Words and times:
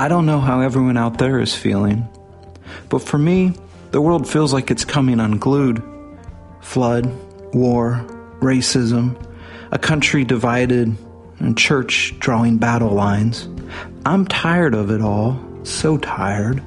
I 0.00 0.08
don't 0.08 0.24
know 0.24 0.40
how 0.40 0.62
everyone 0.62 0.96
out 0.96 1.18
there 1.18 1.38
is 1.40 1.54
feeling, 1.54 2.08
but 2.88 3.02
for 3.02 3.18
me, 3.18 3.52
the 3.90 4.00
world 4.00 4.26
feels 4.26 4.50
like 4.50 4.70
it's 4.70 4.82
coming 4.82 5.20
unglued. 5.20 5.82
Flood, 6.62 7.04
war, 7.52 8.02
racism, 8.40 9.14
a 9.72 9.78
country 9.78 10.24
divided, 10.24 10.96
and 11.38 11.58
church 11.58 12.18
drawing 12.18 12.56
battle 12.56 12.92
lines. 12.92 13.46
I'm 14.06 14.24
tired 14.24 14.74
of 14.74 14.90
it 14.90 15.02
all, 15.02 15.38
so 15.64 15.98
tired. 15.98 16.62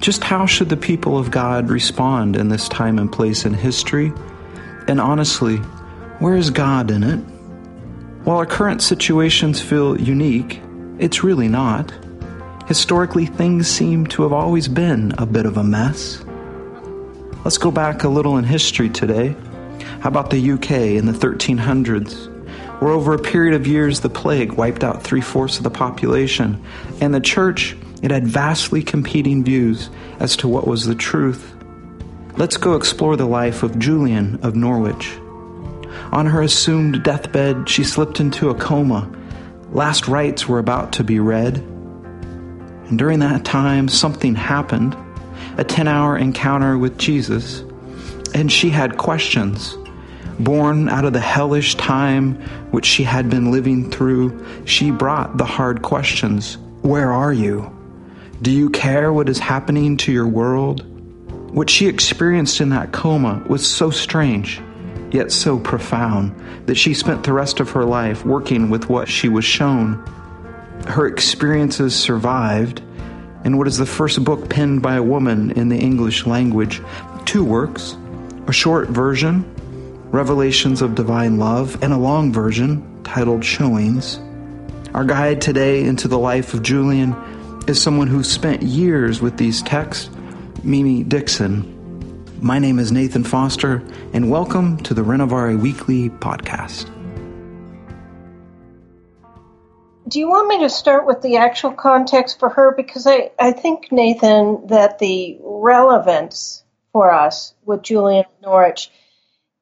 Just 0.00 0.22
how 0.22 0.44
should 0.44 0.68
the 0.68 0.76
people 0.76 1.16
of 1.16 1.30
God 1.30 1.70
respond 1.70 2.36
in 2.36 2.50
this 2.50 2.68
time 2.68 2.98
and 2.98 3.10
place 3.10 3.46
in 3.46 3.54
history? 3.54 4.12
And 4.86 5.00
honestly, 5.00 5.56
where 6.18 6.36
is 6.36 6.50
God 6.50 6.90
in 6.90 7.02
it? 7.02 7.20
While 8.24 8.36
our 8.36 8.44
current 8.44 8.82
situations 8.82 9.62
feel 9.62 9.98
unique, 9.98 10.60
it's 11.00 11.24
really 11.24 11.48
not. 11.48 11.92
Historically, 12.68 13.24
things 13.24 13.66
seem 13.66 14.06
to 14.08 14.22
have 14.22 14.32
always 14.32 14.68
been 14.68 15.12
a 15.16 15.24
bit 15.24 15.46
of 15.46 15.56
a 15.56 15.64
mess. 15.64 16.22
Let's 17.42 17.58
go 17.58 17.70
back 17.70 18.04
a 18.04 18.08
little 18.08 18.36
in 18.36 18.44
history 18.44 18.90
today. 18.90 19.34
How 20.00 20.10
about 20.10 20.28
the 20.28 20.52
UK 20.52 20.70
in 20.70 21.06
the 21.06 21.12
1300s, 21.12 22.28
where 22.80 22.92
over 22.92 23.14
a 23.14 23.18
period 23.18 23.54
of 23.54 23.66
years 23.66 24.00
the 24.00 24.10
plague 24.10 24.52
wiped 24.52 24.84
out 24.84 25.02
three 25.02 25.22
fourths 25.22 25.56
of 25.56 25.64
the 25.64 25.70
population, 25.70 26.62
and 27.00 27.14
the 27.14 27.20
church 27.20 27.76
it 28.02 28.10
had 28.10 28.26
vastly 28.26 28.82
competing 28.82 29.42
views 29.42 29.88
as 30.20 30.36
to 30.36 30.48
what 30.48 30.66
was 30.66 30.84
the 30.84 30.94
truth. 30.94 31.54
Let's 32.36 32.58
go 32.58 32.74
explore 32.74 33.16
the 33.16 33.26
life 33.26 33.62
of 33.62 33.78
Julian 33.78 34.38
of 34.42 34.54
Norwich. 34.54 35.16
On 36.12 36.26
her 36.26 36.42
assumed 36.42 37.02
deathbed, 37.02 37.68
she 37.68 37.84
slipped 37.84 38.20
into 38.20 38.50
a 38.50 38.54
coma 38.54 39.10
Last 39.72 40.08
rites 40.08 40.48
were 40.48 40.58
about 40.58 40.92
to 40.94 41.04
be 41.04 41.20
read. 41.20 41.58
And 41.58 42.98
during 42.98 43.20
that 43.20 43.44
time, 43.44 43.88
something 43.88 44.34
happened 44.34 44.96
a 45.56 45.64
10 45.64 45.86
hour 45.86 46.16
encounter 46.16 46.76
with 46.76 46.98
Jesus. 46.98 47.60
And 48.34 48.50
she 48.50 48.70
had 48.70 48.98
questions. 48.98 49.76
Born 50.40 50.88
out 50.88 51.04
of 51.04 51.12
the 51.12 51.20
hellish 51.20 51.74
time 51.74 52.34
which 52.70 52.86
she 52.86 53.04
had 53.04 53.28
been 53.30 53.52
living 53.52 53.90
through, 53.90 54.44
she 54.64 54.90
brought 54.90 55.36
the 55.36 55.44
hard 55.44 55.82
questions 55.82 56.56
Where 56.82 57.12
are 57.12 57.32
you? 57.32 57.76
Do 58.42 58.50
you 58.50 58.70
care 58.70 59.12
what 59.12 59.28
is 59.28 59.38
happening 59.38 59.96
to 59.98 60.12
your 60.12 60.26
world? 60.26 60.84
What 61.54 61.68
she 61.68 61.86
experienced 61.86 62.60
in 62.60 62.70
that 62.70 62.92
coma 62.92 63.44
was 63.48 63.66
so 63.66 63.90
strange 63.90 64.60
yet 65.12 65.32
so 65.32 65.58
profound, 65.58 66.34
that 66.66 66.76
she 66.76 66.94
spent 66.94 67.24
the 67.24 67.32
rest 67.32 67.60
of 67.60 67.70
her 67.70 67.84
life 67.84 68.24
working 68.24 68.70
with 68.70 68.88
what 68.88 69.08
she 69.08 69.28
was 69.28 69.44
shown. 69.44 69.94
Her 70.86 71.06
experiences 71.06 71.94
survived 71.94 72.82
in 73.44 73.56
what 73.56 73.66
is 73.66 73.78
the 73.78 73.86
first 73.86 74.22
book 74.24 74.48
penned 74.48 74.82
by 74.82 74.96
a 74.96 75.02
woman 75.02 75.50
in 75.52 75.68
the 75.68 75.78
English 75.78 76.26
language. 76.26 76.80
Two 77.24 77.44
works 77.44 77.96
a 78.46 78.52
short 78.52 78.88
version, 78.88 79.44
Revelations 80.10 80.82
of 80.82 80.94
Divine 80.94 81.38
Love, 81.38 81.80
and 81.82 81.92
a 81.92 81.98
long 81.98 82.32
version 82.32 83.00
titled 83.04 83.44
Showings. 83.44 84.18
Our 84.92 85.04
guide 85.04 85.40
today 85.40 85.84
into 85.84 86.08
the 86.08 86.18
life 86.18 86.52
of 86.52 86.62
Julian 86.62 87.14
is 87.68 87.80
someone 87.80 88.08
who 88.08 88.24
spent 88.24 88.62
years 88.62 89.20
with 89.20 89.36
these 89.36 89.62
texts, 89.62 90.10
Mimi 90.64 91.04
Dixon. 91.04 91.79
My 92.42 92.58
name 92.58 92.78
is 92.78 92.90
Nathan 92.90 93.22
Foster, 93.22 93.82
and 94.14 94.30
welcome 94.30 94.78
to 94.84 94.94
the 94.94 95.02
Renovare 95.02 95.60
Weekly 95.60 96.08
podcast. 96.08 96.86
Do 100.08 100.18
you 100.18 100.30
want 100.30 100.48
me 100.48 100.60
to 100.60 100.70
start 100.70 101.06
with 101.06 101.20
the 101.20 101.36
actual 101.36 101.72
context 101.72 102.38
for 102.38 102.48
her? 102.48 102.72
Because 102.74 103.06
I, 103.06 103.32
I 103.38 103.52
think, 103.52 103.92
Nathan, 103.92 104.68
that 104.68 104.98
the 104.98 105.38
relevance 105.42 106.64
for 106.92 107.12
us 107.12 107.52
with 107.66 107.82
Julian 107.82 108.24
Norwich 108.42 108.90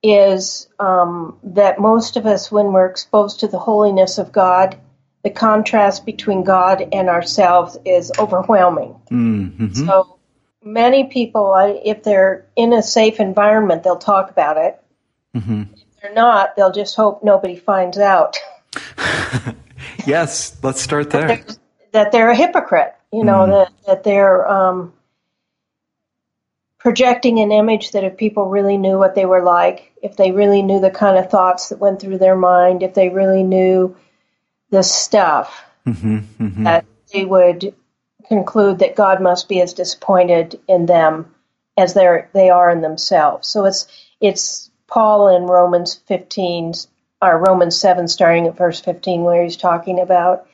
is 0.01 0.69
um, 0.79 1.37
that 1.43 1.81
most 1.81 2.17
of 2.17 2.27
us, 2.27 2.53
when 2.53 2.67
we're 2.67 2.87
exposed 2.87 3.41
to 3.41 3.49
the 3.49 3.59
holiness 3.59 4.19
of 4.19 4.31
God, 4.31 4.79
the 5.25 5.31
contrast 5.31 6.07
between 6.07 6.45
God 6.45 6.87
and 6.93 7.09
ourselves 7.09 7.77
is 7.85 8.13
overwhelming. 8.21 8.95
Mm-hmm. 9.11 9.85
So 9.85 10.18
many 10.63 11.05
people, 11.05 11.55
if 11.85 12.03
they're 12.03 12.47
in 12.57 12.73
a 12.73 12.83
safe 12.83 13.21
environment, 13.21 13.83
they'll 13.83 13.97
talk 13.97 14.31
about 14.31 14.57
it. 14.57 14.83
Mm-hmm. 15.35 15.63
If 15.73 16.03
they're 16.03 16.15
not, 16.15 16.57
they'll 16.57 16.73
just 16.73 16.97
hope 16.97 17.23
nobody 17.23 17.57
finds 17.57 17.99
out. 17.99 18.37
yes, 20.07 20.57
let's 20.63 20.81
start 20.81 21.11
there. 21.11 21.29
That, 21.29 21.59
that 21.93 22.13
they're 22.13 22.31
a 22.31 22.37
hypocrite, 22.37 22.95
you 23.13 23.25
know, 23.25 23.47
mm. 23.47 23.49
that, 23.49 23.73
that 23.87 24.05
they're 24.05 24.49
um, 24.49 24.93
projecting 26.79 27.41
an 27.41 27.53
image 27.53 27.93
that 27.93 28.05
if 28.05 28.17
people 28.17 28.47
really 28.47 28.79
knew 28.79 28.99
what 28.99 29.15
they 29.15 29.27
were 29.27 29.43
like, 29.43 29.93
if 30.03 30.17
they 30.17 30.33
really 30.33 30.63
knew 30.63 30.81
the 30.81 30.91
kind 30.91 31.19
of 31.19 31.31
thoughts 31.31 31.69
that 31.69 31.79
went 31.79 32.01
through 32.01 32.19
their 32.19 32.37
mind, 32.37 32.83
if 32.83 32.95
they 32.95 33.09
really 33.09 33.43
knew 33.43 33.97
the 34.71 34.83
stuff, 34.83 35.65
mm-hmm, 35.87 36.19
mm-hmm. 36.19 36.65
that 36.65 36.85
they 37.13 37.25
would 37.25 37.75
conclude 38.29 38.79
that 38.81 38.97
God 38.97 39.21
must 39.21 39.49
be 39.49 39.61
as 39.61 39.73
disappointed 39.75 40.61
in 40.69 40.87
them 40.87 41.35
as 41.77 41.95
they 41.95 42.25
they 42.33 42.51
are 42.51 42.71
in 42.71 42.83
themselves. 42.83 43.49
So 43.49 43.65
it's 43.65 43.87
it's 44.21 44.71
Paul 44.87 45.35
in 45.37 45.45
Romans 45.45 45.95
15 46.07 46.75
or 47.23 47.39
Romans 47.39 47.79
7 47.79 48.09
starting 48.09 48.47
at 48.47 48.57
verse 48.57 48.81
15 48.81 49.23
where 49.23 49.43
he's 49.43 49.57
talking 49.57 50.01
about 50.01 50.47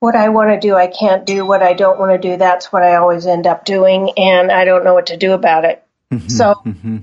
what 0.00 0.16
I 0.16 0.30
want 0.30 0.50
to 0.50 0.60
do 0.60 0.74
I 0.74 0.86
can't 0.86 1.26
do 1.26 1.46
what 1.46 1.62
I 1.62 1.74
don't 1.74 1.98
want 1.98 2.12
to 2.12 2.28
do 2.28 2.36
that's 2.36 2.72
what 2.72 2.82
I 2.82 2.96
always 2.96 3.26
end 3.26 3.46
up 3.46 3.64
doing 3.64 4.12
and 4.16 4.50
I 4.50 4.64
don't 4.64 4.84
know 4.84 4.94
what 4.94 5.06
to 5.06 5.16
do 5.16 5.32
about 5.32 5.64
it. 5.64 5.84
Mm-hmm, 6.10 6.28
so 6.28 6.54
mm-hmm. 6.66 6.98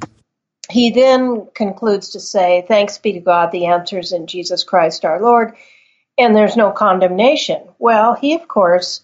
he 0.70 0.92
then 0.92 1.48
concludes 1.54 2.10
to 2.10 2.20
say 2.20 2.66
thanks 2.68 2.98
be 2.98 3.14
to 3.14 3.20
God 3.20 3.52
the 3.52 3.68
answer 3.68 4.00
is 4.00 4.12
in 4.12 4.28
Jesus 4.28 4.64
Christ 4.64 5.06
our 5.06 5.22
Lord 5.22 5.56
and 6.18 6.36
there's 6.36 6.58
no 6.58 6.72
condemnation. 6.72 7.62
Well, 7.80 8.16
he 8.16 8.36
of 8.36 8.48
course 8.48 9.02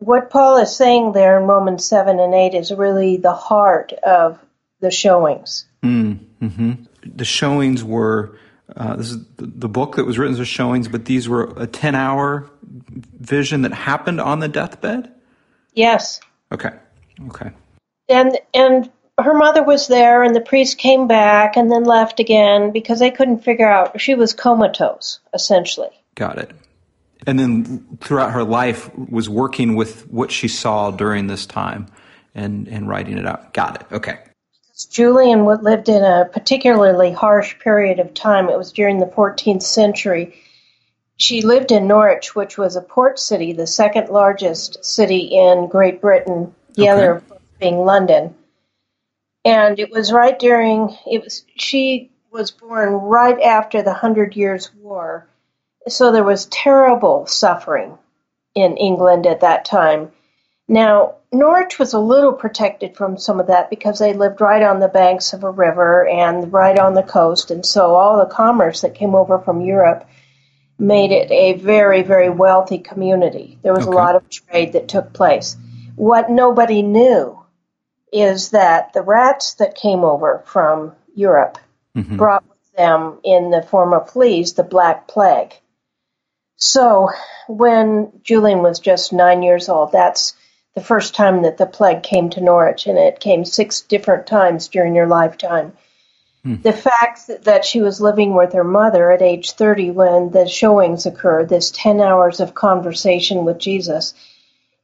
what 0.00 0.30
Paul 0.30 0.56
is 0.56 0.74
saying 0.74 1.12
there 1.12 1.38
in 1.38 1.46
Romans 1.46 1.84
7 1.84 2.18
and 2.18 2.34
8 2.34 2.54
is 2.54 2.72
really 2.72 3.18
the 3.18 3.34
heart 3.34 3.92
of 3.92 4.38
the 4.80 4.90
showings. 4.90 5.66
Mm, 5.82 6.18
hmm 6.40 6.72
The 7.04 7.24
showings 7.24 7.84
were, 7.84 8.36
uh, 8.74 8.96
this 8.96 9.10
is 9.10 9.18
the 9.36 9.68
book 9.68 9.96
that 9.96 10.04
was 10.04 10.18
written 10.18 10.40
as 10.40 10.48
showings, 10.48 10.88
but 10.88 11.04
these 11.04 11.28
were 11.28 11.52
a 11.56 11.66
10 11.66 11.94
hour 11.94 12.50
vision 13.18 13.62
that 13.62 13.72
happened 13.72 14.20
on 14.20 14.40
the 14.40 14.48
deathbed? 14.48 15.12
Yes. 15.74 16.20
Okay. 16.50 16.72
Okay. 17.28 17.50
And, 18.08 18.38
and 18.54 18.90
her 19.18 19.34
mother 19.34 19.62
was 19.62 19.86
there, 19.86 20.22
and 20.22 20.34
the 20.34 20.40
priest 20.40 20.78
came 20.78 21.08
back 21.08 21.56
and 21.58 21.70
then 21.70 21.84
left 21.84 22.20
again 22.20 22.72
because 22.72 22.98
they 22.98 23.10
couldn't 23.10 23.44
figure 23.44 23.68
out. 23.68 24.00
She 24.00 24.14
was 24.14 24.32
comatose, 24.32 25.20
essentially. 25.34 25.90
Got 26.14 26.38
it 26.38 26.52
and 27.26 27.38
then 27.38 27.98
throughout 28.00 28.32
her 28.32 28.44
life 28.44 28.90
was 28.96 29.28
working 29.28 29.76
with 29.76 30.08
what 30.10 30.30
she 30.30 30.48
saw 30.48 30.90
during 30.90 31.26
this 31.26 31.46
time 31.46 31.86
and, 32.34 32.68
and 32.68 32.88
writing 32.88 33.18
it 33.18 33.26
out. 33.26 33.52
Got 33.52 33.80
it. 33.80 33.86
Okay. 33.92 34.18
Julian 34.90 35.44
lived 35.44 35.88
in 35.88 36.02
a 36.02 36.28
particularly 36.32 37.12
harsh 37.12 37.58
period 37.58 37.98
of 37.98 38.14
time. 38.14 38.48
It 38.48 38.56
was 38.56 38.72
during 38.72 38.98
the 38.98 39.06
14th 39.06 39.62
century. 39.62 40.34
She 41.16 41.42
lived 41.42 41.70
in 41.70 41.86
Norwich, 41.86 42.34
which 42.34 42.56
was 42.56 42.76
a 42.76 42.80
port 42.80 43.18
city, 43.18 43.52
the 43.52 43.66
second 43.66 44.08
largest 44.08 44.82
city 44.82 45.36
in 45.36 45.68
Great 45.68 46.00
Britain, 46.00 46.54
the 46.74 46.84
okay. 46.84 46.90
other 46.90 47.22
being 47.58 47.84
London. 47.84 48.34
And 49.44 49.78
it 49.78 49.90
was 49.90 50.12
right 50.12 50.38
during 50.38 50.96
it 51.06 51.22
was 51.22 51.44
she 51.56 52.10
was 52.30 52.50
born 52.50 52.94
right 52.94 53.40
after 53.40 53.82
the 53.82 53.92
Hundred 53.92 54.34
Years' 54.34 54.72
War 54.74 55.26
so 55.88 56.12
there 56.12 56.24
was 56.24 56.46
terrible 56.46 57.26
suffering 57.26 57.98
in 58.54 58.76
England 58.76 59.26
at 59.26 59.40
that 59.40 59.64
time. 59.64 60.10
Now, 60.68 61.16
Norwich 61.32 61.78
was 61.78 61.92
a 61.92 61.98
little 61.98 62.32
protected 62.32 62.96
from 62.96 63.18
some 63.18 63.40
of 63.40 63.48
that 63.48 63.70
because 63.70 63.98
they 63.98 64.12
lived 64.12 64.40
right 64.40 64.62
on 64.62 64.80
the 64.80 64.88
banks 64.88 65.32
of 65.32 65.44
a 65.44 65.50
river 65.50 66.06
and 66.06 66.52
right 66.52 66.78
on 66.78 66.94
the 66.94 67.02
coast, 67.02 67.50
and 67.50 67.64
so 67.64 67.94
all 67.94 68.18
the 68.18 68.32
commerce 68.32 68.80
that 68.80 68.94
came 68.94 69.14
over 69.14 69.38
from 69.38 69.60
Europe 69.60 70.06
made 70.78 71.12
it 71.12 71.30
a 71.30 71.52
very, 71.54 72.02
very 72.02 72.30
wealthy 72.30 72.78
community. 72.78 73.58
There 73.62 73.74
was 73.74 73.86
okay. 73.86 73.92
a 73.92 73.96
lot 73.96 74.16
of 74.16 74.28
trade 74.28 74.72
that 74.72 74.88
took 74.88 75.12
place. 75.12 75.56
What 75.94 76.30
nobody 76.30 76.82
knew 76.82 77.38
is 78.12 78.50
that 78.50 78.92
the 78.92 79.02
rats 79.02 79.54
that 79.54 79.74
came 79.74 80.04
over 80.04 80.42
from 80.46 80.92
Europe 81.14 81.58
mm-hmm. 81.96 82.16
brought 82.16 82.44
with 82.48 82.72
them 82.76 83.20
in 83.22 83.50
the 83.50 83.62
form 83.62 83.92
of 83.92 84.10
fleas 84.10 84.54
the 84.54 84.62
Black 84.62 85.06
Plague. 85.06 85.54
So 86.60 87.08
when 87.48 88.12
Julian 88.22 88.62
was 88.62 88.80
just 88.80 89.14
nine 89.14 89.42
years 89.42 89.68
old, 89.68 89.92
that's 89.92 90.34
the 90.74 90.82
first 90.82 91.14
time 91.14 91.42
that 91.42 91.56
the 91.56 91.66
plague 91.66 92.02
came 92.02 92.28
to 92.30 92.40
Norwich, 92.40 92.86
and 92.86 92.98
it 92.98 93.18
came 93.18 93.44
six 93.44 93.80
different 93.80 94.26
times 94.26 94.68
during 94.68 94.94
your 94.94 95.06
lifetime. 95.06 95.72
Hmm. 96.44 96.56
The 96.62 96.72
fact 96.72 97.26
that- 97.26 97.44
that 97.44 97.64
she 97.64 97.80
was 97.80 98.00
living 98.00 98.34
with 98.34 98.52
her 98.52 98.64
mother 98.64 99.10
at 99.10 99.22
age 99.22 99.52
30 99.52 99.90
when 99.90 100.30
the 100.30 100.46
showings 100.46 101.06
occurred, 101.06 101.48
this 101.48 101.70
10 101.70 102.00
hours 102.00 102.40
of 102.40 102.54
conversation 102.54 103.44
with 103.46 103.58
Jesus, 103.58 104.14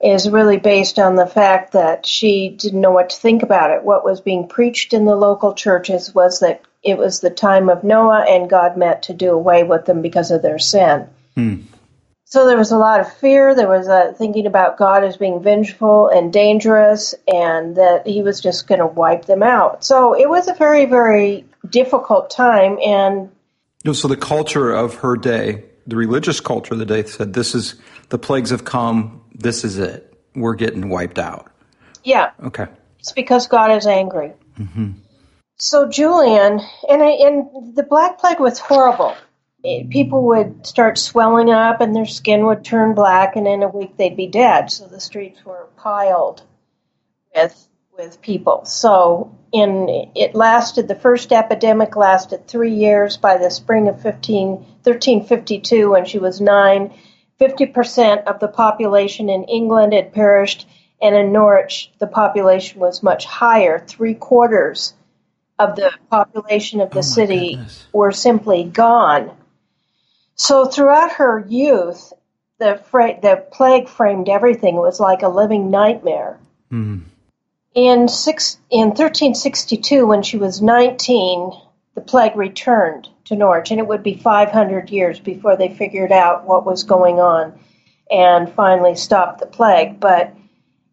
is 0.00 0.30
really 0.30 0.58
based 0.58 0.98
on 0.98 1.14
the 1.14 1.26
fact 1.26 1.72
that 1.72 2.06
she 2.06 2.50
didn't 2.50 2.80
know 2.80 2.90
what 2.90 3.10
to 3.10 3.20
think 3.20 3.42
about 3.42 3.70
it. 3.70 3.84
What 3.84 4.04
was 4.04 4.20
being 4.20 4.48
preached 4.48 4.92
in 4.92 5.04
the 5.04 5.14
local 5.14 5.54
churches 5.54 6.14
was 6.14 6.40
that 6.40 6.62
it 6.82 6.96
was 6.96 7.20
the 7.20 7.30
time 7.30 7.68
of 7.68 7.84
Noah 7.84 8.24
and 8.28 8.48
God 8.48 8.76
meant 8.76 9.02
to 9.02 9.14
do 9.14 9.32
away 9.32 9.62
with 9.62 9.84
them 9.84 10.00
because 10.02 10.30
of 10.30 10.42
their 10.42 10.58
sin. 10.58 11.08
Hmm. 11.36 11.62
So 12.24 12.44
there 12.46 12.56
was 12.56 12.72
a 12.72 12.76
lot 12.76 12.98
of 12.98 13.12
fear. 13.18 13.54
There 13.54 13.68
was 13.68 13.86
a 13.86 14.12
thinking 14.18 14.46
about 14.46 14.78
God 14.78 15.04
as 15.04 15.16
being 15.16 15.40
vengeful 15.40 16.08
and 16.08 16.32
dangerous, 16.32 17.14
and 17.28 17.76
that 17.76 18.04
He 18.06 18.22
was 18.22 18.40
just 18.40 18.66
going 18.66 18.80
to 18.80 18.86
wipe 18.86 19.26
them 19.26 19.44
out. 19.44 19.84
So 19.84 20.14
it 20.14 20.28
was 20.28 20.48
a 20.48 20.54
very, 20.54 20.86
very 20.86 21.44
difficult 21.70 22.30
time. 22.30 22.78
And 22.84 23.30
So 23.92 24.08
the 24.08 24.16
culture 24.16 24.72
of 24.72 24.96
her 24.96 25.16
day, 25.16 25.62
the 25.86 25.94
religious 25.94 26.40
culture 26.40 26.74
of 26.74 26.80
the 26.80 26.86
day, 26.86 27.04
said, 27.04 27.32
"This 27.32 27.54
is 27.54 27.76
the 28.08 28.18
plagues 28.18 28.50
have 28.50 28.64
come. 28.64 29.22
This 29.32 29.62
is 29.62 29.78
it. 29.78 30.12
We're 30.34 30.54
getting 30.56 30.88
wiped 30.88 31.18
out." 31.18 31.52
yeah, 32.02 32.30
Okay. 32.44 32.66
it's 33.00 33.12
because 33.12 33.48
God 33.48 33.70
is 33.72 33.86
angry. 33.86 34.32
Mm-hmm. 34.58 34.92
So 35.58 35.88
Julian, 35.88 36.60
and 36.88 37.02
I, 37.02 37.10
and 37.26 37.74
the 37.74 37.82
Black 37.82 38.18
Plague 38.18 38.40
was 38.40 38.58
horrible. 38.58 39.14
It- 39.62 39.90
people 39.90 40.22
would 40.26 40.66
start 40.66 40.98
swelling 40.98 41.50
up, 41.50 41.80
and 41.80 41.94
their 41.94 42.06
skin 42.06 42.46
would 42.46 42.64
turn 42.64 42.94
black, 42.94 43.36
and 43.36 43.46
in 43.46 43.62
a 43.62 43.68
week 43.68 43.96
they'd 43.96 44.16
be 44.16 44.26
dead. 44.26 44.70
So 44.70 44.86
the 44.86 45.00
streets 45.00 45.44
were 45.44 45.68
piled 45.76 46.42
with 47.34 47.68
with 47.96 48.20
people. 48.20 48.62
So 48.66 49.30
in 49.52 50.10
it 50.14 50.34
lasted. 50.34 50.86
The 50.86 50.94
first 50.94 51.32
epidemic 51.32 51.96
lasted 51.96 52.46
three 52.46 52.74
years. 52.74 53.16
By 53.16 53.38
the 53.38 53.50
spring 53.50 53.88
of 53.88 54.00
15, 54.02 54.66
1352, 54.84 55.90
when 55.90 56.04
she 56.04 56.18
was 56.18 56.40
nine, 56.40 56.92
50% 57.40 58.24
of 58.24 58.38
the 58.38 58.48
population 58.48 59.30
in 59.30 59.44
England 59.44 59.94
had 59.94 60.12
perished, 60.12 60.68
and 61.00 61.14
in 61.14 61.32
Norwich 61.32 61.90
the 61.98 62.06
population 62.06 62.80
was 62.80 63.02
much 63.02 63.24
higher. 63.24 63.78
Three 63.78 64.14
quarters 64.14 64.92
of 65.58 65.74
the 65.76 65.90
population 66.10 66.82
of 66.82 66.90
the 66.90 66.98
oh 66.98 67.02
city 67.02 67.52
goodness. 67.56 67.86
were 67.92 68.12
simply 68.12 68.64
gone. 68.64 69.30
So 70.36 70.66
throughout 70.66 71.12
her 71.12 71.44
youth, 71.48 72.12
the 72.58 72.80
fra- 72.90 73.18
the 73.20 73.44
plague 73.50 73.88
framed 73.88 74.28
everything. 74.28 74.76
It 74.76 74.80
was 74.80 75.00
like 75.00 75.22
a 75.22 75.28
living 75.28 75.70
nightmare. 75.70 76.38
Mm-hmm. 76.70 77.08
In 77.74 78.08
six 78.08 78.58
in 78.70 78.88
1362, 78.88 80.06
when 80.06 80.22
she 80.22 80.38
was 80.38 80.62
19, 80.62 81.50
the 81.94 82.00
plague 82.00 82.36
returned 82.36 83.08
to 83.26 83.36
Norwich, 83.36 83.70
and 83.70 83.80
it 83.80 83.86
would 83.86 84.02
be 84.02 84.14
500 84.14 84.90
years 84.90 85.18
before 85.18 85.56
they 85.56 85.68
figured 85.68 86.12
out 86.12 86.46
what 86.46 86.64
was 86.64 86.84
going 86.84 87.18
on 87.18 87.58
and 88.10 88.52
finally 88.52 88.94
stopped 88.94 89.40
the 89.40 89.46
plague. 89.46 89.98
But 90.00 90.34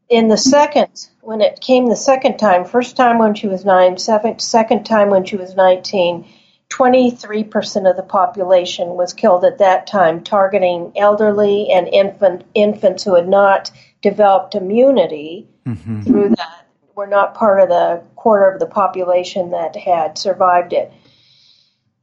in 0.10 0.28
the 0.28 0.38
second, 0.38 1.08
when 1.22 1.42
it 1.42 1.62
came 1.62 1.88
the 1.88 1.96
second 1.96 2.38
time, 2.38 2.66
first 2.66 2.98
time 2.98 3.20
when 3.20 3.36
she 3.36 3.48
was 3.48 3.64
nine, 3.66 3.98
second, 3.98 4.42
second 4.42 4.84
time 4.84 5.10
when 5.10 5.26
she 5.26 5.38
was 5.38 5.56
19, 5.56 6.26
23% 6.74 7.90
of 7.90 7.96
the 7.96 8.04
population 8.04 8.90
was 8.90 9.14
killed 9.14 9.46
at 9.46 9.60
that 9.60 9.86
time, 9.86 10.24
targeting 10.24 10.92
elderly 10.96 11.70
and 11.72 11.88
infant, 11.88 12.44
infants 12.56 13.04
who 13.04 13.16
had 13.16 13.30
not 13.30 13.70
developed 14.02 14.56
immunity 14.56 15.48
mm-hmm. 15.68 16.02
through 16.02 16.30
that, 16.30 16.66
were 16.96 17.08
not 17.08 17.36
part 17.36 17.60
of 17.60 17.70
the 17.70 18.04
quarter 18.16 18.50
of 18.50 18.60
the 18.60 18.66
population 18.66 19.52
that 19.52 19.76
had 19.76 20.18
survived 20.18 20.74
it. 20.74 20.92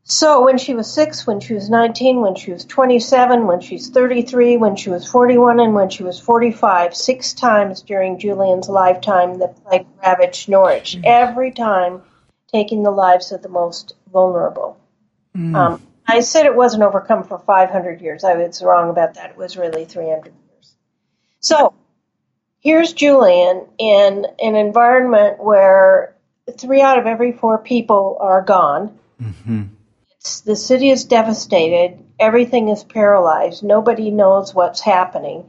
So 0.05 0.45
when 0.45 0.59
she 0.59 0.75
was 0.75 0.93
six, 0.93 1.27
when 1.27 1.41
she 1.41 1.55
was 1.55 1.71
19, 1.71 2.21
when 2.21 2.35
she 2.35 2.53
was 2.53 2.65
27, 2.65 3.47
when 3.47 3.61
she 3.61 3.75
was 3.75 3.91
33, 3.91 4.57
when 4.57 4.77
she 4.77 4.91
was 4.91 5.09
41, 5.09 5.61
and 5.61 5.75
when 5.75 5.89
she 5.89 6.03
was 6.03 6.19
45, 6.19 6.97
six 6.97 7.33
times 7.33 7.83
during 7.83 8.19
Julian's 8.19 8.69
lifetime, 8.69 9.39
the 9.39 9.49
plague 9.49 9.87
ravaged 10.03 10.49
Norwich. 10.49 10.95
Mm-hmm. 10.97 11.05
Every 11.07 11.53
time 11.53 12.03
taking 12.53 12.83
the 12.83 12.91
lives 12.91 13.33
of 13.33 13.43
the 13.43 13.49
most 13.49 13.95
vulnerable. 14.13 14.79
Um, 15.55 15.83
I 16.07 16.21
said 16.21 16.47
it 16.47 16.57
wasn't 16.57 16.83
overcome 16.83 17.25
for 17.25 17.39
500 17.39 18.01
years. 18.01 18.25
I 18.25 18.35
was 18.35 18.63
wrong 18.63 18.91
about 18.91 19.15
that. 19.15 19.31
It 19.31 19.37
was 19.37 19.57
really 19.57 19.85
300 19.85 20.33
years. 20.33 20.75
So 21.41 21.75
here's 22.61 22.93
Julian 22.93 23.67
in 23.79 24.27
an 24.41 24.57
environment 24.57 25.43
where 25.43 26.17
three 26.59 26.83
out 26.83 26.99
of 26.99 27.07
every 27.07 27.33
four 27.33 27.59
people 27.59 28.19
are 28.21 28.43
gone. 28.43 28.99
It's, 30.17 30.41
the 30.41 30.57
city 30.57 30.91
is 30.91 31.05
devastated. 31.05 31.99
Everything 32.19 32.69
is 32.69 32.85
paralyzed. 32.85 33.63
Nobody 33.63 34.11
knows 34.11 34.55
what's 34.55 34.81
happening. 34.81 35.49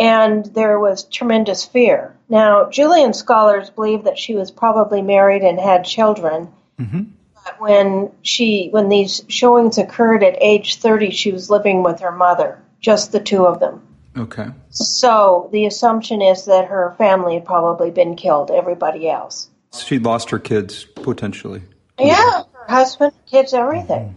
And 0.00 0.46
there 0.46 0.80
was 0.80 1.04
tremendous 1.04 1.66
fear. 1.66 2.16
Now, 2.30 2.70
Julian 2.70 3.12
scholars 3.12 3.68
believe 3.68 4.04
that 4.04 4.18
she 4.18 4.34
was 4.34 4.50
probably 4.50 5.02
married 5.02 5.42
and 5.42 5.60
had 5.60 5.84
children. 5.84 6.48
Mm-hmm. 6.78 7.02
But 7.44 7.60
when 7.60 8.10
she, 8.22 8.68
when 8.70 8.88
these 8.88 9.22
showings 9.28 9.76
occurred 9.76 10.24
at 10.24 10.38
age 10.40 10.76
30, 10.76 11.10
she 11.10 11.32
was 11.32 11.50
living 11.50 11.82
with 11.82 12.00
her 12.00 12.12
mother, 12.12 12.62
just 12.80 13.12
the 13.12 13.20
two 13.20 13.44
of 13.44 13.60
them. 13.60 13.86
Okay. 14.16 14.46
So 14.70 15.50
the 15.52 15.66
assumption 15.66 16.22
is 16.22 16.46
that 16.46 16.68
her 16.68 16.94
family 16.96 17.34
had 17.34 17.44
probably 17.44 17.90
been 17.90 18.16
killed, 18.16 18.50
everybody 18.50 19.08
else. 19.08 19.48
She 19.76 19.98
lost 19.98 20.30
her 20.30 20.38
kids 20.38 20.84
potentially. 20.84 21.62
Yeah, 21.98 22.42
her 22.52 22.66
husband, 22.68 23.12
kids, 23.26 23.52
everything. 23.52 24.00
Mm-hmm. 24.00 24.14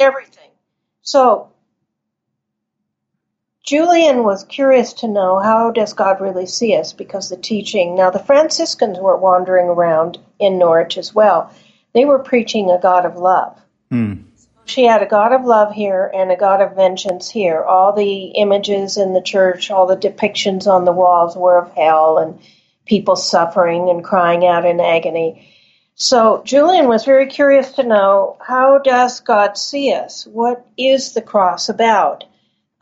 Everything. 0.00 0.50
So 1.02 1.51
Julian 3.64 4.24
was 4.24 4.44
curious 4.44 4.92
to 4.94 5.08
know 5.08 5.38
how 5.38 5.70
does 5.70 5.92
God 5.92 6.20
really 6.20 6.46
see 6.46 6.76
us 6.76 6.92
because 6.92 7.28
the 7.28 7.36
teaching. 7.36 7.94
Now 7.94 8.10
the 8.10 8.18
Franciscans 8.18 8.98
were 8.98 9.16
wandering 9.16 9.66
around 9.66 10.18
in 10.40 10.58
Norwich 10.58 10.98
as 10.98 11.14
well. 11.14 11.52
They 11.92 12.04
were 12.04 12.18
preaching 12.18 12.70
a 12.70 12.80
God 12.80 13.06
of 13.06 13.16
love. 13.16 13.56
Hmm. 13.90 14.14
She 14.64 14.84
had 14.84 15.02
a 15.02 15.06
God 15.06 15.32
of 15.32 15.44
love 15.44 15.72
here 15.72 16.10
and 16.12 16.30
a 16.32 16.36
God 16.36 16.60
of 16.60 16.74
vengeance 16.74 17.28
here. 17.28 17.62
All 17.62 17.92
the 17.92 18.26
images 18.26 18.96
in 18.96 19.12
the 19.12 19.20
church, 19.20 19.70
all 19.70 19.86
the 19.86 19.96
depictions 19.96 20.66
on 20.66 20.84
the 20.84 20.92
walls 20.92 21.36
were 21.36 21.58
of 21.58 21.72
hell 21.72 22.18
and 22.18 22.40
people 22.84 23.16
suffering 23.16 23.90
and 23.90 24.02
crying 24.02 24.46
out 24.46 24.64
in 24.64 24.80
agony. 24.80 25.48
So 25.94 26.42
Julian 26.44 26.88
was 26.88 27.04
very 27.04 27.26
curious 27.26 27.72
to 27.72 27.82
know 27.82 28.36
how 28.40 28.78
does 28.78 29.20
God 29.20 29.56
see 29.56 29.92
us? 29.92 30.26
What 30.26 30.66
is 30.76 31.12
the 31.12 31.22
cross 31.22 31.68
about? 31.68 32.24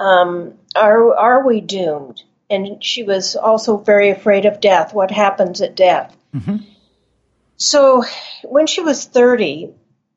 Um, 0.01 0.55
are 0.75 1.15
are 1.15 1.47
we 1.47 1.61
doomed? 1.61 2.23
And 2.49 2.83
she 2.83 3.05
was 3.05 3.37
also 3.37 3.77
very 3.77 4.11
afraid 4.11 4.47
of 4.47 4.61
death. 4.61 4.93
What 4.95 5.11
happens 5.11 5.61
at 5.61 5.77
death? 5.77 6.17
So 7.57 8.03
when 8.43 8.67
she 8.67 8.81
was 8.81 9.05
thirty, 9.05 9.75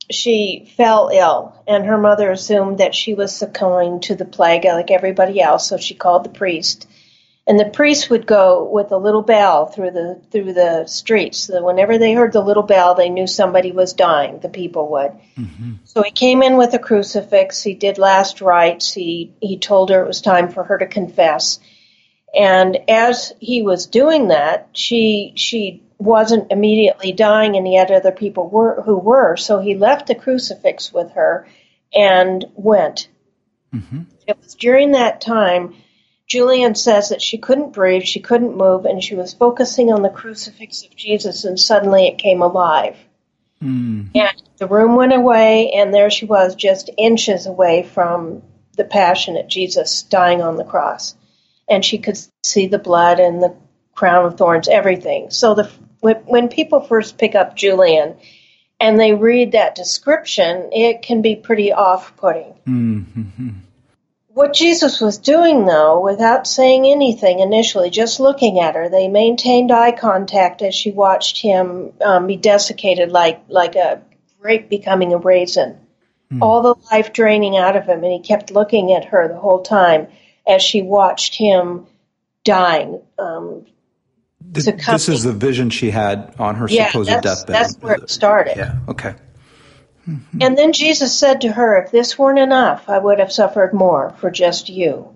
she 0.09 0.71
fell 0.77 1.09
ill, 1.13 1.61
and 1.67 1.85
her 1.85 1.97
mother 1.97 2.31
assumed 2.31 2.77
that 2.77 2.95
she 2.95 3.13
was 3.13 3.35
succumbing 3.35 3.99
to 4.01 4.15
the 4.15 4.25
plague 4.25 4.63
like 4.63 4.89
everybody 4.89 5.41
else. 5.41 5.67
So 5.67 5.77
she 5.77 5.93
called 5.95 6.23
the 6.23 6.29
priest, 6.29 6.87
and 7.45 7.59
the 7.59 7.65
priest 7.65 8.09
would 8.09 8.25
go 8.25 8.63
with 8.63 8.91
a 8.91 8.97
little 8.97 9.21
bell 9.21 9.65
through 9.65 9.91
the 9.91 10.21
through 10.31 10.53
the 10.53 10.85
streets. 10.87 11.39
So 11.39 11.63
whenever 11.63 11.97
they 11.97 12.13
heard 12.13 12.31
the 12.31 12.41
little 12.41 12.63
bell, 12.63 12.95
they 12.95 13.09
knew 13.09 13.27
somebody 13.27 13.71
was 13.71 13.93
dying. 13.93 14.39
The 14.39 14.49
people 14.49 14.89
would. 14.91 15.11
Mm-hmm. 15.37 15.73
So 15.83 16.03
he 16.03 16.11
came 16.11 16.41
in 16.41 16.55
with 16.55 16.73
a 16.73 16.79
crucifix. 16.79 17.61
He 17.61 17.73
did 17.73 17.97
last 17.97 18.39
rites. 18.39 18.93
He 18.93 19.33
he 19.41 19.57
told 19.57 19.89
her 19.89 20.01
it 20.01 20.07
was 20.07 20.21
time 20.21 20.49
for 20.49 20.63
her 20.63 20.77
to 20.77 20.87
confess. 20.87 21.59
And 22.33 22.89
as 22.89 23.33
he 23.39 23.61
was 23.61 23.87
doing 23.87 24.29
that, 24.29 24.69
she 24.71 25.33
she 25.35 25.83
wasn't 25.97 26.51
immediately 26.51 27.11
dying, 27.11 27.57
and 27.57 27.71
yet 27.71 27.91
other 27.91 28.11
people 28.11 28.49
were 28.49 28.81
who 28.83 28.97
were. 28.97 29.35
So 29.35 29.59
he 29.59 29.75
left 29.75 30.07
the 30.07 30.15
crucifix 30.15 30.93
with 30.93 31.11
her 31.11 31.45
and 31.93 32.45
went. 32.55 33.09
Mm-hmm. 33.73 34.03
It 34.27 34.37
was 34.41 34.55
during 34.55 34.91
that 34.91 35.19
time. 35.19 35.75
Julian 36.27 36.75
says 36.75 37.09
that 37.09 37.21
she 37.21 37.37
couldn't 37.37 37.73
breathe, 37.73 38.03
she 38.03 38.19
couldn't 38.19 38.57
move, 38.57 38.85
and 38.85 39.03
she 39.03 39.15
was 39.15 39.33
focusing 39.33 39.91
on 39.91 40.01
the 40.01 40.09
crucifix 40.09 40.83
of 40.83 40.95
Jesus, 40.95 41.43
and 41.43 41.59
suddenly 41.59 42.07
it 42.07 42.17
came 42.17 42.41
alive. 42.41 42.97
Hmm. 43.59 44.03
And 44.15 44.43
the 44.57 44.67
room 44.67 44.95
went 44.95 45.13
away, 45.13 45.71
and 45.71 45.93
there 45.93 46.09
she 46.09 46.25
was, 46.25 46.55
just 46.55 46.89
inches 46.97 47.45
away 47.45 47.83
from 47.83 48.41
the 48.75 48.85
passionate 48.85 49.47
Jesus 49.47 50.03
dying 50.03 50.41
on 50.41 50.55
the 50.55 50.63
cross. 50.63 51.15
And 51.69 51.83
she 51.83 51.97
could 51.97 52.17
see 52.43 52.67
the 52.67 52.79
blood 52.79 53.19
and 53.19 53.41
the 53.41 53.55
crown 53.95 54.25
of 54.25 54.37
thorns, 54.37 54.67
everything. 54.67 55.29
So 55.29 55.53
the 55.53 55.71
when, 56.01 56.17
when 56.25 56.49
people 56.49 56.81
first 56.81 57.17
pick 57.17 57.35
up 57.35 57.55
Julian 57.55 58.17
and 58.79 58.99
they 58.99 59.13
read 59.13 59.53
that 59.53 59.75
description, 59.75 60.69
it 60.73 61.01
can 61.01 61.21
be 61.21 61.37
pretty 61.37 61.71
off-putting. 61.71 62.53
Mm-hmm. 62.67 63.49
What 64.33 64.53
Jesus 64.53 64.99
was 64.99 65.19
doing, 65.19 65.65
though, 65.65 65.99
without 65.99 66.47
saying 66.47 66.87
anything 66.87 67.39
initially, 67.39 67.91
just 67.91 68.19
looking 68.19 68.59
at 68.59 68.73
her, 68.73 68.89
they 68.89 69.07
maintained 69.07 69.71
eye 69.71 69.91
contact 69.91 70.63
as 70.63 70.73
she 70.73 70.91
watched 70.91 71.39
him 71.39 71.93
um, 72.03 72.25
be 72.25 72.35
desiccated 72.35 73.11
like 73.11 73.43
like 73.47 73.75
a 73.75 74.01
grape 74.41 74.69
becoming 74.69 75.13
a 75.13 75.17
raisin, 75.17 75.77
all 76.41 76.63
the 76.63 76.75
life 76.91 77.13
draining 77.13 77.57
out 77.57 77.75
of 77.75 77.85
him, 77.85 78.03
and 78.03 78.11
he 78.11 78.19
kept 78.21 78.49
looking 78.49 78.91
at 78.91 79.05
her 79.05 79.27
the 79.27 79.37
whole 79.37 79.61
time 79.61 80.07
as 80.47 80.63
she 80.63 80.81
watched 80.81 81.35
him 81.35 81.85
dying. 82.43 83.01
Um, 83.19 83.67
Th- 84.51 84.65
this 84.65 85.09
is 85.09 85.23
the 85.23 85.31
vision 85.31 85.69
she 85.69 85.91
had 85.91 86.33
on 86.39 86.55
her 86.55 86.67
yeah, 86.67 86.87
supposed 86.87 87.09
that's, 87.09 87.43
deathbed. 87.43 87.55
that's 87.55 87.75
where 87.75 87.95
it 87.95 88.09
started. 88.09 88.57
Yeah. 88.57 88.79
Okay. 88.87 89.13
And 90.41 90.57
then 90.57 90.73
Jesus 90.73 91.17
said 91.17 91.41
to 91.41 91.51
her, 91.51 91.81
If 91.81 91.91
this 91.91 92.17
weren't 92.17 92.39
enough, 92.39 92.89
I 92.89 92.97
would 92.97 93.19
have 93.19 93.31
suffered 93.31 93.73
more 93.73 94.11
for 94.19 94.29
just 94.31 94.69
you. 94.69 95.15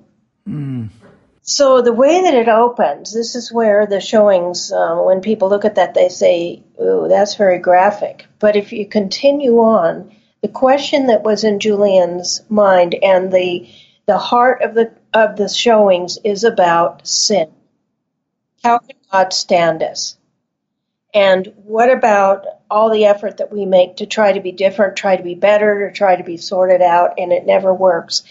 So 1.42 1.82
the 1.82 1.94
way 1.94 2.22
that 2.24 2.34
it 2.34 2.50
opens, 2.50 3.14
this 3.14 3.36
is 3.36 3.54
where 3.54 3.86
the 3.86 4.02
showings, 4.02 4.72
um, 4.72 5.06
when 5.06 5.22
people 5.22 5.48
look 5.50 5.64
at 5.64 5.76
that, 5.76 5.94
they 5.94 6.10
say, 6.10 6.62
"Ooh, 6.82 7.08
that's 7.08 7.36
very 7.36 7.60
graphic." 7.60 8.26
But 8.40 8.58
if 8.58 8.74
you 8.74 8.86
continue 8.86 9.60
on, 9.60 10.12
the 10.42 10.50
question 10.50 11.08
that 11.08 11.24
was 11.24 11.46
in 11.46 11.60
Julian's 11.60 12.42
mind 12.50 12.96
and 13.02 13.32
the 13.32 13.70
the 14.08 14.18
heart 14.18 14.62
of 14.62 14.74
the 14.74 14.92
of 15.14 15.38
the 15.38 15.48
showings 15.48 16.18
is 16.24 16.44
about 16.44 17.08
sin. 17.08 17.50
How 18.64 18.80
can 18.80 18.98
God 19.12 19.32
stand 19.32 19.84
us? 19.84 20.17
And 21.14 21.54
what 21.64 21.90
about 21.90 22.46
all 22.70 22.92
the 22.92 23.06
effort 23.06 23.38
that 23.38 23.52
we 23.52 23.66
make 23.66 23.98
to 23.98 24.06
try 24.06 24.34
to 24.34 24.42
be 24.42 24.52
different, 24.52 24.98
try 24.98 25.16
to 25.16 25.24
be 25.24 25.36
better, 25.36 25.88
to 25.88 25.96
try 25.96 26.16
to 26.16 26.24
be 26.24 26.38
sorted 26.38 26.82
out, 26.82 27.16
and 27.18 27.32
it 27.32 27.46
never 27.46 27.74
works? 27.74 28.24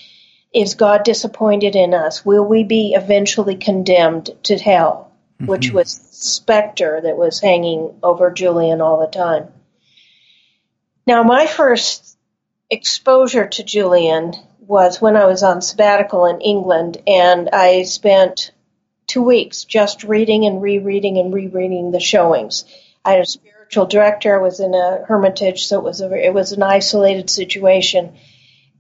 Is 0.52 0.75
God 0.75 1.04
disappointed 1.04 1.75
in 1.75 1.95
us? 1.95 2.25
Will 2.25 2.45
we 2.45 2.64
be 2.64 2.95
eventually 2.95 3.56
condemned 3.56 4.30
to 4.45 4.56
hell, 4.56 5.12
mm-hmm. 5.40 5.50
which 5.50 5.73
was 5.73 5.99
the 5.99 6.14
specter 6.14 7.00
that 7.02 7.16
was 7.16 7.40
hanging 7.40 7.99
over 8.02 8.30
Julian 8.30 8.80
all 8.80 9.00
the 9.00 9.06
time? 9.06 9.49
Now, 11.06 11.23
my 11.23 11.47
first 11.47 12.16
exposure 12.71 13.47
to 13.47 13.64
Julian 13.64 14.35
was 14.61 15.00
when 15.00 15.16
I 15.16 15.26
was 15.26 15.42
on 15.42 15.62
sabbatical 15.62 16.26
in 16.26 16.40
England, 16.40 17.00
and 17.06 17.49
I 17.52 17.85
spent 17.85 18.50
two 19.07 19.23
weeks 19.23 19.65
just 19.65 20.05
reading 20.05 20.45
and 20.47 20.61
rereading 20.63 21.19
and 21.19 21.33
rereading 21.33 21.91
the 21.91 22.01
showings. 22.01 22.65
I 23.05 23.13
had 23.13 23.21
a 23.21 23.27
spiritual 23.27 23.87
director. 23.87 24.39
I 24.39 24.43
was 24.43 24.61
in 24.61 24.75
a 24.75 25.05
hermitage, 25.07 25.67
so 25.67 25.79
it 25.79 25.85
was 25.85 26.01
a, 26.01 26.13
it 26.13 26.35
was 26.35 26.53
an 26.53 26.63
isolated 26.63 27.31
situation. 27.31 28.17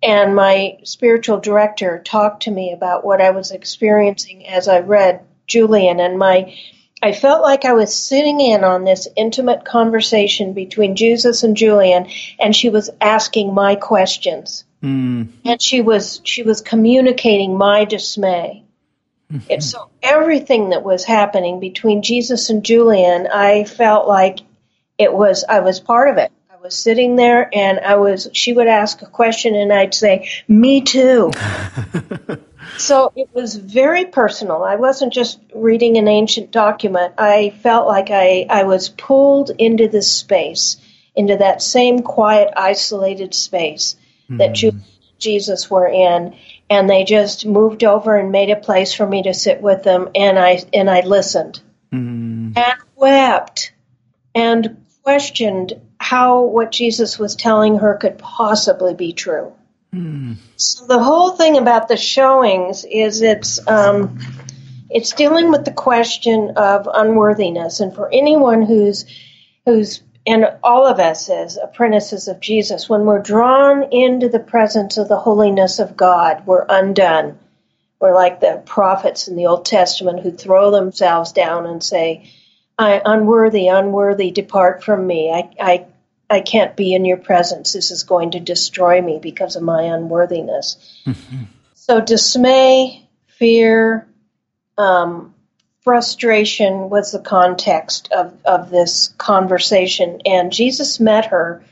And 0.02 0.34
my 0.36 0.78
spiritual 0.84 1.38
director 1.38 2.02
talked 2.04 2.42
to 2.44 2.50
me 2.50 2.72
about 2.72 3.04
what 3.04 3.20
I 3.20 3.30
was 3.30 3.50
experiencing 3.50 4.46
as 4.46 4.68
I 4.68 4.80
read 4.80 5.24
Julian, 5.46 6.00
and 6.00 6.18
my 6.18 6.54
I 7.02 7.12
felt 7.12 7.42
like 7.42 7.64
I 7.64 7.74
was 7.74 7.94
sitting 7.94 8.40
in 8.40 8.64
on 8.64 8.84
this 8.84 9.06
intimate 9.16 9.64
conversation 9.64 10.54
between 10.54 10.96
Jesus 10.96 11.42
and 11.44 11.56
Julian, 11.56 12.08
and 12.40 12.56
she 12.56 12.68
was 12.70 12.90
asking 13.00 13.54
my 13.54 13.76
questions, 13.76 14.64
Mm. 14.82 15.28
and 15.44 15.62
she 15.62 15.80
was 15.80 16.20
she 16.24 16.42
was 16.42 16.60
communicating 16.60 17.56
my 17.56 17.84
dismay. 17.84 18.65
Mm-hmm. 19.32 19.52
And 19.52 19.64
so 19.64 19.90
everything 20.02 20.70
that 20.70 20.84
was 20.84 21.04
happening 21.04 21.58
between 21.58 22.02
Jesus 22.02 22.50
and 22.50 22.64
Julian, 22.64 23.26
I 23.26 23.64
felt 23.64 24.06
like 24.06 24.40
it 24.98 25.12
was 25.12 25.44
I 25.48 25.60
was 25.60 25.80
part 25.80 26.08
of 26.08 26.18
it. 26.18 26.30
I 26.50 26.56
was 26.62 26.76
sitting 26.76 27.16
there 27.16 27.50
and 27.52 27.80
I 27.80 27.96
was 27.96 28.28
she 28.32 28.52
would 28.52 28.68
ask 28.68 29.02
a 29.02 29.06
question 29.06 29.54
and 29.54 29.72
I'd 29.72 29.94
say, 29.94 30.28
"Me 30.46 30.80
too." 30.80 31.32
so 32.78 33.12
it 33.16 33.28
was 33.32 33.56
very 33.56 34.04
personal. 34.04 34.62
I 34.62 34.76
wasn't 34.76 35.12
just 35.12 35.40
reading 35.54 35.96
an 35.96 36.08
ancient 36.08 36.52
document. 36.52 37.14
I 37.18 37.50
felt 37.62 37.88
like 37.88 38.10
I 38.10 38.46
I 38.48 38.62
was 38.62 38.88
pulled 38.88 39.50
into 39.58 39.88
this 39.88 40.10
space, 40.10 40.76
into 41.16 41.36
that 41.36 41.62
same 41.62 42.02
quiet 42.02 42.52
isolated 42.56 43.34
space 43.34 43.96
that 44.28 44.48
hmm. 44.48 44.54
Julian 44.54 44.84
and 44.84 45.18
Jesus 45.18 45.70
were 45.70 45.88
in 45.88 46.36
and 46.68 46.88
they 46.88 47.04
just 47.04 47.46
moved 47.46 47.84
over 47.84 48.16
and 48.16 48.32
made 48.32 48.50
a 48.50 48.56
place 48.56 48.92
for 48.92 49.06
me 49.06 49.22
to 49.22 49.34
sit 49.34 49.60
with 49.62 49.82
them 49.82 50.08
and 50.14 50.38
I 50.38 50.62
and 50.72 50.90
I 50.90 51.00
listened 51.00 51.60
Mm. 51.92 52.56
and 52.56 52.78
wept 52.96 53.72
and 54.34 54.84
questioned 55.04 55.74
how 56.00 56.42
what 56.42 56.72
Jesus 56.72 57.18
was 57.18 57.36
telling 57.36 57.78
her 57.78 57.94
could 57.94 58.18
possibly 58.18 58.92
be 58.94 59.12
true. 59.12 59.52
So 60.56 60.86
the 60.86 61.02
whole 61.02 61.30
thing 61.30 61.56
about 61.56 61.88
the 61.88 61.96
showings 61.96 62.84
is 62.84 63.22
it's 63.22 63.66
um, 63.66 64.18
it's 64.90 65.12
dealing 65.12 65.50
with 65.50 65.64
the 65.64 65.72
question 65.72 66.52
of 66.56 66.86
unworthiness, 66.92 67.80
and 67.80 67.94
for 67.94 68.12
anyone 68.12 68.60
who's 68.62 69.06
who's 69.64 70.02
and 70.26 70.46
all 70.62 70.86
of 70.86 70.98
us 70.98 71.28
as 71.30 71.56
apprentices 71.56 72.28
of 72.28 72.40
Jesus, 72.40 72.88
when 72.88 73.04
we're 73.04 73.22
drawn 73.22 73.92
into 73.92 74.28
the 74.28 74.40
presence 74.40 74.98
of 74.98 75.08
the 75.08 75.18
holiness 75.18 75.78
of 75.78 75.96
God, 75.96 76.46
we're 76.46 76.66
undone. 76.68 77.38
We're 78.00 78.14
like 78.14 78.40
the 78.40 78.62
prophets 78.66 79.28
in 79.28 79.36
the 79.36 79.46
Old 79.46 79.64
Testament 79.64 80.20
who 80.20 80.32
throw 80.32 80.70
themselves 80.70 81.32
down 81.32 81.66
and 81.66 81.82
say, 81.82 82.30
I 82.78 83.00
unworthy, 83.04 83.68
unworthy, 83.68 84.30
depart 84.32 84.84
from 84.84 85.06
me. 85.06 85.30
I, 85.30 85.50
I 85.60 85.86
I 86.28 86.40
can't 86.40 86.76
be 86.76 86.92
in 86.92 87.04
your 87.04 87.18
presence. 87.18 87.72
This 87.72 87.92
is 87.92 88.02
going 88.02 88.32
to 88.32 88.40
destroy 88.40 89.00
me 89.00 89.20
because 89.22 89.54
of 89.56 89.62
my 89.62 89.82
unworthiness. 89.82 90.76
So 91.86 92.00
dismay, 92.00 93.08
fear, 93.28 94.08
um, 94.76 95.35
frustration 95.86 96.90
was 96.90 97.12
the 97.12 97.20
context 97.20 98.10
of, 98.10 98.36
of 98.44 98.70
this 98.70 99.14
conversation. 99.18 100.20
And 100.26 100.52
Jesus 100.52 100.98
met 100.98 101.26
her 101.26 101.64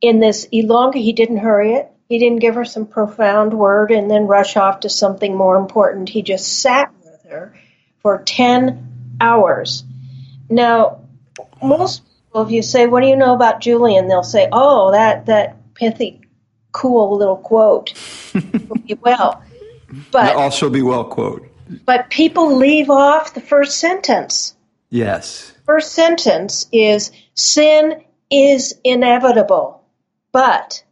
in 0.00 0.20
this 0.20 0.48
elongated, 0.50 1.04
he 1.04 1.12
didn't 1.12 1.36
hurry 1.36 1.74
it. 1.74 1.92
He 2.08 2.18
didn't 2.18 2.38
give 2.38 2.54
her 2.54 2.64
some 2.64 2.86
profound 2.86 3.52
word 3.52 3.90
and 3.90 4.10
then 4.10 4.26
rush 4.26 4.56
off 4.56 4.80
to 4.80 4.88
something 4.88 5.36
more 5.36 5.56
important. 5.58 6.08
He 6.08 6.22
just 6.22 6.60
sat 6.62 6.90
with 7.04 7.30
her 7.30 7.54
for 7.98 8.22
10 8.24 9.16
hours. 9.20 9.84
Now, 10.48 11.02
most 11.62 12.04
people, 12.06 12.46
if 12.46 12.50
you 12.50 12.62
say, 12.62 12.86
What 12.86 13.02
do 13.02 13.08
you 13.08 13.16
know 13.16 13.34
about 13.34 13.60
Julian? 13.60 14.08
they'll 14.08 14.22
say, 14.22 14.48
Oh, 14.50 14.92
that, 14.92 15.26
that 15.26 15.74
pithy, 15.74 16.22
cool 16.72 17.18
little 17.18 17.36
quote. 17.36 17.92
Be 18.32 18.94
well, 18.94 19.42
but 20.10 20.32
The 20.32 20.38
all 20.38 20.70
be 20.70 20.80
well 20.80 21.04
quote. 21.04 21.50
But 21.84 22.10
people 22.10 22.56
leave 22.56 22.90
off 22.90 23.34
the 23.34 23.40
first 23.40 23.78
sentence. 23.78 24.54
Yes. 24.90 25.52
First 25.64 25.92
sentence 25.92 26.66
is 26.72 27.10
sin 27.34 28.04
is 28.30 28.74
inevitable, 28.84 29.82
but 30.32 30.82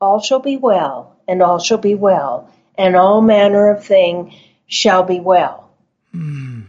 all 0.00 0.20
shall 0.20 0.40
be 0.40 0.56
well, 0.56 1.16
and 1.28 1.42
all 1.42 1.58
shall 1.58 1.78
be 1.78 1.94
well, 1.94 2.50
and 2.76 2.96
all 2.96 3.20
manner 3.20 3.70
of 3.70 3.84
thing 3.84 4.34
shall 4.66 5.02
be 5.02 5.20
well. 5.20 5.70
Hmm. 6.12 6.62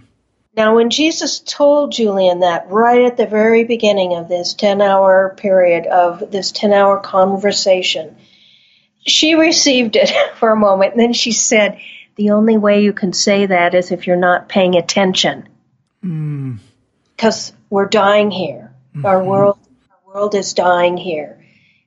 Now, 0.56 0.76
when 0.76 0.90
Jesus 0.90 1.40
told 1.40 1.92
Julian 1.92 2.40
that 2.40 2.72
right 2.72 3.06
at 3.06 3.16
the 3.16 3.28
very 3.28 3.64
beginning 3.64 4.16
of 4.16 4.28
this 4.28 4.56
10 4.56 4.82
hour 4.82 5.36
period 5.38 5.86
of 5.86 6.32
this 6.32 6.52
10 6.52 6.74
hour 6.74 7.00
conversation, 7.00 8.16
she 9.06 9.36
received 9.36 9.96
it 9.96 10.12
for 10.38 10.52
a 10.52 10.56
moment, 10.56 10.94
and 10.94 11.00
then 11.00 11.14
she 11.14 11.32
said, 11.32 11.80
The 12.18 12.32
only 12.32 12.58
way 12.58 12.84
you 12.84 12.94
can 12.94 13.14
say 13.14 13.46
that 13.46 13.74
is 13.74 13.92
if 13.92 14.08
you're 14.08 14.16
not 14.16 14.50
paying 14.50 14.76
attention. 14.76 15.48
Hmm. 16.02 16.56
Because 17.16 17.54
we're 17.70 17.88
dying 17.88 18.32
here. 18.32 18.74
Our 19.04 19.20
mm-hmm. 19.20 19.28
world 19.28 19.60
our 19.92 20.14
world 20.14 20.36
is 20.36 20.54
dying 20.54 20.98
here. 20.98 21.44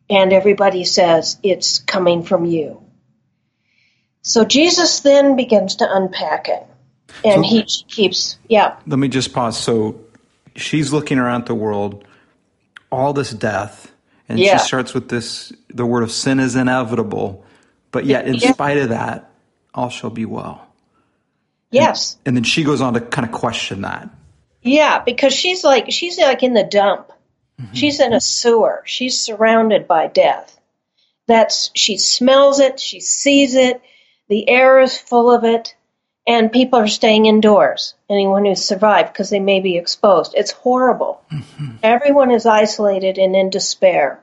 And 0.08 0.32
everybody 0.32 0.84
says 0.84 1.38
it's 1.42 1.78
coming 1.78 2.22
from 2.22 2.44
you. 2.44 2.82
So 4.22 4.44
Jesus 4.44 5.00
then 5.00 5.36
begins 5.36 5.76
to 5.76 5.88
unpack 5.88 6.48
it. 6.48 6.66
And 7.24 7.44
So- 7.44 7.50
he 7.50 7.62
keeps, 7.88 8.38
yeah, 8.48 8.76
Let 8.86 8.98
me 8.98 9.08
just 9.08 9.32
pause. 9.32 9.58
So 9.58 10.00
she's 10.54 10.92
looking 10.92 11.18
around 11.18 11.46
the 11.46 11.54
world, 11.54 12.04
all 12.92 13.12
this 13.12 13.30
death, 13.30 13.92
and 14.28 14.38
Yeah. 14.38 14.58
she 14.58 14.66
starts 14.66 14.94
with 14.94 15.08
this 15.08 15.52
the 15.72 15.86
word 15.86 16.02
of 16.02 16.12
sin 16.12 16.40
is 16.40 16.56
inevitable, 16.56 17.44
but 17.92 18.04
yet 18.04 18.26
in 18.26 18.34
Yeah. 18.34 18.52
spite 18.52 18.78
of 18.78 18.90
that, 18.90 19.29
all 19.74 19.90
shall 19.90 20.10
be 20.10 20.24
well. 20.24 20.66
yes. 21.70 22.16
And 22.26 22.36
then 22.36 22.44
she 22.44 22.64
goes 22.64 22.80
on 22.80 22.94
to 22.94 23.00
kind 23.00 23.26
of 23.26 23.32
question 23.32 23.82
that. 23.82 24.10
Yeah, 24.62 25.02
because 25.02 25.32
she's 25.32 25.64
like 25.64 25.90
she's 25.90 26.18
like 26.18 26.42
in 26.42 26.54
the 26.54 26.64
dump. 26.64 27.12
Mm-hmm. 27.60 27.74
She's 27.74 28.00
in 28.00 28.12
a 28.12 28.20
sewer. 28.20 28.82
She's 28.86 29.18
surrounded 29.20 29.86
by 29.88 30.06
death. 30.06 30.58
That's 31.26 31.70
she 31.74 31.96
smells 31.96 32.58
it, 32.60 32.80
she 32.80 33.00
sees 33.00 33.54
it, 33.54 33.80
the 34.28 34.48
air 34.48 34.80
is 34.80 34.98
full 34.98 35.30
of 35.32 35.44
it, 35.44 35.74
and 36.26 36.52
people 36.52 36.78
are 36.78 36.88
staying 36.88 37.26
indoors. 37.26 37.94
Anyone 38.08 38.44
who's 38.44 38.64
survived 38.64 39.12
because 39.12 39.30
they 39.30 39.40
may 39.40 39.60
be 39.60 39.76
exposed. 39.76 40.34
It's 40.36 40.50
horrible. 40.52 41.22
Mm-hmm. 41.32 41.76
Everyone 41.82 42.30
is 42.30 42.46
isolated 42.46 43.18
and 43.18 43.34
in 43.36 43.50
despair. 43.50 44.20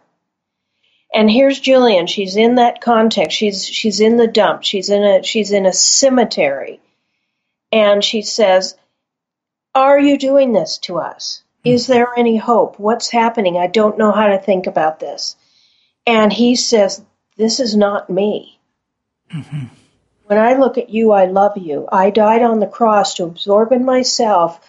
And 1.14 1.32
here's 1.32 1.60
Julian. 1.60 2.08
She's 2.08 2.36
in 2.36 2.56
that 2.56 2.82
context. 2.82 3.38
She's 3.38 3.66
she's 3.66 4.00
in 4.00 4.18
the 4.18 4.28
dump. 4.28 4.64
She's 4.64 4.90
in 4.90 5.04
a 5.04 5.24
she's 5.24 5.52
in 5.52 5.66
a 5.66 5.74
cemetery. 5.74 6.82
And 7.72 8.04
she 8.04 8.22
says, 8.22 8.76
are 9.78 10.00
you 10.00 10.18
doing 10.18 10.54
this 10.54 10.80
to 10.80 10.98
us? 10.98 11.44
Is 11.64 11.86
there 11.86 12.08
any 12.18 12.36
hope? 12.36 12.80
What's 12.80 13.12
happening? 13.12 13.58
I 13.58 13.68
don't 13.68 14.00
know 14.00 14.12
how 14.12 14.28
to 14.28 14.40
think 14.40 14.66
about 14.66 15.00
this. 15.00 15.36
And 16.08 16.34
he 16.34 16.56
says, 16.56 17.04
This 17.36 17.60
is 17.60 17.76
not 17.76 18.10
me. 18.10 18.60
Mm-hmm. 19.32 19.66
When 20.24 20.40
I 20.40 20.54
look 20.54 20.80
at 20.80 20.90
you, 20.90 21.12
I 21.12 21.26
love 21.26 21.58
you. 21.58 21.88
I 21.92 22.10
died 22.10 22.42
on 22.42 22.60
the 22.60 22.66
cross 22.66 23.14
to 23.16 23.26
absorb 23.26 23.72
in 23.72 23.86
myself 23.86 24.60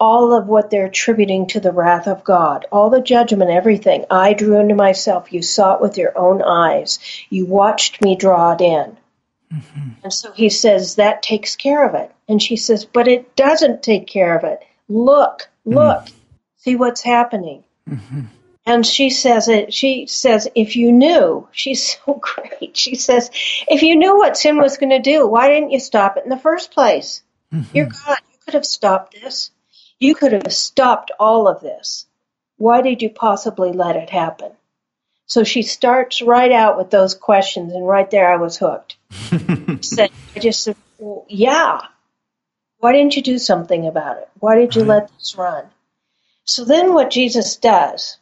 all 0.00 0.32
of 0.32 0.46
what 0.46 0.70
they're 0.70 0.86
attributing 0.86 1.46
to 1.48 1.60
the 1.60 1.72
wrath 1.72 2.06
of 2.08 2.24
God, 2.24 2.66
all 2.72 2.90
the 2.90 3.00
judgment, 3.00 3.50
everything. 3.50 4.04
I 4.10 4.34
drew 4.34 4.58
into 4.58 4.74
myself. 4.74 5.32
You 5.32 5.42
saw 5.42 5.74
it 5.74 5.80
with 5.80 5.98
your 5.98 6.16
own 6.16 6.42
eyes. 6.42 6.98
You 7.30 7.46
watched 7.46 8.02
me 8.02 8.16
draw 8.16 8.52
it 8.52 8.60
in. 8.60 8.96
Mm-hmm. 9.52 9.88
And 10.02 10.12
so 10.12 10.32
he 10.32 10.50
says, 10.50 10.96
That 10.96 11.22
takes 11.22 11.56
care 11.56 11.86
of 11.86 11.94
it. 11.94 12.12
And 12.28 12.42
she 12.42 12.56
says, 12.56 12.84
But 12.84 13.08
it 13.08 13.36
doesn't 13.36 13.82
take 13.82 14.06
care 14.06 14.36
of 14.36 14.44
it. 14.44 14.60
Look, 14.88 15.48
look, 15.64 16.04
mm-hmm. 16.04 16.14
see 16.56 16.76
what's 16.76 17.02
happening. 17.02 17.64
Mm-hmm. 17.88 18.22
And 18.66 18.86
she 18.86 19.10
says 19.10 19.48
it, 19.48 19.74
she 19.74 20.06
says, 20.06 20.48
if 20.54 20.74
you 20.76 20.90
knew, 20.90 21.46
she's 21.52 21.96
so 21.98 22.14
great. 22.20 22.76
She 22.76 22.94
says, 22.94 23.30
if 23.68 23.82
you 23.82 23.96
knew 23.96 24.16
what 24.16 24.36
sin 24.36 24.56
was 24.56 24.78
going 24.78 24.90
to 24.90 25.00
do, 25.00 25.26
why 25.26 25.48
didn't 25.48 25.70
you 25.70 25.80
stop 25.80 26.16
it 26.16 26.24
in 26.24 26.30
the 26.30 26.38
first 26.38 26.70
place? 26.72 27.22
Mm-hmm. 27.52 27.76
You're 27.76 27.86
God. 27.86 28.18
You 28.32 28.38
could 28.44 28.54
have 28.54 28.66
stopped 28.66 29.14
this. 29.14 29.50
You 30.04 30.14
could 30.14 30.32
have 30.32 30.52
stopped 30.52 31.12
all 31.18 31.48
of 31.48 31.62
this. 31.62 32.04
Why 32.58 32.82
did 32.82 33.00
you 33.00 33.08
possibly 33.08 33.72
let 33.72 33.96
it 33.96 34.10
happen? 34.10 34.52
So 35.24 35.44
she 35.44 35.62
starts 35.62 36.20
right 36.20 36.52
out 36.52 36.76
with 36.76 36.90
those 36.90 37.14
questions, 37.14 37.72
and 37.72 37.88
right 37.88 38.10
there 38.10 38.30
I 38.30 38.36
was 38.36 38.58
hooked. 38.58 38.98
said, 39.80 40.10
I 40.36 40.40
just 40.40 40.62
said, 40.62 40.76
well, 40.98 41.24
yeah. 41.30 41.86
Why 42.80 42.92
didn't 42.92 43.16
you 43.16 43.22
do 43.22 43.38
something 43.38 43.86
about 43.86 44.18
it? 44.18 44.28
Why 44.40 44.56
did 44.56 44.74
you 44.74 44.82
right. 44.82 44.88
let 44.88 45.10
this 45.16 45.36
run? 45.38 45.64
So 46.44 46.66
then 46.66 46.92
what 46.92 47.10
Jesus 47.10 47.56
does 47.56 48.18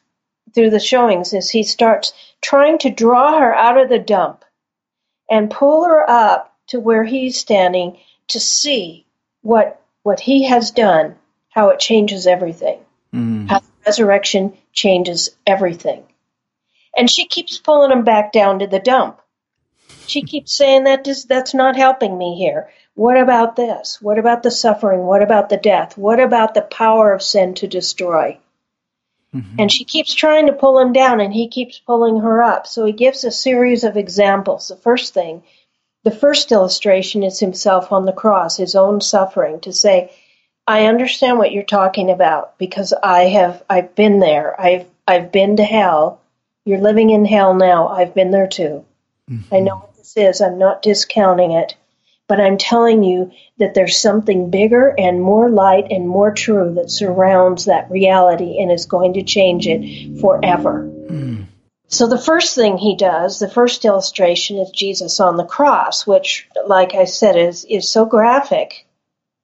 through 0.54 0.70
the 0.70 0.78
showings 0.78 1.32
is 1.32 1.50
he 1.50 1.64
starts 1.64 2.12
trying 2.40 2.78
to 2.78 2.90
draw 2.90 3.40
her 3.40 3.52
out 3.52 3.76
of 3.76 3.88
the 3.88 3.98
dump 3.98 4.44
and 5.28 5.50
pull 5.50 5.84
her 5.84 6.08
up 6.08 6.56
to 6.68 6.78
where 6.78 7.02
he's 7.02 7.40
standing 7.40 7.98
to 8.28 8.38
see 8.38 9.04
what 9.40 9.82
what 10.04 10.20
he 10.20 10.44
has 10.44 10.70
done, 10.70 11.16
how 11.52 11.68
it 11.68 11.78
changes 11.78 12.26
everything. 12.26 12.80
Mm. 13.14 13.48
How 13.48 13.60
the 13.60 13.66
resurrection 13.86 14.54
changes 14.72 15.30
everything. 15.46 16.02
And 16.96 17.10
she 17.10 17.26
keeps 17.26 17.58
pulling 17.58 17.92
him 17.92 18.04
back 18.04 18.32
down 18.32 18.58
to 18.58 18.66
the 18.66 18.80
dump. 18.80 19.20
She 20.06 20.22
keeps 20.22 20.56
saying 20.56 20.84
that 20.84 21.04
this, 21.04 21.24
that's 21.24 21.54
not 21.54 21.76
helping 21.76 22.16
me 22.16 22.36
here. 22.36 22.70
What 22.94 23.18
about 23.18 23.56
this? 23.56 23.98
What 24.00 24.18
about 24.18 24.42
the 24.42 24.50
suffering? 24.50 25.00
What 25.00 25.22
about 25.22 25.48
the 25.48 25.56
death? 25.56 25.96
What 25.96 26.20
about 26.20 26.54
the 26.54 26.62
power 26.62 27.12
of 27.12 27.22
sin 27.22 27.54
to 27.54 27.66
destroy? 27.66 28.38
Mm-hmm. 29.34 29.56
And 29.58 29.72
she 29.72 29.84
keeps 29.84 30.12
trying 30.12 30.46
to 30.48 30.52
pull 30.52 30.78
him 30.78 30.92
down, 30.92 31.20
and 31.20 31.32
he 31.32 31.48
keeps 31.48 31.78
pulling 31.78 32.20
her 32.20 32.42
up. 32.42 32.66
So 32.66 32.84
he 32.84 32.92
gives 32.92 33.24
a 33.24 33.30
series 33.30 33.84
of 33.84 33.96
examples. 33.96 34.68
The 34.68 34.76
first 34.76 35.14
thing, 35.14 35.42
the 36.04 36.10
first 36.10 36.52
illustration 36.52 37.22
is 37.22 37.40
himself 37.40 37.92
on 37.92 38.04
the 38.04 38.12
cross, 38.12 38.56
his 38.58 38.74
own 38.74 39.00
suffering, 39.00 39.60
to 39.60 39.72
say, 39.72 40.12
I 40.66 40.86
understand 40.86 41.38
what 41.38 41.52
you're 41.52 41.64
talking 41.64 42.10
about 42.10 42.56
because 42.58 42.92
I 42.92 43.24
have 43.24 43.62
I've 43.68 43.94
been 43.94 44.20
there. 44.20 44.58
I've 44.60 44.86
I've 45.06 45.32
been 45.32 45.56
to 45.56 45.64
hell. 45.64 46.20
You're 46.64 46.80
living 46.80 47.10
in 47.10 47.24
hell 47.24 47.54
now. 47.54 47.88
I've 47.88 48.14
been 48.14 48.30
there 48.30 48.46
too. 48.46 48.84
Mm-hmm. 49.28 49.54
I 49.54 49.60
know 49.60 49.76
what 49.76 49.96
this 49.96 50.16
is. 50.16 50.40
I'm 50.40 50.58
not 50.58 50.82
discounting 50.82 51.52
it. 51.52 51.76
But 52.28 52.40
I'm 52.40 52.56
telling 52.56 53.02
you 53.02 53.32
that 53.58 53.74
there's 53.74 53.98
something 53.98 54.48
bigger 54.48 54.94
and 54.96 55.20
more 55.20 55.50
light 55.50 55.88
and 55.90 56.08
more 56.08 56.32
true 56.32 56.74
that 56.74 56.90
surrounds 56.90 57.66
that 57.66 57.90
reality 57.90 58.62
and 58.62 58.70
is 58.70 58.86
going 58.86 59.14
to 59.14 59.22
change 59.22 59.66
it 59.66 60.20
forever. 60.20 60.88
Mm. 61.10 61.46
So 61.88 62.06
the 62.06 62.16
first 62.16 62.54
thing 62.54 62.78
he 62.78 62.96
does, 62.96 63.38
the 63.38 63.50
first 63.50 63.84
illustration 63.84 64.56
is 64.58 64.70
Jesus 64.70 65.20
on 65.20 65.36
the 65.36 65.44
cross, 65.44 66.06
which, 66.06 66.48
like 66.66 66.94
I 66.94 67.04
said, 67.04 67.36
is, 67.36 67.66
is 67.66 67.90
so 67.90 68.06
graphic 68.06 68.86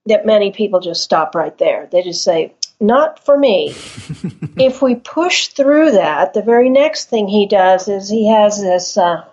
that 0.08 0.26
many 0.26 0.52
people 0.52 0.80
just 0.80 1.02
stop 1.02 1.34
right 1.34 1.56
there. 1.58 1.88
They 1.90 2.02
just 2.02 2.24
say, 2.24 2.52
not 2.80 3.24
for 3.24 3.36
me. 3.36 3.68
if 4.56 4.82
we 4.82 4.94
push 4.96 5.48
through 5.48 5.92
that, 5.92 6.34
the 6.34 6.42
very 6.42 6.68
next 6.68 7.10
thing 7.10 7.28
he 7.28 7.46
does 7.46 7.88
is 7.88 8.08
he 8.08 8.28
has 8.28 8.60
this, 8.60 8.96
uh, 8.96 9.24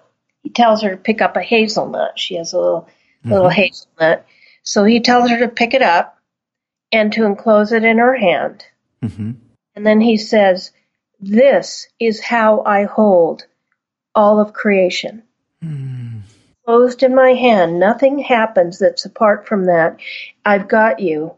he 0.43 0.49
tells 0.49 0.81
her 0.81 0.91
to 0.91 0.97
pick 0.97 1.21
up 1.21 1.35
a 1.37 1.41
hazelnut. 1.41 2.19
She 2.19 2.35
has 2.35 2.53
a 2.53 2.57
little 2.57 2.81
mm-hmm. 2.81 3.31
little 3.31 3.49
hazelnut. 3.49 4.25
So 4.63 4.83
he 4.83 4.99
tells 4.99 5.29
her 5.29 5.39
to 5.39 5.47
pick 5.47 5.73
it 5.73 5.81
up 5.81 6.17
and 6.91 7.11
to 7.13 7.25
enclose 7.25 7.71
it 7.71 7.83
in 7.83 7.97
her 7.97 8.15
hand. 8.15 8.65
Mm-hmm. 9.03 9.31
And 9.75 9.85
then 9.85 10.01
he 10.01 10.17
says, 10.17 10.71
This 11.19 11.87
is 11.99 12.23
how 12.23 12.61
I 12.61 12.85
hold 12.85 13.45
all 14.13 14.39
of 14.39 14.53
creation. 14.53 15.23
Mm. 15.63 16.14
Closed 16.65 17.03
in 17.03 17.13
my 17.13 17.33
hand, 17.33 17.79
nothing 17.79 18.19
happens 18.19 18.79
that's 18.79 19.05
apart 19.05 19.47
from 19.47 19.65
that. 19.65 19.99
I've 20.43 20.67
got 20.67 20.99
you. 20.99 21.35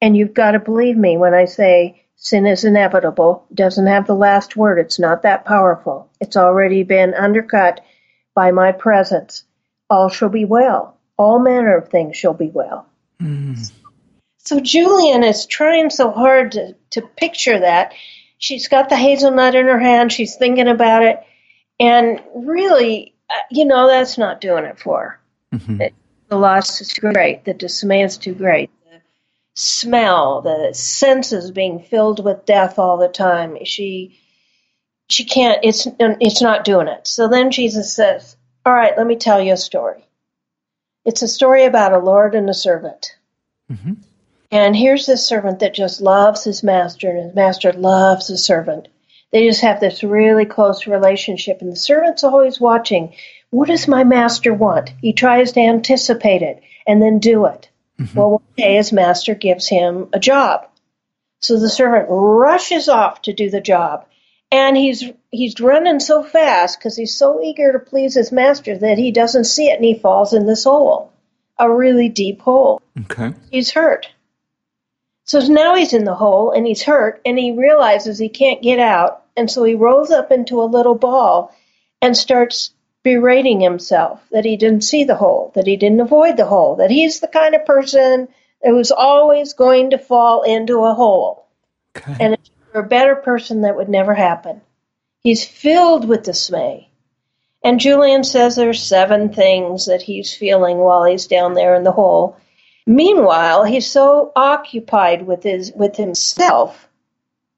And 0.00 0.16
you've 0.16 0.34
got 0.34 0.52
to 0.52 0.60
believe 0.60 0.96
me 0.96 1.16
when 1.16 1.34
I 1.34 1.44
say 1.44 2.04
sin 2.16 2.46
is 2.46 2.64
inevitable, 2.64 3.46
doesn't 3.54 3.86
have 3.86 4.06
the 4.06 4.14
last 4.14 4.56
word. 4.56 4.78
It's 4.78 4.98
not 4.98 5.22
that 5.22 5.44
powerful. 5.44 6.10
It's 6.20 6.36
already 6.36 6.82
been 6.82 7.14
undercut 7.14 7.80
by 8.34 8.50
my 8.50 8.72
presence. 8.72 9.44
All 9.90 10.08
shall 10.08 10.28
be 10.28 10.44
well 10.44 10.98
all 11.18 11.40
manner 11.40 11.76
of 11.76 11.88
things 11.88 12.16
shall 12.16 12.32
be 12.32 12.48
well. 12.48 12.86
Mm. 13.20 13.70
So 14.38 14.60
Julian 14.60 15.24
is 15.24 15.44
trying 15.44 15.90
so 15.90 16.10
hard 16.10 16.52
to, 16.52 16.74
to 16.92 17.02
picture 17.02 17.58
that. 17.58 17.92
She's 18.38 18.68
got 18.68 18.88
the 18.88 18.96
hazelnut 18.96 19.56
in 19.56 19.66
her 19.66 19.80
hand, 19.80 20.12
she's 20.12 20.36
thinking 20.36 20.68
about 20.68 21.02
it, 21.02 21.20
and 21.80 22.22
really, 22.34 23.14
you 23.50 23.64
know, 23.64 23.88
that's 23.88 24.18
not 24.18 24.40
doing 24.40 24.64
it 24.64 24.78
for 24.78 25.00
her. 25.00 25.58
Mm-hmm. 25.58 25.82
the 26.28 26.36
loss 26.36 26.80
is 26.80 26.92
great, 26.92 27.44
the 27.44 27.54
dismay 27.54 28.02
is 28.02 28.18
too 28.18 28.34
great. 28.34 28.70
The 28.84 29.00
smell, 29.54 30.42
the 30.42 30.74
senses 30.74 31.50
being 31.50 31.80
filled 31.80 32.22
with 32.22 32.44
death 32.44 32.78
all 32.78 32.98
the 32.98 33.08
time. 33.08 33.56
She 33.64 34.18
she 35.08 35.24
can't 35.24 35.58
it's 35.62 35.86
it's 35.98 36.42
not 36.42 36.64
doing 36.64 36.88
it. 36.88 37.06
So 37.06 37.28
then 37.28 37.50
Jesus 37.50 37.94
says, 37.94 38.36
"All 38.66 38.74
right, 38.74 38.96
let 38.96 39.06
me 39.06 39.16
tell 39.16 39.40
you 39.40 39.54
a 39.54 39.56
story." 39.56 40.04
It's 41.04 41.22
a 41.22 41.28
story 41.28 41.64
about 41.64 41.94
a 41.94 41.98
lord 41.98 42.34
and 42.34 42.50
a 42.50 42.54
servant. 42.54 43.16
Mm-hmm. 43.72 43.94
And 44.50 44.76
here's 44.76 45.06
this 45.06 45.26
servant 45.26 45.60
that 45.60 45.74
just 45.74 46.00
loves 46.00 46.44
his 46.44 46.62
master, 46.62 47.10
and 47.10 47.24
his 47.24 47.34
master 47.34 47.72
loves 47.72 48.28
the 48.28 48.38
servant. 48.38 48.88
They 49.32 49.46
just 49.46 49.60
have 49.60 49.80
this 49.80 50.02
really 50.02 50.46
close 50.46 50.86
relationship, 50.86 51.60
and 51.60 51.70
the 51.70 51.76
servant's 51.76 52.24
always 52.24 52.60
watching. 52.60 53.14
What 53.50 53.68
does 53.68 53.88
my 53.88 54.04
master 54.04 54.54
want? 54.54 54.90
He 55.00 55.12
tries 55.12 55.52
to 55.52 55.60
anticipate 55.60 56.42
it 56.42 56.62
and 56.86 57.02
then 57.02 57.18
do 57.18 57.46
it. 57.46 57.68
Mm-hmm. 57.98 58.18
Well, 58.18 58.30
one 58.30 58.42
day 58.56 58.76
his 58.76 58.92
master 58.92 59.34
gives 59.34 59.68
him 59.68 60.08
a 60.12 60.18
job. 60.18 60.68
So 61.40 61.58
the 61.58 61.70
servant 61.70 62.06
rushes 62.08 62.88
off 62.88 63.22
to 63.22 63.32
do 63.32 63.50
the 63.50 63.60
job 63.60 64.06
and 64.50 64.76
he's 64.76 65.04
he's 65.30 65.60
running 65.60 66.00
so 66.00 66.22
fast 66.22 66.78
because 66.78 66.96
he's 66.96 67.14
so 67.14 67.42
eager 67.42 67.72
to 67.72 67.78
please 67.78 68.14
his 68.14 68.32
master 68.32 68.76
that 68.78 68.98
he 68.98 69.10
doesn't 69.12 69.44
see 69.44 69.68
it 69.68 69.76
and 69.76 69.84
he 69.84 69.98
falls 69.98 70.32
in 70.32 70.46
this 70.46 70.64
hole, 70.64 71.12
a 71.58 71.70
really 71.70 72.08
deep 72.08 72.40
hole. 72.40 72.80
Okay. 73.02 73.34
He's 73.50 73.70
hurt. 73.70 74.08
So 75.28 75.40
now 75.40 75.74
he's 75.74 75.92
in 75.92 76.04
the 76.04 76.14
hole 76.14 76.52
and 76.52 76.66
he's 76.66 76.82
hurt 76.82 77.20
and 77.26 77.38
he 77.38 77.52
realizes 77.52 78.18
he 78.18 78.30
can't 78.30 78.62
get 78.62 78.78
out 78.78 79.24
and 79.36 79.50
so 79.50 79.62
he 79.62 79.74
rolls 79.74 80.10
up 80.10 80.32
into 80.32 80.62
a 80.62 80.64
little 80.64 80.94
ball 80.94 81.54
and 82.00 82.16
starts 82.16 82.70
berating 83.02 83.60
himself 83.60 84.22
that 84.32 84.46
he 84.46 84.56
didn't 84.56 84.84
see 84.84 85.04
the 85.04 85.14
hole, 85.14 85.52
that 85.54 85.66
he 85.66 85.76
didn't 85.76 86.00
avoid 86.00 86.38
the 86.38 86.46
hole, 86.46 86.76
that 86.76 86.90
he's 86.90 87.20
the 87.20 87.28
kind 87.28 87.54
of 87.54 87.66
person 87.66 88.28
who's 88.64 88.90
always 88.90 89.52
going 89.52 89.90
to 89.90 89.98
fall 89.98 90.42
into 90.42 90.82
a 90.84 90.94
hole. 90.94 91.46
Okay. 91.94 92.16
And 92.18 92.34
if 92.34 92.40
you're 92.72 92.82
a 92.82 92.88
better 92.88 93.14
person, 93.14 93.60
that 93.62 93.76
would 93.76 93.90
never 93.90 94.14
happen. 94.14 94.62
He's 95.20 95.44
filled 95.44 96.08
with 96.08 96.22
dismay. 96.22 96.88
And 97.62 97.80
Julian 97.80 98.24
says 98.24 98.56
there's 98.56 98.82
seven 98.82 99.34
things 99.34 99.86
that 99.86 100.00
he's 100.00 100.34
feeling 100.34 100.78
while 100.78 101.04
he's 101.04 101.26
down 101.26 101.52
there 101.52 101.74
in 101.74 101.84
the 101.84 101.92
hole. 101.92 102.38
Meanwhile, 102.88 103.64
he's 103.64 103.86
so 103.86 104.32
occupied 104.34 105.26
with 105.26 105.42
his 105.42 105.70
with 105.74 105.96
himself, 105.96 106.88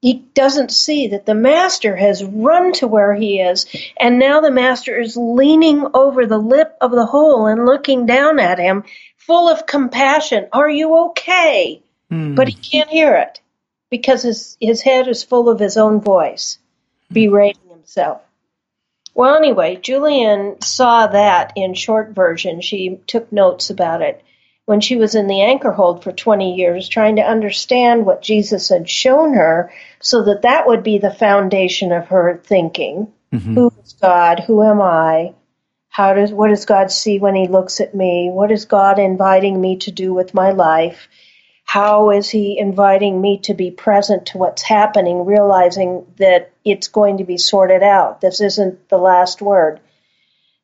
he 0.01 0.25
doesn't 0.33 0.71
see 0.71 1.07
that 1.07 1.25
the 1.25 1.33
master 1.33 1.95
has 1.95 2.21
run 2.21 2.73
to 2.73 2.87
where 2.87 3.13
he 3.13 3.39
is, 3.39 3.65
and 3.97 4.19
now 4.19 4.41
the 4.41 4.51
master 4.51 4.99
is 4.99 5.15
leaning 5.15 5.87
over 5.93 6.25
the 6.25 6.37
lip 6.37 6.75
of 6.81 6.91
the 6.91 7.05
hole 7.05 7.47
and 7.47 7.65
looking 7.65 8.05
down 8.05 8.39
at 8.39 8.59
him, 8.59 8.83
full 9.15 9.47
of 9.47 9.65
compassion. 9.65 10.47
Are 10.51 10.69
you 10.69 10.97
okay? 11.11 11.81
Mm. 12.11 12.35
But 12.35 12.49
he 12.49 12.55
can't 12.55 12.89
hear 12.89 13.15
it 13.15 13.39
because 13.89 14.23
his, 14.23 14.57
his 14.59 14.81
head 14.81 15.07
is 15.07 15.23
full 15.23 15.47
of 15.47 15.59
his 15.59 15.77
own 15.77 16.01
voice, 16.01 16.59
berating 17.09 17.69
himself. 17.69 18.21
Well, 19.13 19.35
anyway, 19.35 19.77
Julian 19.77 20.59
saw 20.61 21.07
that 21.07 21.53
in 21.55 21.73
short 21.73 22.09
version. 22.09 22.59
She 22.59 22.99
took 23.07 23.31
notes 23.31 23.69
about 23.69 24.01
it. 24.01 24.21
When 24.71 24.79
she 24.79 24.95
was 24.95 25.15
in 25.15 25.27
the 25.27 25.41
anchor 25.41 25.73
hold 25.73 26.01
for 26.01 26.13
20 26.13 26.55
years 26.55 26.87
trying 26.87 27.17
to 27.17 27.21
understand 27.21 28.05
what 28.05 28.21
Jesus 28.21 28.69
had 28.69 28.89
shown 28.89 29.33
her 29.33 29.69
so 29.99 30.23
that 30.23 30.43
that 30.43 30.65
would 30.65 30.81
be 30.81 30.97
the 30.97 31.13
foundation 31.13 31.91
of 31.91 32.07
her 32.07 32.39
thinking. 32.45 33.11
Mm-hmm. 33.33 33.53
Who 33.53 33.73
is 33.83 33.91
God? 34.01 34.39
Who 34.47 34.63
am 34.63 34.81
I? 34.81 35.33
How 35.89 36.13
does 36.13 36.31
what 36.31 36.47
does 36.47 36.63
God 36.63 36.89
see 36.89 37.19
when 37.19 37.35
he 37.35 37.49
looks 37.49 37.81
at 37.81 37.93
me? 37.93 38.29
What 38.31 38.49
is 38.49 38.63
God 38.63 38.97
inviting 38.97 39.59
me 39.59 39.75
to 39.79 39.91
do 39.91 40.13
with 40.13 40.33
my 40.33 40.51
life? 40.51 41.09
How 41.65 42.11
is 42.11 42.29
he 42.29 42.57
inviting 42.57 43.19
me 43.19 43.39
to 43.39 43.53
be 43.53 43.71
present 43.71 44.27
to 44.27 44.37
what's 44.37 44.61
happening, 44.61 45.25
realizing 45.25 46.05
that 46.15 46.53
it's 46.63 46.87
going 46.87 47.17
to 47.17 47.25
be 47.25 47.37
sorted 47.37 47.83
out? 47.83 48.21
This 48.21 48.39
isn't 48.39 48.87
the 48.87 48.97
last 48.97 49.41
word. 49.41 49.81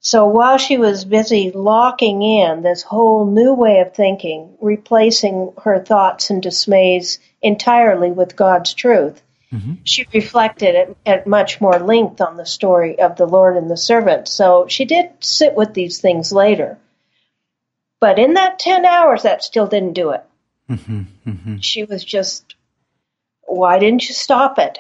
So 0.08 0.26
while 0.26 0.58
she 0.58 0.78
was 0.78 1.04
busy 1.04 1.52
locking 1.52 2.22
in 2.22 2.62
this 2.62 2.82
whole 2.82 3.26
new 3.26 3.54
way 3.54 3.80
of 3.80 3.94
thinking, 3.94 4.58
replacing 4.62 5.52
her 5.62 5.84
thoughts 5.84 6.30
and 6.30 6.42
dismays 6.42 7.20
entirely 7.42 8.12
with 8.12 8.38
God's 8.38 8.74
truth, 8.74 9.22
Mm-hmm. 9.54 9.76
she 9.86 10.06
reflected 10.14 10.76
at, 10.76 10.96
at 11.06 11.28
much 11.28 11.62
more 11.62 11.80
length 11.80 12.20
on 12.20 12.36
the 12.36 12.46
story 12.46 13.00
of 13.00 13.16
the 13.16 13.26
Lord 13.26 13.56
and 13.56 13.70
the 13.70 13.78
servant. 13.78 14.28
So 14.28 14.68
she 14.68 14.84
did 14.86 15.10
sit 15.22 15.56
with 15.56 15.74
these 15.74 16.00
things 16.00 16.32
later. 16.34 16.78
But 18.02 18.18
in 18.18 18.36
that 18.36 18.60
10 18.60 18.86
hours, 18.86 19.24
that 19.24 19.44
still 19.44 19.68
didn't 19.68 19.94
do 19.94 20.12
it. 20.12 20.24
Mm-hmm. 20.70 21.02
Mm-hmm. 21.26 21.58
She 21.60 21.84
was 21.84 22.04
just, 22.04 22.56
why 23.44 23.80
didn't 23.80 24.08
you 24.08 24.14
stop 24.14 24.58
it? 24.60 24.80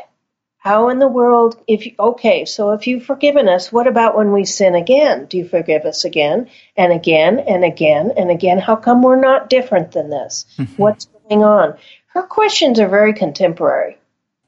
How 0.60 0.90
in 0.90 1.00
the 1.00 1.08
world, 1.08 1.62
if 1.68 1.86
you, 1.86 1.94
okay, 1.98 2.44
so 2.46 2.72
if 2.72 2.88
you've 2.88 3.06
forgiven 3.06 3.48
us, 3.48 3.72
what 3.72 3.88
about 3.88 4.18
when 4.18 4.32
we 4.32 4.44
sin 4.44 4.76
again? 4.76 5.26
Do 5.26 5.38
you 5.38 5.48
forgive 5.48 5.86
us 5.86 6.04
again 6.04 6.50
and 6.76 6.92
again 6.92 7.40
and 7.40 7.64
again 7.64 8.12
and 8.18 8.30
again? 8.32 8.58
How 8.58 8.76
come 8.76 9.02
we're 9.02 9.22
not 9.22 9.50
different 9.50 9.92
than 9.92 10.10
this? 10.10 10.46
Mm-hmm. 10.58 10.82
What's 10.82 11.06
going 11.06 11.44
on? 11.44 11.78
Her 12.08 12.24
questions 12.24 12.80
are 12.80 12.88
very 12.90 13.14
contemporary 13.14 13.98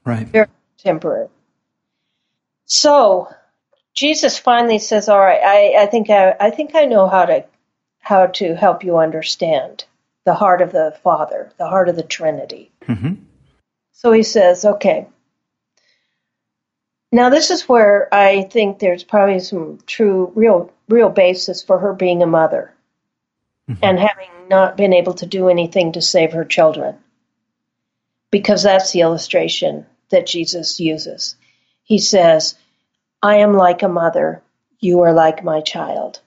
Right. 0.04 0.26
very 0.26 0.48
temporary. 0.78 1.28
So 2.64 3.28
Jesus 3.94 4.38
finally 4.38 4.78
says, 4.78 5.08
"All 5.08 5.18
right, 5.18 5.40
I, 5.42 5.82
I 5.82 5.86
think 5.86 6.10
I, 6.10 6.34
I 6.38 6.50
think 6.50 6.74
I 6.74 6.84
know 6.86 7.06
how 7.06 7.26
to 7.26 7.44
how 8.00 8.26
to 8.26 8.54
help 8.54 8.82
you 8.84 8.98
understand 8.98 9.84
the 10.24 10.34
heart 10.34 10.62
of 10.62 10.72
the 10.72 10.96
Father, 11.02 11.52
the 11.58 11.68
heart 11.68 11.88
of 11.88 11.96
the 11.96 12.02
Trinity." 12.02 12.72
Mm-hmm. 12.86 13.14
So 13.92 14.12
he 14.12 14.22
says, 14.22 14.64
"Okay." 14.64 15.06
Now 17.12 17.28
this 17.28 17.50
is 17.50 17.68
where 17.68 18.12
I 18.14 18.42
think 18.42 18.78
there's 18.78 19.04
probably 19.04 19.40
some 19.40 19.78
true, 19.86 20.32
real, 20.34 20.72
real 20.88 21.08
basis 21.08 21.62
for 21.62 21.78
her 21.78 21.92
being 21.92 22.22
a 22.22 22.26
mother 22.26 22.72
mm-hmm. 23.68 23.82
and 23.82 23.98
having 23.98 24.30
not 24.48 24.76
been 24.76 24.92
able 24.92 25.14
to 25.14 25.26
do 25.26 25.48
anything 25.48 25.92
to 25.92 26.02
save 26.02 26.32
her 26.32 26.44
children 26.44 26.96
because 28.30 28.62
that's 28.62 28.92
the 28.92 29.00
illustration 29.00 29.86
that 30.10 30.26
Jesus 30.26 30.80
uses. 30.80 31.36
He 31.82 31.98
says, 31.98 32.56
I 33.22 33.36
am 33.36 33.54
like 33.54 33.82
a 33.82 33.88
mother, 33.88 34.42
you 34.78 35.00
are 35.00 35.12
like 35.12 35.44
my 35.44 35.60
child. 35.60 36.20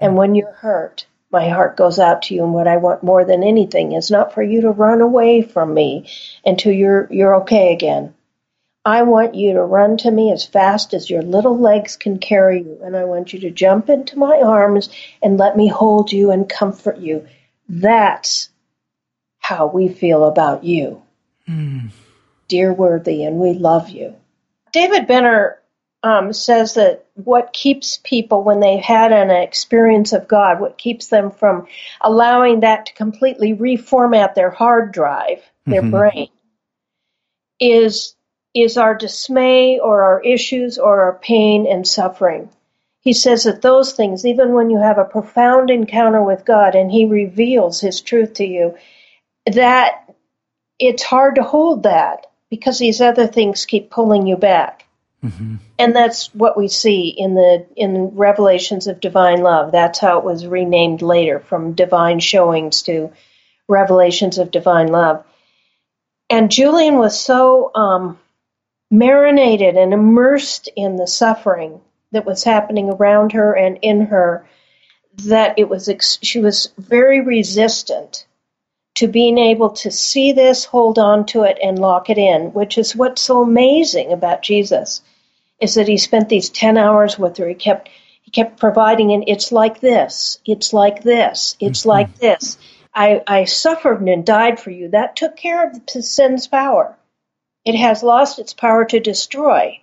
And 0.00 0.12
hmm. 0.12 0.18
when 0.18 0.34
you're 0.34 0.52
hurt, 0.52 1.06
my 1.30 1.48
heart 1.48 1.76
goes 1.76 1.98
out 1.98 2.22
to 2.22 2.34
you, 2.34 2.44
and 2.44 2.54
what 2.54 2.68
I 2.68 2.76
want 2.76 3.02
more 3.02 3.24
than 3.24 3.42
anything 3.42 3.92
is 3.92 4.10
not 4.10 4.32
for 4.32 4.42
you 4.42 4.60
to 4.62 4.70
run 4.70 5.00
away 5.00 5.42
from 5.42 5.74
me 5.74 6.08
until 6.44 6.72
you're 6.72 7.08
you're 7.10 7.36
okay 7.42 7.72
again. 7.72 8.14
I 8.86 9.02
want 9.02 9.34
you 9.34 9.54
to 9.54 9.62
run 9.62 9.96
to 9.98 10.10
me 10.12 10.30
as 10.30 10.46
fast 10.46 10.94
as 10.94 11.10
your 11.10 11.22
little 11.22 11.58
legs 11.58 11.96
can 11.96 12.18
carry 12.18 12.62
you, 12.62 12.78
and 12.84 12.96
I 12.96 13.04
want 13.04 13.32
you 13.32 13.40
to 13.40 13.50
jump 13.50 13.90
into 13.90 14.16
my 14.16 14.40
arms 14.40 14.88
and 15.20 15.36
let 15.38 15.56
me 15.56 15.66
hold 15.66 16.12
you 16.12 16.30
and 16.30 16.48
comfort 16.48 16.98
you. 16.98 17.26
That's 17.68 18.48
how 19.40 19.66
we 19.66 19.88
feel 19.88 20.24
about 20.24 20.64
you 20.64 21.02
Mm. 21.48 21.90
dear 22.48 22.72
worthy, 22.72 23.24
and 23.24 23.38
we 23.38 23.54
love 23.54 23.88
you. 23.88 24.14
David 24.72 25.06
Benner 25.06 25.60
um, 26.02 26.32
says 26.32 26.74
that 26.74 27.06
what 27.14 27.52
keeps 27.52 27.98
people 28.02 28.42
when 28.42 28.60
they've 28.60 28.82
had 28.82 29.12
an 29.12 29.30
experience 29.30 30.12
of 30.12 30.28
God, 30.28 30.60
what 30.60 30.78
keeps 30.78 31.08
them 31.08 31.30
from 31.30 31.68
allowing 32.00 32.60
that 32.60 32.86
to 32.86 32.94
completely 32.94 33.54
reformat 33.54 34.34
their 34.34 34.50
hard 34.50 34.92
drive, 34.92 35.42
their 35.64 35.82
Mhm. 35.82 35.90
brain, 35.90 36.28
is 37.60 38.15
is 38.62 38.76
our 38.76 38.94
dismay 38.94 39.78
or 39.78 40.02
our 40.02 40.20
issues 40.22 40.78
or 40.78 41.02
our 41.02 41.14
pain 41.14 41.66
and 41.66 41.86
suffering. 41.86 42.48
He 43.00 43.12
says 43.12 43.44
that 43.44 43.62
those 43.62 43.92
things, 43.92 44.26
even 44.26 44.52
when 44.52 44.70
you 44.70 44.78
have 44.78 44.98
a 44.98 45.04
profound 45.04 45.70
encounter 45.70 46.22
with 46.22 46.44
God 46.44 46.74
and 46.74 46.90
He 46.90 47.04
reveals 47.04 47.80
His 47.80 48.00
truth 48.00 48.34
to 48.34 48.44
you, 48.44 48.76
that 49.46 50.12
it's 50.78 51.02
hard 51.02 51.36
to 51.36 51.42
hold 51.42 51.84
that 51.84 52.26
because 52.50 52.78
these 52.78 53.00
other 53.00 53.26
things 53.26 53.64
keep 53.64 53.90
pulling 53.90 54.26
you 54.26 54.36
back. 54.36 54.86
Mm-hmm. 55.24 55.56
And 55.78 55.96
that's 55.96 56.34
what 56.34 56.56
we 56.56 56.68
see 56.68 57.08
in 57.08 57.34
the 57.34 57.66
in 57.76 58.16
Revelations 58.16 58.86
of 58.86 59.00
Divine 59.00 59.40
Love. 59.40 59.72
That's 59.72 59.98
how 59.98 60.18
it 60.18 60.24
was 60.24 60.46
renamed 60.46 61.02
later 61.02 61.40
from 61.40 61.72
Divine 61.72 62.20
Showings 62.20 62.82
to 62.82 63.12
Revelations 63.68 64.38
of 64.38 64.50
Divine 64.50 64.88
Love. 64.88 65.24
And 66.28 66.50
Julian 66.50 66.96
was 66.96 67.18
so 67.18 67.70
um, 67.74 68.18
marinated 68.98 69.76
and 69.76 69.92
immersed 69.92 70.68
in 70.76 70.96
the 70.96 71.06
suffering 71.06 71.80
that 72.12 72.26
was 72.26 72.44
happening 72.44 72.90
around 72.90 73.32
her 73.32 73.54
and 73.54 73.78
in 73.82 74.02
her 74.06 74.46
that 75.24 75.58
it 75.58 75.68
was 75.68 75.88
ex- 75.88 76.18
she 76.22 76.40
was 76.40 76.72
very 76.78 77.20
resistant 77.20 78.26
to 78.94 79.08
being 79.08 79.38
able 79.38 79.70
to 79.70 79.90
see 79.90 80.32
this, 80.32 80.64
hold 80.64 80.98
on 80.98 81.26
to 81.26 81.42
it, 81.42 81.58
and 81.62 81.78
lock 81.78 82.10
it 82.10 82.18
in, 82.18 82.52
which 82.52 82.78
is 82.78 82.96
what's 82.96 83.22
so 83.22 83.42
amazing 83.42 84.12
about 84.12 84.42
Jesus, 84.42 85.02
is 85.60 85.74
that 85.74 85.88
he 85.88 85.98
spent 85.98 86.28
these 86.28 86.50
ten 86.50 86.78
hours 86.78 87.18
with 87.18 87.36
her. 87.38 87.48
He 87.48 87.54
kept 87.54 87.88
he 88.22 88.30
kept 88.30 88.58
providing, 88.58 89.12
and 89.12 89.24
it's 89.28 89.52
like 89.52 89.80
this, 89.80 90.40
it's 90.46 90.72
like 90.72 91.02
this, 91.02 91.56
it's 91.60 91.82
Mhm. 91.82 91.86
like 91.86 92.18
this. 92.18 92.58
I, 92.94 93.22
I 93.26 93.44
suffered 93.44 94.02
and 94.02 94.24
died 94.24 94.58
for 94.58 94.70
you. 94.70 94.88
That 94.88 95.16
took 95.16 95.36
care 95.36 95.66
of 95.68 95.86
the 95.86 96.02
sin's 96.02 96.48
power. 96.48 96.96
It 97.66 97.74
has 97.74 98.04
lost 98.04 98.38
its 98.38 98.54
power 98.54 98.84
to 98.86 99.00
destroy. 99.00 99.80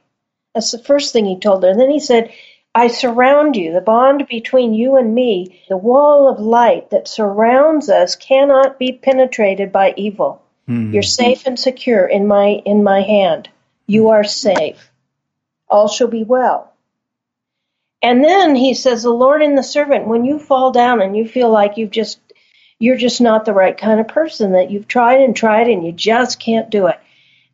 That's 0.56 0.72
the 0.72 0.80
first 0.80 1.12
thing 1.12 1.26
he 1.26 1.38
told 1.38 1.64
her. 1.64 1.70
And 1.70 1.80
then 1.80 1.92
he 1.92 2.00
said, 2.00 2.34
I 2.74 2.88
surround 2.88 3.56
you. 3.56 3.74
The 3.74 3.82
bond 3.82 4.26
between 4.28 4.74
you 4.74 4.96
and 4.96 5.14
me, 5.14 5.62
the 5.68 5.78
wall 5.78 6.30
of 6.30 6.40
light 6.40 6.90
that 6.92 7.10
surrounds 7.10 7.90
us 7.90 8.16
cannot 8.16 8.80
be 8.80 8.94
penetrated 8.94 9.72
by 9.72 9.94
evil. 9.98 10.42
Mm. 10.68 10.94
You're 10.94 11.04
safe 11.04 11.46
and 11.46 11.60
secure 11.60 12.08
in 12.08 12.26
my 12.26 12.62
in 12.66 12.84
my 12.84 13.02
hand. 13.02 13.50
You 13.86 14.10
are 14.10 14.24
safe. 14.24 14.90
All 15.68 15.90
shall 15.90 16.08
be 16.08 16.24
well. 16.24 16.74
And 18.02 18.24
then 18.24 18.56
he 18.56 18.74
says, 18.74 19.04
the 19.04 19.12
Lord 19.12 19.42
and 19.42 19.58
the 19.58 19.64
servant, 19.64 20.08
when 20.08 20.26
you 20.26 20.40
fall 20.40 20.72
down 20.72 21.02
and 21.02 21.16
you 21.16 21.28
feel 21.28 21.50
like 21.50 21.78
you've 21.78 21.92
just 21.92 22.20
you're 22.80 22.98
just 22.98 23.22
not 23.22 23.46
the 23.46 23.54
right 23.54 23.78
kind 23.78 24.00
of 24.00 24.08
person, 24.08 24.54
that 24.54 24.72
you've 24.72 24.88
tried 24.88 25.22
and 25.22 25.36
tried 25.36 25.68
and 25.68 25.86
you 25.86 25.92
just 25.92 26.40
can't 26.40 26.70
do 26.70 26.88
it. 26.88 27.00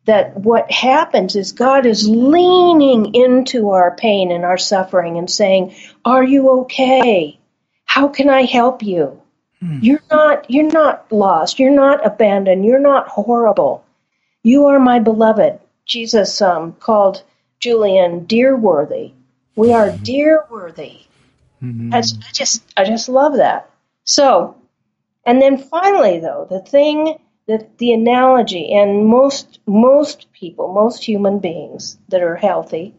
That 0.06 0.36
what 0.36 0.70
happens 0.70 1.36
is 1.36 1.52
God 1.52 1.86
is 1.86 2.08
leaning 2.08 3.14
into 3.14 3.70
our 3.70 3.96
pain 3.96 4.32
and 4.32 4.44
our 4.44 4.58
suffering 4.58 5.18
and 5.18 5.30
saying, 5.30 5.74
Are 6.04 6.24
you 6.24 6.50
okay? 6.62 7.38
How 7.84 8.08
can 8.08 8.30
I 8.30 8.42
help 8.44 8.82
you? 8.82 9.20
You're 9.82 10.02
not 10.10 10.50
you're 10.50 10.72
not 10.72 11.10
lost. 11.12 11.58
You're 11.58 11.74
not 11.74 12.04
abandoned. 12.06 12.64
You're 12.64 12.80
not 12.80 13.08
horrible. 13.08 13.84
You 14.42 14.66
are 14.66 14.78
my 14.80 14.98
beloved. 15.00 15.60
Jesus 15.86 16.40
um, 16.42 16.72
called 16.74 17.24
Julian 17.60 18.24
dear 18.24 18.56
worthy. 18.56 19.12
We 19.56 19.72
are 19.72 19.90
dear 20.04 20.46
worthy. 20.50 21.00
Mhm. 21.62 21.94
I, 21.94 21.98
I 21.98 22.32
just 22.32 22.62
I 22.76 22.84
just 22.84 23.08
love 23.08 23.36
that. 23.36 23.70
So, 24.04 24.56
and 25.26 25.42
then 25.42 25.58
finally 25.58 26.20
though, 26.20 26.46
the 26.50 26.60
thing 26.60 27.18
that 27.50 27.78
the 27.78 27.92
analogy 27.92 28.72
and 28.72 29.06
most 29.06 29.58
most 29.66 30.32
people, 30.32 30.72
most 30.72 31.04
human 31.04 31.40
beings 31.40 31.98
that 32.08 32.22
are 32.22 32.36
healthy 32.36 32.94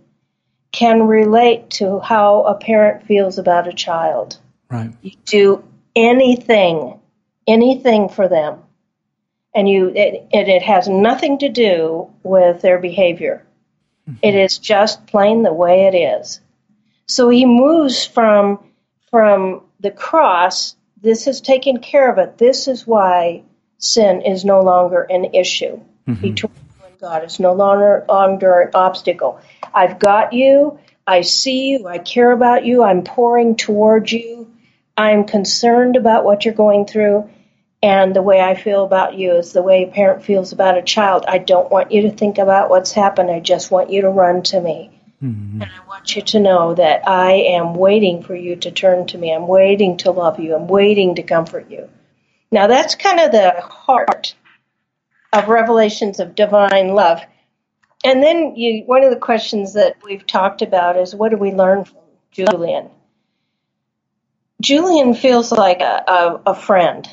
can 0.73 1.03
relate 1.03 1.69
to 1.69 1.99
how 1.99 2.43
a 2.43 2.55
parent 2.55 3.07
feels 3.07 3.37
about 3.37 3.69
a 3.69 3.73
child. 3.73 4.37
Right. 4.69 4.91
You 5.01 5.11
do 5.25 5.63
anything, 5.95 6.99
anything 7.47 8.09
for 8.09 8.27
them. 8.27 8.59
And 9.55 9.69
you 9.69 9.87
it, 9.87 10.27
it, 10.31 10.49
it 10.49 10.63
has 10.63 10.89
nothing 10.89 11.39
to 11.39 11.49
do 11.49 12.09
with 12.21 12.61
their 12.61 12.79
behavior. 12.79 13.45
Mm-hmm. 14.09 14.19
It 14.21 14.35
is 14.35 14.57
just 14.57 15.07
plain 15.07 15.43
the 15.43 15.53
way 15.53 15.87
it 15.87 15.95
is. 15.95 16.41
So 17.07 17.29
he 17.29 17.45
moves 17.45 18.05
from 18.05 18.59
from 19.09 19.61
the 19.79 19.91
cross, 19.91 20.75
this 21.01 21.23
has 21.25 21.39
taken 21.39 21.79
care 21.79 22.11
of 22.11 22.17
it. 22.17 22.37
This 22.37 22.67
is 22.67 22.85
why 22.85 23.43
sin 23.81 24.21
is 24.21 24.45
no 24.45 24.61
longer 24.61 25.01
an 25.09 25.33
issue 25.33 25.79
Mhm. 26.07 26.21
between 26.21 26.51
you 26.53 26.85
and 26.85 26.99
God. 26.99 27.23
It's 27.23 27.39
no 27.39 27.53
longer 27.53 28.05
longer 28.07 28.61
an 28.61 28.69
obstacle. 28.73 29.39
I've 29.73 29.99
got 29.99 30.33
you. 30.33 30.79
I 31.05 31.21
see 31.21 31.69
you. 31.71 31.87
I 31.87 31.97
care 31.97 32.31
about 32.31 32.63
you. 32.63 32.83
I'm 32.83 33.03
pouring 33.03 33.55
toward 33.55 34.11
you. 34.11 34.47
I'm 34.95 35.23
concerned 35.23 35.95
about 35.95 36.23
what 36.23 36.45
you're 36.45 36.53
going 36.53 36.85
through, 36.85 37.29
and 37.81 38.15
the 38.15 38.21
way 38.21 38.39
I 38.39 38.53
feel 38.53 38.83
about 38.83 39.15
you 39.15 39.31
is 39.33 39.51
the 39.51 39.63
way 39.63 39.83
a 39.83 39.87
parent 39.87 40.23
feels 40.23 40.51
about 40.51 40.77
a 40.77 40.83
child. 40.83 41.25
I 41.27 41.39
don't 41.39 41.71
want 41.71 41.91
you 41.91 42.03
to 42.03 42.11
think 42.11 42.37
about 42.37 42.69
what's 42.69 42.91
happened. 42.91 43.31
I 43.31 43.39
just 43.39 43.71
want 43.71 43.89
you 43.89 44.01
to 44.01 44.09
run 44.09 44.43
to 44.43 44.61
me. 44.61 44.91
Mm-hmm. 45.23 45.61
And 45.61 45.71
I 45.71 45.87
want 45.87 46.15
you 46.15 46.21
to 46.21 46.39
know 46.39 46.73
that 46.75 47.07
I 47.07 47.31
am 47.33 47.73
waiting 47.73 48.21
for 48.21 48.35
you 48.35 48.55
to 48.57 48.71
turn 48.71 49.07
to 49.07 49.17
me. 49.17 49.31
I'm 49.31 49.47
waiting 49.47 49.97
to 49.97 50.11
love 50.11 50.39
you. 50.39 50.55
I'm 50.55 50.67
waiting 50.67 51.15
to 51.15 51.23
comfort 51.23 51.69
you. 51.69 51.89
Now, 52.51 52.67
that's 52.67 52.95
kind 52.95 53.19
of 53.19 53.31
the 53.31 53.61
heart 53.61 54.35
of 55.31 55.47
revelations 55.47 56.19
of 56.19 56.35
divine 56.35 56.89
love. 56.89 57.21
And 58.03 58.21
then 58.21 58.55
you, 58.55 58.83
one 58.85 59.03
of 59.03 59.09
the 59.11 59.19
questions 59.19 59.73
that 59.73 59.97
we've 60.03 60.25
talked 60.25 60.61
about 60.61 60.97
is 60.97 61.15
what 61.15 61.29
do 61.29 61.37
we 61.37 61.51
learn 61.51 61.85
from 61.85 61.99
Julian? 62.31 62.89
Julian 64.61 65.13
feels 65.13 65.51
like 65.51 65.81
a, 65.81 66.03
a, 66.07 66.41
a 66.47 66.55
friend, 66.55 67.07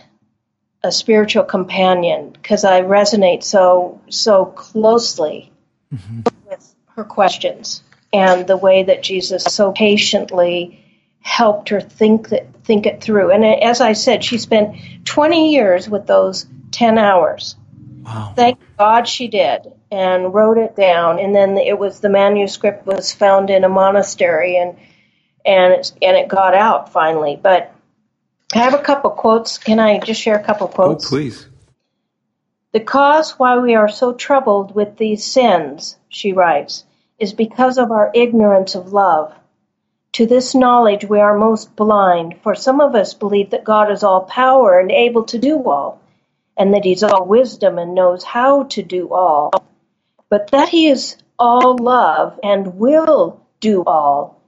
a 0.83 0.91
spiritual 0.91 1.45
companion, 1.45 2.31
because 2.31 2.65
I 2.65 2.83
resonate 2.83 3.43
so 3.43 4.01
so 4.09 4.47
closely 4.47 5.53
mm-hmm. 5.95 6.21
with 6.49 6.75
her 6.97 7.05
questions 7.05 7.83
and 8.13 8.47
the 8.47 8.57
way 8.57 8.85
that 8.85 9.03
Jesus 9.03 9.45
so 9.45 9.73
patiently 9.73 10.85
helped 11.21 11.69
her 11.71 11.81
think 11.81 12.29
that 12.31 12.47
think 12.65 12.87
it 12.87 13.03
through. 13.03 13.31
And 13.31 13.45
as 13.45 13.81
I 13.81 13.93
said, 13.93 14.23
she 14.23 14.39
spent 14.39 14.77
20 15.05 15.53
years 15.53 15.89
with 15.89 16.07
those 16.07 16.47
10 16.73 16.99
hours. 16.99 17.57
Wow. 18.03 18.33
Thank 18.37 18.59
God 18.79 19.09
she 19.09 19.29
did 19.29 19.73
and 19.91 20.33
wrote 20.33 20.59
it 20.59 20.77
down. 20.77 21.19
And 21.19 21.35
then 21.35 21.57
it 21.57 21.79
was 21.79 22.01
the 22.01 22.09
manuscript 22.09 22.87
was 22.87 23.13
found 23.13 23.51
in 23.51 23.65
a 23.65 23.69
monastery 23.69 24.57
and 24.57 24.77
and 25.45 25.73
it, 25.73 25.93
and 26.03 26.17
it 26.17 26.29
got 26.29 26.55
out 26.55 26.93
finally. 26.93 27.39
But 27.41 27.73
I 28.55 28.59
have 28.59 28.75
a 28.75 28.83
couple 28.83 29.11
quotes. 29.11 29.57
Can 29.57 29.79
I 29.79 29.99
just 29.99 30.21
share 30.21 30.37
a 30.37 30.45
couple 30.45 30.69
oh, 30.69 30.75
quotes? 30.75 31.07
Oh, 31.07 31.09
please. 31.09 31.47
The 32.73 32.81
cause 32.81 33.39
why 33.39 33.59
we 33.59 33.75
are 33.75 33.89
so 33.89 34.13
troubled 34.13 34.75
with 34.75 34.99
these 34.99 35.25
sins, 35.25 35.97
she 36.11 36.35
writes, 36.35 36.85
is 37.19 37.33
because 37.33 37.79
of 37.79 37.91
our 37.91 38.11
ignorance 38.15 38.75
of 38.75 38.93
love. 38.93 39.35
To 40.15 40.27
this 40.27 40.55
knowledge 40.55 41.05
we 41.05 41.21
are 41.21 41.37
most 41.37 41.77
blind, 41.77 42.41
for 42.43 42.55
some 42.55 42.81
of 42.81 42.95
us 42.95 43.15
believe 43.15 43.51
that 43.51 43.65
God 43.65 43.91
is 43.91 44.03
all 44.03 44.23
power 44.23 44.79
and 44.79 44.91
able 44.91 45.25
to 45.25 45.39
do 45.39 45.63
all, 45.69 46.01
and 46.57 46.75
that 46.75 46.85
He's 46.85 47.03
all 47.03 47.25
wisdom 47.27 47.79
and 47.79 47.95
knows 47.95 48.25
how 48.25 48.65
to 48.65 48.83
do 48.83 49.13
all, 49.13 49.53
but 50.29 50.51
that 50.51 50.71
He 50.71 50.89
is 50.89 51.17
all 51.39 51.77
love 51.77 52.39
and 52.43 52.79
will 52.79 53.41
do 53.61 53.85
all. 53.85 54.41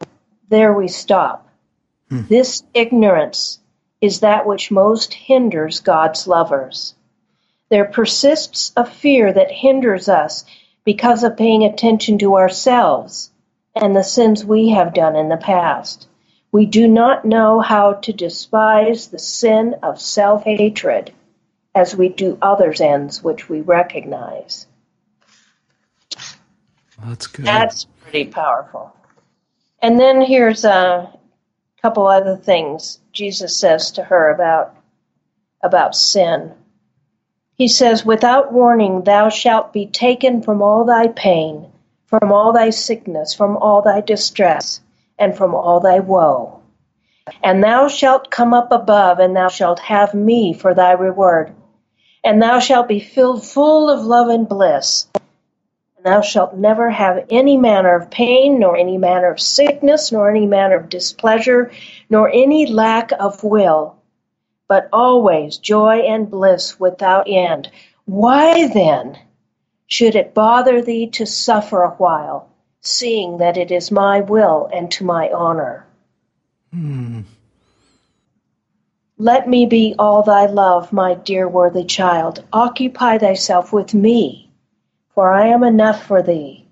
There 0.49 0.73
we 0.73 0.89
stop. 0.89 1.49
Hmm. 2.09 2.23
This 2.29 2.65
ignorance 2.75 3.61
is 4.01 4.21
that 4.21 4.47
which 4.47 4.71
most 4.71 5.13
hinders 5.15 5.81
God's 5.81 6.27
lovers. 6.27 6.95
There 7.69 7.85
persists 7.85 8.73
a 8.77 8.85
fear 8.85 9.33
that 9.33 9.53
hinders 9.53 10.09
us 10.09 10.45
because 10.85 11.23
of 11.23 11.37
paying 11.37 11.65
attention 11.65 12.19
to 12.19 12.37
ourselves 12.37 13.30
and 13.75 13.95
the 13.95 14.03
sins 14.03 14.45
we 14.45 14.71
have 14.71 14.95
done 14.95 15.17
in 15.17 15.29
the 15.29 15.37
past. 15.37 16.09
We 16.53 16.67
do 16.67 16.89
not 16.89 17.25
know 17.25 17.61
how 17.61 17.95
to 17.95 18.13
despise 18.13 19.09
the 19.09 19.19
sin 19.19 19.77
of 19.83 20.01
self 20.01 20.45
hatred 20.45 21.13
as 21.75 21.95
we 21.95 22.09
do 22.09 22.39
others' 22.43 22.81
ends 22.81 23.23
which 23.23 23.49
we 23.49 23.61
recognize. 23.61 24.67
That's 27.05 27.27
good. 27.29 27.47
That's 27.47 27.85
pretty 28.03 28.27
powerful. 28.27 28.95
And 29.81 29.99
then 29.99 30.21
here's 30.21 30.65
a 30.65 31.13
couple 31.81 32.07
other 32.07 32.37
things 32.37 32.99
Jesus 33.13 33.57
says 33.57 33.93
to 33.93 34.05
her 34.05 34.31
about 34.31 34.77
about 35.63 35.95
sin. 35.95 36.53
He 37.55 37.69
says, 37.69 38.05
Without 38.05 38.53
warning, 38.53 39.03
thou 39.03 39.29
shalt 39.29 39.73
be 39.73 39.87
taken 39.87 40.43
from 40.43 40.63
all 40.63 40.85
thy 40.85 41.09
pain, 41.09 41.70
from 42.11 42.33
all 42.33 42.53
thy 42.53 42.71
sickness, 42.71 43.33
from 43.33 43.57
all 43.57 43.81
thy 43.81 44.03
distress, 44.03 44.81
and 45.19 45.37
from 45.37 45.55
all 45.55 45.81
thy 45.81 46.01
woe. 46.01 46.61
And 47.43 47.65
thou 47.65 47.89
shalt 47.89 48.31
come 48.31 48.53
up 48.53 48.73
above, 48.73 49.21
and 49.21 49.35
thou 49.35 49.49
shalt 49.49 49.79
have 49.79 50.13
me 50.13 50.53
for 50.53 50.75
thy 50.75 50.93
reward. 50.93 51.55
And 52.23 52.43
thou 52.43 52.59
shalt 52.59 52.89
be 52.89 53.01
filled 53.01 53.47
full 53.47 53.89
of 53.89 54.05
love 54.05 54.29
and 54.29 54.47
bliss. 54.47 55.07
And 55.15 56.05
thou 56.05 56.21
shalt 56.21 56.55
never 56.57 56.91
have 56.91 57.25
any 57.31 57.57
manner 57.57 57.95
of 57.95 58.11
pain, 58.11 58.59
nor 58.59 58.77
any 58.77 58.99
manner 58.99 59.31
of 59.31 59.41
sickness, 59.41 60.13
nor 60.13 60.29
any 60.29 60.47
manner 60.47 60.77
of 60.77 60.91
displeasure, 60.91 61.71
nor 62.11 62.29
any 62.29 62.67
lack 62.67 63.13
of 63.19 63.43
will 63.43 63.97
but 64.71 64.89
always 64.93 65.57
joy 65.57 65.97
and 65.99 66.31
bliss 66.31 66.79
without 66.79 67.27
end. 67.29 67.69
Why 68.05 68.69
then 68.69 69.19
should 69.91 70.15
it 70.15 70.33
bother 70.35 70.81
thee 70.81 71.09
to 71.09 71.27
suffer 71.27 71.83
a 71.83 71.91
while, 71.91 72.49
seeing 72.81 73.39
that 73.39 73.57
it 73.57 73.73
is 73.73 73.91
my 73.91 74.21
will 74.21 74.71
and 74.73 74.89
to 74.93 75.05
my 75.05 75.29
honor? 75.31 75.85
Hmm. 76.73 77.23
Let 79.19 79.49
me 79.49 79.67
be 79.67 79.97
all 79.99 80.23
thy 80.23 80.47
love, 80.47 80.93
my 80.93 81.15
dear 81.15 81.49
worthy 81.49 81.85
child. 81.85 82.45
Occupy 82.53 83.19
thyself 83.19 83.73
with 83.73 83.93
me, 83.93 84.49
for 85.13 85.33
I 85.33 85.49
am 85.49 85.65
enough 85.65 86.07
for 86.07 86.23
thee, 86.23 86.65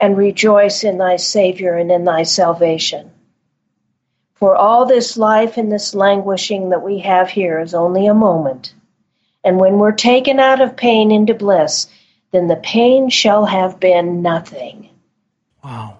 and 0.00 0.16
rejoice 0.16 0.82
in 0.82 0.98
thy 0.98 1.16
Saviour 1.16 1.76
and 1.76 1.92
in 1.92 2.04
thy 2.04 2.24
salvation. 2.24 3.12
For 4.34 4.56
all 4.56 4.86
this 4.86 5.16
life 5.16 5.56
and 5.56 5.70
this 5.70 5.94
languishing 5.94 6.70
that 6.70 6.82
we 6.82 6.98
have 6.98 7.30
here 7.30 7.60
is 7.60 7.74
only 7.74 8.06
a 8.06 8.14
moment. 8.14 8.74
And 9.44 9.60
when 9.60 9.78
we're 9.78 9.92
taken 9.92 10.40
out 10.40 10.60
of 10.60 10.76
pain 10.76 11.12
into 11.12 11.32
bliss, 11.32 11.86
then 12.32 12.46
the 12.46 12.56
pain 12.56 13.08
shall 13.08 13.44
have 13.44 13.80
been 13.80 14.22
nothing. 14.22 14.88
Wow. 15.64 15.98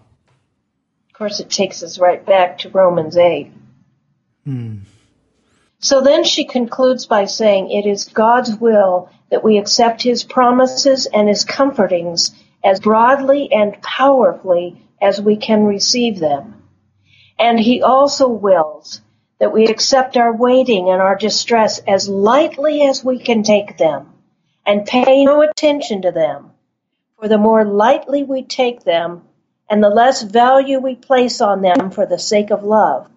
Of 1.09 1.15
course, 1.15 1.41
it 1.41 1.51
takes 1.51 1.83
us 1.83 1.99
right 1.99 2.25
back 2.25 2.59
to 2.59 2.71
Romans 2.71 3.17
8. 3.17 3.53
Hmm. 4.45 4.79
So 5.81 6.01
then 6.01 6.25
she 6.25 6.45
concludes 6.45 7.07
by 7.07 7.25
saying, 7.25 7.71
It 7.71 7.87
is 7.87 8.05
God's 8.05 8.55
will 8.57 9.11
that 9.31 9.45
we 9.45 9.59
accept 9.59 10.03
His 10.03 10.25
promises 10.25 11.07
and 11.07 11.29
His 11.29 11.45
comfortings 11.45 12.33
as 12.63 12.81
broadly 12.81 13.51
and 13.53 13.81
powerfully 13.83 14.83
as 15.01 15.21
we 15.21 15.37
can 15.37 15.65
receive 15.65 16.19
them. 16.19 16.63
And 17.39 17.59
he 17.59 17.83
also 17.83 18.29
wills 18.29 19.01
that 19.39 19.53
we 19.53 19.67
accept 19.67 20.19
our 20.19 20.35
waiting 20.35 20.91
and 20.91 21.01
our 21.01 21.17
distress 21.17 21.79
as 21.89 22.09
lightly 22.09 22.83
as 22.83 23.03
we 23.03 23.19
can 23.19 23.43
take 23.43 23.79
them 23.79 24.13
and 24.67 24.87
pay 24.87 25.25
no 25.25 25.43
attention 25.43 26.03
to 26.03 26.13
them. 26.13 26.51
For 27.19 27.29
the 27.29 27.39
more 27.39 27.65
lightly 27.65 28.23
we 28.23 28.43
take 28.43 28.85
them 28.85 29.23
and 29.69 29.83
the 29.83 29.91
less 29.91 30.23
value 30.23 30.81
we 30.81 30.97
place 30.97 31.41
on 31.41 31.63
them 31.63 31.91
for 31.91 32.07
the 32.07 32.19
sake 32.19 32.51
of 32.51 32.65
love, 32.65 33.09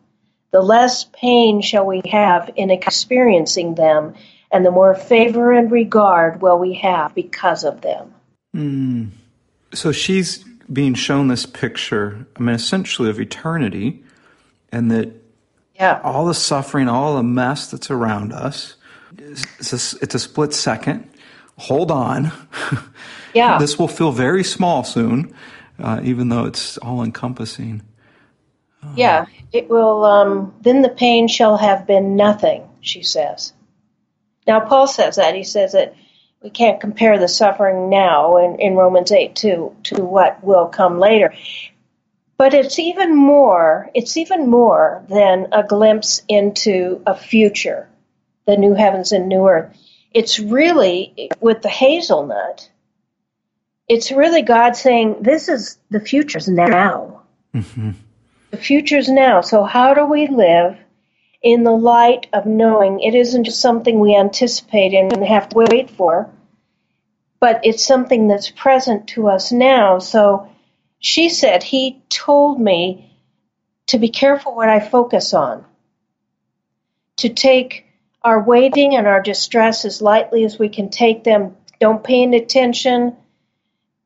the 0.51 0.61
less 0.61 1.05
pain 1.05 1.61
shall 1.61 1.85
we 1.85 2.01
have 2.09 2.51
in 2.55 2.69
experiencing 2.69 3.75
them 3.75 4.13
and 4.51 4.63
the 4.63 4.71
more 4.71 4.93
favor 4.93 5.51
and 5.51 5.71
regard 5.71 6.41
will 6.41 6.59
we 6.59 6.75
have 6.75 7.15
because 7.15 7.63
of 7.63 7.81
them. 7.81 8.13
Mm. 8.55 9.09
So 9.73 9.91
she's 9.91 10.43
being 10.71 10.93
shown 10.93 11.27
this 11.27 11.47
picture, 11.47 12.27
I 12.37 12.39
mean, 12.39 12.55
essentially 12.55 13.09
of 13.09 13.19
eternity 13.19 14.03
and 14.71 14.91
that 14.91 15.11
yeah. 15.75 15.99
all 16.03 16.25
the 16.25 16.35
suffering, 16.35 16.87
all 16.87 17.15
the 17.15 17.23
mess 17.23 17.71
that's 17.71 17.89
around 17.89 18.31
us, 18.31 18.75
it's 19.17 19.73
a, 19.73 19.97
it's 20.03 20.15
a 20.15 20.19
split 20.19 20.53
second. 20.53 21.09
Hold 21.63 21.91
on. 21.91 22.31
Yeah. 23.35 23.57
this 23.57 23.79
will 23.79 23.87
feel 23.87 24.11
very 24.11 24.43
small 24.43 24.83
soon, 24.83 25.33
uh, 25.79 26.01
even 26.03 26.29
though 26.29 26.45
it's 26.45 26.77
all 26.77 27.01
encompassing. 27.01 27.81
Uh, 28.83 28.93
yeah, 28.95 29.25
it 29.51 29.69
will. 29.69 30.05
Um, 30.05 30.53
then 30.61 30.83
the 30.83 30.89
pain 30.89 31.27
shall 31.27 31.57
have 31.57 31.87
been 31.87 32.15
nothing, 32.15 32.69
she 32.81 33.01
says. 33.01 33.53
Now, 34.45 34.59
Paul 34.59 34.85
says 34.85 35.15
that. 35.15 35.33
He 35.33 35.43
says 35.43 35.71
that 35.71 35.95
we 36.43 36.51
can't 36.51 36.79
compare 36.79 37.17
the 37.17 37.27
suffering 37.27 37.89
now 37.89 38.37
in, 38.37 38.59
in 38.59 38.75
Romans 38.75 39.11
8 39.11 39.35
to, 39.37 39.75
to 39.85 40.03
what 40.03 40.43
will 40.43 40.67
come 40.67 40.99
later. 40.99 41.33
But 42.37 42.53
it's 42.53 42.77
even 42.77 43.15
more, 43.15 43.89
it's 43.95 44.17
even 44.17 44.47
more 44.47 45.03
than 45.09 45.47
a 45.53 45.63
glimpse 45.63 46.21
into 46.27 47.01
a 47.07 47.15
future, 47.15 47.89
the 48.45 48.57
new 48.57 48.75
heavens 48.75 49.11
and 49.11 49.27
new 49.27 49.47
earth. 49.47 49.75
It's 50.13 50.39
really, 50.39 51.31
with 51.39 51.61
the 51.61 51.69
hazelnut, 51.69 52.69
it's 53.87 54.11
really 54.11 54.43
God 54.43 54.75
saying, 54.75 55.17
this 55.21 55.49
is, 55.49 55.77
the 55.89 55.99
future's 55.99 56.47
now. 56.47 57.23
Mm-hmm. 57.53 57.91
The 58.51 58.57
future's 58.57 59.09
now. 59.09 59.41
So 59.41 59.63
how 59.63 59.93
do 59.93 60.05
we 60.05 60.27
live 60.27 60.77
in 61.41 61.63
the 61.63 61.71
light 61.71 62.27
of 62.33 62.45
knowing 62.45 62.99
it 63.01 63.15
isn't 63.15 63.43
just 63.43 63.59
something 63.59 63.99
we 63.99 64.15
anticipate 64.15 64.93
and 64.93 65.25
have 65.25 65.49
to 65.49 65.57
wait 65.69 65.89
for, 65.89 66.29
but 67.39 67.61
it's 67.65 67.83
something 67.85 68.27
that's 68.27 68.49
present 68.49 69.07
to 69.09 69.27
us 69.27 69.51
now. 69.51 69.99
So 69.99 70.49
she 70.99 71.29
said, 71.29 71.63
He 71.63 72.01
told 72.09 72.61
me 72.61 73.17
to 73.87 73.97
be 73.99 74.09
careful 74.09 74.55
what 74.55 74.69
I 74.69 74.79
focus 74.79 75.33
on. 75.33 75.65
to 77.17 77.29
take 77.29 77.85
our 78.23 78.41
waiting 78.41 78.95
and 78.95 79.07
our 79.07 79.21
distress 79.21 79.85
as 79.85 80.01
lightly 80.01 80.45
as 80.45 80.57
we 80.57 80.69
can 80.69 80.89
take 80.89 81.23
them. 81.23 81.55
Don't 81.79 82.03
pay 82.03 82.23
any 82.23 82.37
attention 82.37 83.15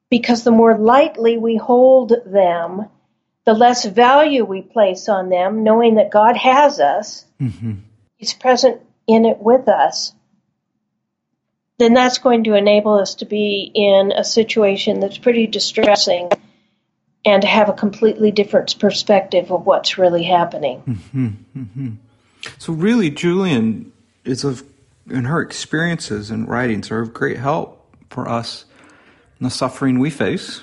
because 0.10 0.44
the 0.44 0.52
more 0.52 0.78
lightly 0.78 1.38
we 1.38 1.58
hold 1.58 2.14
them, 2.26 2.88
the 3.46 3.54
less 3.54 3.86
value 3.86 4.44
we 4.44 4.62
place 4.62 5.08
on 5.08 5.30
them, 5.30 5.64
knowing 5.64 5.96
that 5.96 6.12
God 6.12 6.36
has 6.36 6.80
us. 6.80 7.26
Mm-hmm. 7.40 7.74
He's 8.16 8.34
present 8.34 8.82
in 9.06 9.26
it 9.26 9.38
with 9.40 9.68
us. 9.68 10.14
Then 11.78 11.94
that's 11.94 12.18
going 12.18 12.46
to 12.46 12.56
enable 12.56 12.96
us 12.96 13.16
to 13.16 13.26
be 13.26 13.72
in 13.74 14.12
a 14.12 14.24
situation 14.24 15.00
that's 15.00 15.20
pretty 15.20 15.46
distressing 15.46 16.30
and 17.24 17.42
to 17.44 17.48
have 17.48 17.70
a 17.70 17.74
completely 17.74 18.32
different 18.32 18.80
perspective 18.80 19.52
of 19.52 19.66
what's 19.66 20.00
really 20.00 20.24
happening. 20.24 20.82
Mm-hmm. 20.88 21.28
Mm-hmm. 21.60 21.90
So, 22.58 22.74
really, 22.74 23.12
Julian 23.12 23.92
is 24.28 24.44
of, 24.44 24.64
and 25.10 25.28
her 25.28 25.42
experiences 25.42 26.30
and 26.30 26.48
writings, 26.48 26.92
are 26.92 27.00
of 27.00 27.14
great 27.14 27.38
help 27.38 27.96
for 28.10 28.28
us 28.28 28.66
in 29.40 29.44
the 29.44 29.50
suffering 29.50 30.00
we 30.00 30.10
face. 30.10 30.62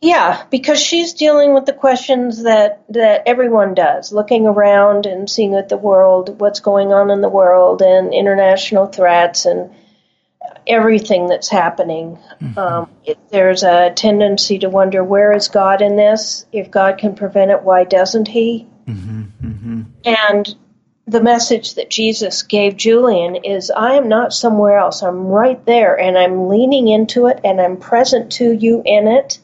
Yeah, 0.00 0.44
because 0.50 0.80
she's 0.80 1.12
dealing 1.12 1.54
with 1.54 1.64
the 1.64 1.72
questions 1.72 2.42
that, 2.42 2.82
that 2.88 3.22
everyone 3.26 3.74
does, 3.74 4.12
looking 4.12 4.46
around 4.46 5.06
and 5.06 5.30
seeing 5.30 5.54
at 5.54 5.68
the 5.68 5.76
world, 5.76 6.40
what's 6.40 6.58
going 6.58 6.92
on 6.92 7.10
in 7.10 7.20
the 7.20 7.28
world, 7.28 7.82
and 7.82 8.12
international 8.12 8.86
threats 8.86 9.46
and 9.46 9.72
everything 10.66 11.28
that's 11.28 11.48
happening. 11.48 12.18
Mm-hmm. 12.40 12.58
Um, 12.58 12.90
it, 13.04 13.16
there's 13.30 13.62
a 13.62 13.92
tendency 13.94 14.58
to 14.58 14.68
wonder 14.68 15.04
where 15.04 15.32
is 15.32 15.46
God 15.46 15.80
in 15.80 15.94
this? 15.96 16.46
If 16.50 16.70
God 16.70 16.98
can 16.98 17.14
prevent 17.14 17.52
it, 17.52 17.62
why 17.62 17.84
doesn't 17.84 18.26
He? 18.26 18.66
Mm-hmm. 18.86 19.22
Mm-hmm. 19.22 19.82
And 20.04 20.56
the 21.06 21.22
message 21.22 21.74
that 21.74 21.90
Jesus 21.90 22.42
gave 22.42 22.76
Julian 22.76 23.36
is 23.36 23.70
I 23.70 23.94
am 23.94 24.08
not 24.08 24.32
somewhere 24.32 24.78
else. 24.78 25.02
I'm 25.02 25.26
right 25.26 25.64
there 25.66 25.98
and 25.98 26.16
I'm 26.16 26.48
leaning 26.48 26.88
into 26.88 27.26
it 27.26 27.40
and 27.44 27.60
I'm 27.60 27.76
present 27.76 28.32
to 28.32 28.52
you 28.52 28.82
in 28.84 29.08
it. 29.08 29.38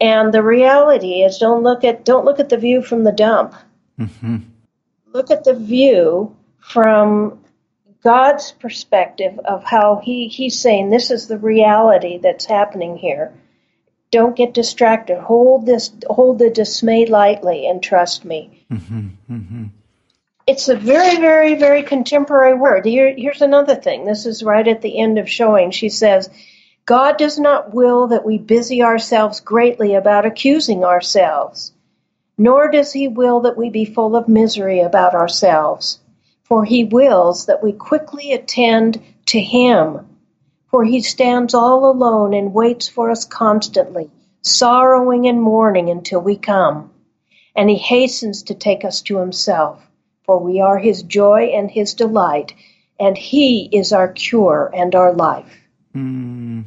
And 0.00 0.32
the 0.32 0.42
reality 0.42 1.22
is 1.22 1.38
don't 1.38 1.62
look 1.62 1.84
at 1.84 2.04
don't 2.04 2.24
look 2.24 2.40
at 2.40 2.48
the 2.48 2.56
view 2.56 2.82
from 2.82 3.04
the 3.04 3.12
dump. 3.12 3.54
Mm-hmm. 3.98 4.38
Look 5.12 5.30
at 5.30 5.44
the 5.44 5.54
view 5.54 6.36
from 6.60 7.40
God's 8.02 8.52
perspective 8.52 9.38
of 9.40 9.64
how 9.64 10.00
he, 10.04 10.28
he's 10.28 10.58
saying 10.58 10.90
this 10.90 11.10
is 11.10 11.26
the 11.26 11.38
reality 11.38 12.18
that's 12.18 12.44
happening 12.44 12.96
here. 12.96 13.32
Don't 14.10 14.36
get 14.36 14.54
distracted. 14.54 15.18
Hold 15.18 15.66
this 15.66 15.92
hold 16.08 16.38
the 16.38 16.50
dismay 16.50 17.06
lightly 17.06 17.66
and 17.66 17.82
trust 17.82 18.24
me. 18.24 18.64
Mm-hmm. 18.70 19.08
Mm-hmm 19.30 19.64
it's 20.48 20.70
a 20.70 20.74
very, 20.74 21.16
very, 21.16 21.56
very 21.56 21.82
contemporary 21.82 22.54
word. 22.54 22.86
Here, 22.86 23.14
here's 23.14 23.42
another 23.42 23.74
thing. 23.74 24.06
This 24.06 24.24
is 24.24 24.42
right 24.42 24.66
at 24.66 24.80
the 24.80 24.98
end 24.98 25.18
of 25.18 25.28
showing. 25.28 25.72
She 25.72 25.90
says, 25.90 26.30
God 26.86 27.18
does 27.18 27.38
not 27.38 27.74
will 27.74 28.06
that 28.06 28.24
we 28.24 28.38
busy 28.38 28.82
ourselves 28.82 29.40
greatly 29.40 29.94
about 29.94 30.24
accusing 30.24 30.84
ourselves, 30.84 31.72
nor 32.38 32.70
does 32.70 32.94
he 32.94 33.08
will 33.08 33.40
that 33.40 33.58
we 33.58 33.68
be 33.68 33.84
full 33.84 34.16
of 34.16 34.26
misery 34.26 34.80
about 34.80 35.14
ourselves. 35.14 35.98
For 36.44 36.64
he 36.64 36.82
wills 36.82 37.44
that 37.44 37.62
we 37.62 37.72
quickly 37.72 38.32
attend 38.32 39.02
to 39.26 39.38
him. 39.38 40.06
For 40.70 40.82
he 40.82 41.02
stands 41.02 41.52
all 41.52 41.90
alone 41.90 42.32
and 42.32 42.54
waits 42.54 42.88
for 42.88 43.10
us 43.10 43.26
constantly, 43.26 44.10
sorrowing 44.40 45.28
and 45.28 45.42
mourning 45.42 45.90
until 45.90 46.22
we 46.22 46.38
come. 46.38 46.90
And 47.54 47.68
he 47.68 47.76
hastens 47.76 48.44
to 48.44 48.54
take 48.54 48.82
us 48.82 49.02
to 49.02 49.18
himself 49.18 49.82
for 50.28 50.38
we 50.38 50.60
are 50.60 50.76
his 50.76 51.02
joy 51.04 51.52
and 51.54 51.70
his 51.70 51.94
delight, 51.94 52.52
and 53.00 53.16
he 53.16 53.66
is 53.72 53.94
our 53.94 54.08
cure 54.08 54.70
and 54.74 54.94
our 54.94 55.14
life. 55.14 55.58
Mm, 55.96 56.64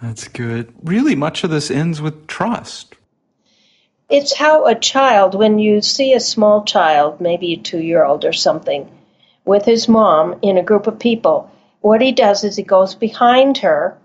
that's 0.00 0.26
good. 0.26 0.72
Really, 0.82 1.14
much 1.14 1.44
of 1.44 1.50
this 1.50 1.70
ends 1.70 2.00
with 2.00 2.26
trust. 2.26 2.94
It's 4.08 4.34
how 4.34 4.64
a 4.64 4.74
child, 4.74 5.34
when 5.34 5.58
you 5.58 5.82
see 5.82 6.14
a 6.14 6.20
small 6.20 6.64
child, 6.64 7.20
maybe 7.20 7.52
a 7.52 7.56
two 7.58 7.78
year 7.78 8.06
old 8.06 8.24
or 8.24 8.32
something, 8.32 8.90
with 9.44 9.66
his 9.66 9.86
mom 9.86 10.36
in 10.40 10.56
a 10.56 10.62
group 10.62 10.86
of 10.86 10.98
people, 10.98 11.50
what 11.82 12.00
he 12.00 12.12
does 12.12 12.42
is 12.42 12.56
he 12.56 12.62
goes 12.62 12.94
behind 12.94 13.58
her, 13.58 13.98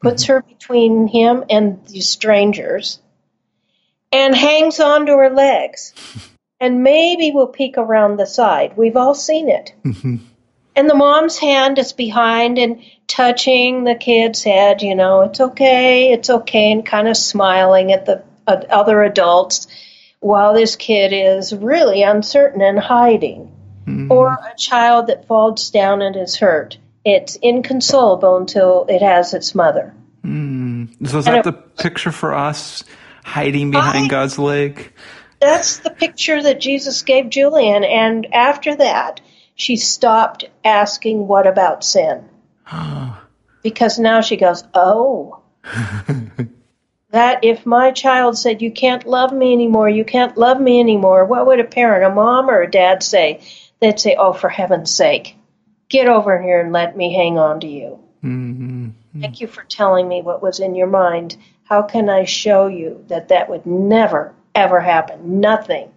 puts 0.00 0.24
mm-hmm. 0.24 0.32
her 0.32 0.42
between 0.42 1.08
him 1.08 1.44
and 1.50 1.84
these 1.88 2.08
strangers, 2.08 3.00
and 4.10 4.34
hangs 4.34 4.80
onto 4.80 5.12
her 5.12 5.28
legs. 5.28 5.92
and 6.62 6.84
maybe 6.84 7.32
we'll 7.34 7.48
peek 7.48 7.76
around 7.76 8.18
the 8.18 8.24
side. 8.24 8.76
We've 8.76 8.96
all 8.96 9.16
seen 9.16 9.48
it. 9.48 9.74
Mm-hmm. 9.84 10.18
And 10.76 10.88
the 10.88 10.94
mom's 10.94 11.36
hand 11.36 11.76
is 11.76 11.92
behind 11.92 12.56
and 12.56 12.80
touching 13.08 13.82
the 13.82 13.96
kid's 13.96 14.44
head, 14.44 14.80
you 14.80 14.94
know, 14.94 15.22
it's 15.22 15.40
okay, 15.40 16.12
it's 16.12 16.30
okay, 16.30 16.70
and 16.70 16.86
kind 16.86 17.08
of 17.08 17.16
smiling 17.16 17.92
at 17.92 18.06
the 18.06 18.22
uh, 18.46 18.62
other 18.70 19.02
adults 19.02 19.66
while 20.20 20.54
this 20.54 20.76
kid 20.76 21.12
is 21.12 21.52
really 21.52 22.04
uncertain 22.04 22.62
and 22.62 22.78
hiding. 22.78 23.52
Mm-hmm. 23.84 24.12
Or 24.12 24.28
a 24.28 24.56
child 24.56 25.08
that 25.08 25.26
falls 25.26 25.68
down 25.70 26.00
and 26.00 26.14
is 26.14 26.36
hurt. 26.36 26.78
It's 27.04 27.36
inconsolable 27.42 28.36
until 28.36 28.86
it 28.88 29.02
has 29.02 29.34
its 29.34 29.56
mother. 29.56 29.92
Mm. 30.24 31.08
So 31.08 31.18
is 31.18 31.26
and 31.26 31.34
that 31.34 31.38
it, 31.40 31.44
the 31.44 31.82
picture 31.82 32.12
for 32.12 32.32
us 32.32 32.84
hiding 33.24 33.72
behind 33.72 34.04
I, 34.04 34.08
God's 34.08 34.38
leg? 34.38 34.92
That's 35.42 35.78
the 35.78 35.90
picture 35.90 36.40
that 36.40 36.60
Jesus 36.60 37.02
gave 37.02 37.28
Julian. 37.28 37.82
And 37.82 38.32
after 38.32 38.76
that, 38.76 39.20
she 39.56 39.74
stopped 39.74 40.44
asking, 40.64 41.26
What 41.26 41.48
about 41.48 41.82
sin? 41.82 42.28
because 43.62 43.98
now 43.98 44.20
she 44.20 44.36
goes, 44.36 44.62
Oh. 44.72 45.40
that 47.10 47.44
if 47.44 47.66
my 47.66 47.90
child 47.90 48.38
said, 48.38 48.62
You 48.62 48.70
can't 48.70 49.04
love 49.04 49.32
me 49.32 49.52
anymore, 49.52 49.90
you 49.90 50.04
can't 50.04 50.38
love 50.38 50.60
me 50.60 50.78
anymore, 50.78 51.24
what 51.24 51.46
would 51.46 51.58
a 51.58 51.64
parent, 51.64 52.04
a 52.04 52.14
mom 52.14 52.48
or 52.48 52.62
a 52.62 52.70
dad 52.70 53.02
say? 53.02 53.40
They'd 53.80 53.98
say, 53.98 54.14
Oh, 54.16 54.32
for 54.32 54.48
heaven's 54.48 54.94
sake, 54.94 55.36
get 55.88 56.06
over 56.06 56.40
here 56.40 56.60
and 56.60 56.72
let 56.72 56.96
me 56.96 57.12
hang 57.12 57.36
on 57.36 57.58
to 57.60 57.66
you. 57.66 57.98
Mm-hmm. 58.22 58.90
Thank 59.20 59.40
you 59.40 59.48
for 59.48 59.64
telling 59.64 60.06
me 60.06 60.22
what 60.22 60.40
was 60.40 60.60
in 60.60 60.76
your 60.76 60.86
mind. 60.86 61.36
How 61.64 61.82
can 61.82 62.08
I 62.08 62.24
show 62.24 62.68
you 62.68 63.04
that 63.08 63.28
that 63.28 63.50
would 63.50 63.66
never 63.66 64.34
ever 64.54 64.80
happen. 64.80 65.40
Nothing, 65.40 65.90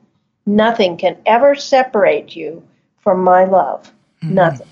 nothing 0.45 0.97
can 0.97 1.17
ever 1.25 1.55
separate 1.55 2.35
you 2.35 2.63
from 2.99 3.23
my 3.23 3.45
love. 3.45 3.91
Mm-hmm. 4.23 4.33
Nothing. 4.33 4.67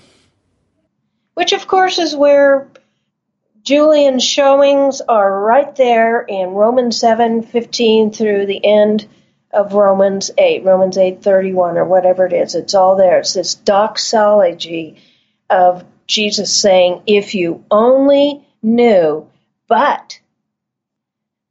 Which, 1.34 1.52
of 1.52 1.66
course, 1.66 1.98
is 1.98 2.14
where 2.14 2.68
Julian's 3.62 4.22
showings 4.22 5.00
are 5.00 5.40
right 5.40 5.74
there 5.74 6.20
in 6.20 6.50
Romans 6.50 6.98
7 6.98 7.42
15 7.42 8.12
through 8.12 8.46
the 8.46 8.64
end 8.64 9.08
of 9.52 9.72
Romans 9.72 10.30
8, 10.36 10.64
Romans 10.64 10.98
8 10.98 11.22
31, 11.22 11.78
or 11.78 11.84
whatever 11.84 12.26
it 12.26 12.32
is. 12.32 12.54
It's 12.54 12.74
all 12.74 12.96
there. 12.96 13.18
It's 13.20 13.32
this 13.32 13.54
doxology 13.54 14.96
of 15.48 15.84
Jesus 16.06 16.54
saying, 16.54 17.02
If 17.06 17.34
you 17.34 17.64
only 17.70 18.46
knew, 18.62 19.28
but 19.68 20.20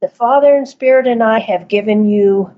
the 0.04 0.10
Father 0.10 0.54
and 0.54 0.68
Spirit 0.68 1.06
and 1.06 1.22
I 1.22 1.38
have 1.38 1.66
given 1.66 2.04
you 2.04 2.54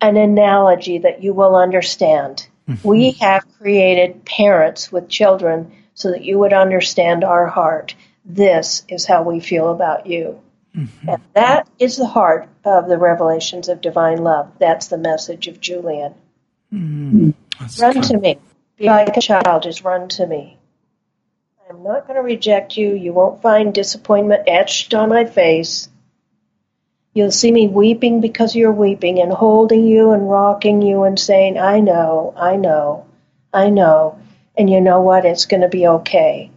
an 0.00 0.16
analogy 0.16 0.98
that 0.98 1.22
you 1.22 1.32
will 1.32 1.54
understand. 1.54 2.48
Mm-hmm. 2.68 2.88
We 2.88 3.10
have 3.12 3.46
created 3.56 4.24
parents 4.24 4.90
with 4.90 5.08
children 5.08 5.70
so 5.94 6.10
that 6.10 6.24
you 6.24 6.40
would 6.40 6.52
understand 6.52 7.22
our 7.22 7.46
heart. 7.46 7.94
This 8.24 8.82
is 8.88 9.06
how 9.06 9.22
we 9.22 9.38
feel 9.38 9.70
about 9.70 10.08
you. 10.08 10.40
Mm-hmm. 10.76 11.08
And 11.08 11.22
that 11.34 11.68
is 11.78 11.96
the 11.96 12.06
heart 12.06 12.48
of 12.64 12.88
the 12.88 12.98
revelations 12.98 13.68
of 13.68 13.80
divine 13.80 14.24
love. 14.24 14.50
That's 14.58 14.88
the 14.88 14.98
message 14.98 15.46
of 15.46 15.60
Julian. 15.60 16.14
Mm-hmm. 16.74 17.30
Run 17.80 18.02
to 18.02 18.18
me. 18.18 18.38
Be 18.76 18.86
like 18.86 19.16
a 19.16 19.20
child, 19.20 19.62
just 19.62 19.84
run 19.84 20.08
to 20.08 20.26
me. 20.26 20.58
I'm 21.70 21.84
not 21.84 22.08
going 22.08 22.16
to 22.16 22.22
reject 22.22 22.76
you. 22.76 22.92
You 22.92 23.12
won't 23.12 23.40
find 23.40 23.72
disappointment 23.72 24.48
etched 24.48 24.94
on 24.94 25.10
my 25.10 25.26
face. 25.26 25.88
You'll 27.14 27.30
see 27.30 27.50
me 27.50 27.68
weeping 27.68 28.20
because 28.20 28.54
you're 28.54 28.72
weeping 28.72 29.20
and 29.20 29.32
holding 29.32 29.84
you 29.84 30.12
and 30.12 30.30
rocking 30.30 30.82
you 30.82 31.04
and 31.04 31.18
saying, 31.18 31.58
I 31.58 31.80
know, 31.80 32.34
I 32.36 32.56
know, 32.56 33.06
I 33.52 33.70
know. 33.70 34.20
And 34.56 34.70
you 34.70 34.80
know 34.80 35.00
what? 35.00 35.24
It's 35.24 35.46
going 35.46 35.62
to 35.62 35.68
be 35.68 35.86
okay. 35.86 36.50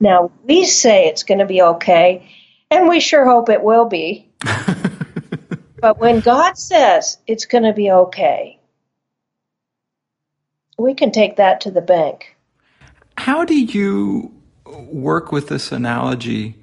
Now, 0.00 0.32
we 0.42 0.64
say 0.64 1.06
it's 1.06 1.22
going 1.22 1.38
to 1.38 1.46
be 1.46 1.62
okay, 1.62 2.28
and 2.70 2.88
we 2.88 2.98
sure 2.98 3.24
hope 3.24 3.48
it 3.48 3.62
will 3.62 3.84
be. 3.84 4.28
but 5.80 5.98
when 5.98 6.20
God 6.20 6.58
says 6.58 7.18
it's 7.26 7.46
going 7.46 7.64
to 7.64 7.72
be 7.72 7.90
okay, 7.90 8.58
we 10.76 10.94
can 10.94 11.12
take 11.12 11.36
that 11.36 11.60
to 11.62 11.70
the 11.70 11.80
bank. 11.80 12.36
How 13.16 13.44
do 13.44 13.54
you 13.54 14.34
work 14.66 15.30
with 15.30 15.48
this 15.48 15.70
analogy 15.70 16.56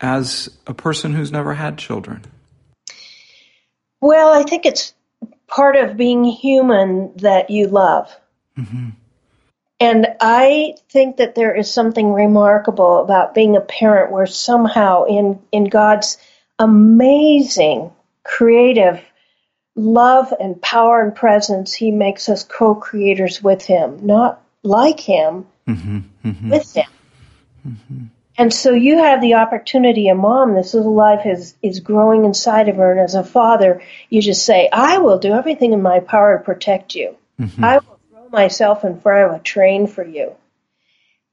as 0.00 0.48
a 0.66 0.74
person 0.74 1.12
who's 1.12 1.32
never 1.32 1.54
had 1.54 1.78
children? 1.78 2.24
Well, 4.00 4.32
I 4.32 4.42
think 4.44 4.64
it's 4.64 4.94
part 5.46 5.76
of 5.76 5.96
being 5.96 6.24
human 6.24 7.16
that 7.16 7.50
you 7.50 7.66
love. 7.66 8.14
Mm-hmm. 8.56 8.90
And 9.80 10.06
I 10.20 10.74
think 10.90 11.18
that 11.18 11.34
there 11.34 11.54
is 11.54 11.72
something 11.72 12.12
remarkable 12.12 12.98
about 12.98 13.34
being 13.34 13.56
a 13.56 13.60
parent 13.60 14.10
where 14.10 14.26
somehow 14.26 15.04
in, 15.04 15.40
in 15.52 15.64
God's 15.64 16.18
amazing 16.58 17.92
creative 18.24 19.00
love 19.76 20.34
and 20.38 20.60
power 20.60 21.00
and 21.00 21.14
presence, 21.14 21.72
He 21.72 21.92
makes 21.92 22.28
us 22.28 22.42
co 22.42 22.74
creators 22.74 23.42
with 23.42 23.62
Him, 23.62 24.04
not 24.04 24.42
like 24.62 25.00
Him, 25.00 25.46
Mm-hmm. 25.68 25.98
Mm-hmm. 26.24 26.50
with 26.50 26.74
Him. 26.74 28.10
And 28.38 28.54
so 28.54 28.72
you 28.72 28.98
have 28.98 29.20
the 29.20 29.34
opportunity, 29.34 30.08
a 30.08 30.14
mom, 30.14 30.54
this 30.54 30.72
little 30.72 30.94
life 30.94 31.26
is, 31.26 31.56
is 31.60 31.80
growing 31.80 32.24
inside 32.24 32.68
of 32.68 32.76
her, 32.76 32.92
and 32.92 33.00
as 33.00 33.16
a 33.16 33.24
father, 33.24 33.82
you 34.10 34.22
just 34.22 34.46
say, 34.46 34.68
I 34.72 34.98
will 34.98 35.18
do 35.18 35.32
everything 35.32 35.72
in 35.72 35.82
my 35.82 35.98
power 35.98 36.38
to 36.38 36.44
protect 36.44 36.94
you. 36.94 37.16
Mm-hmm. 37.40 37.64
I 37.64 37.78
will 37.78 37.98
throw 38.08 38.28
myself 38.30 38.84
in 38.84 39.00
front 39.00 39.28
of 39.28 39.40
a 39.40 39.42
train 39.42 39.88
for 39.88 40.04
you. 40.04 40.36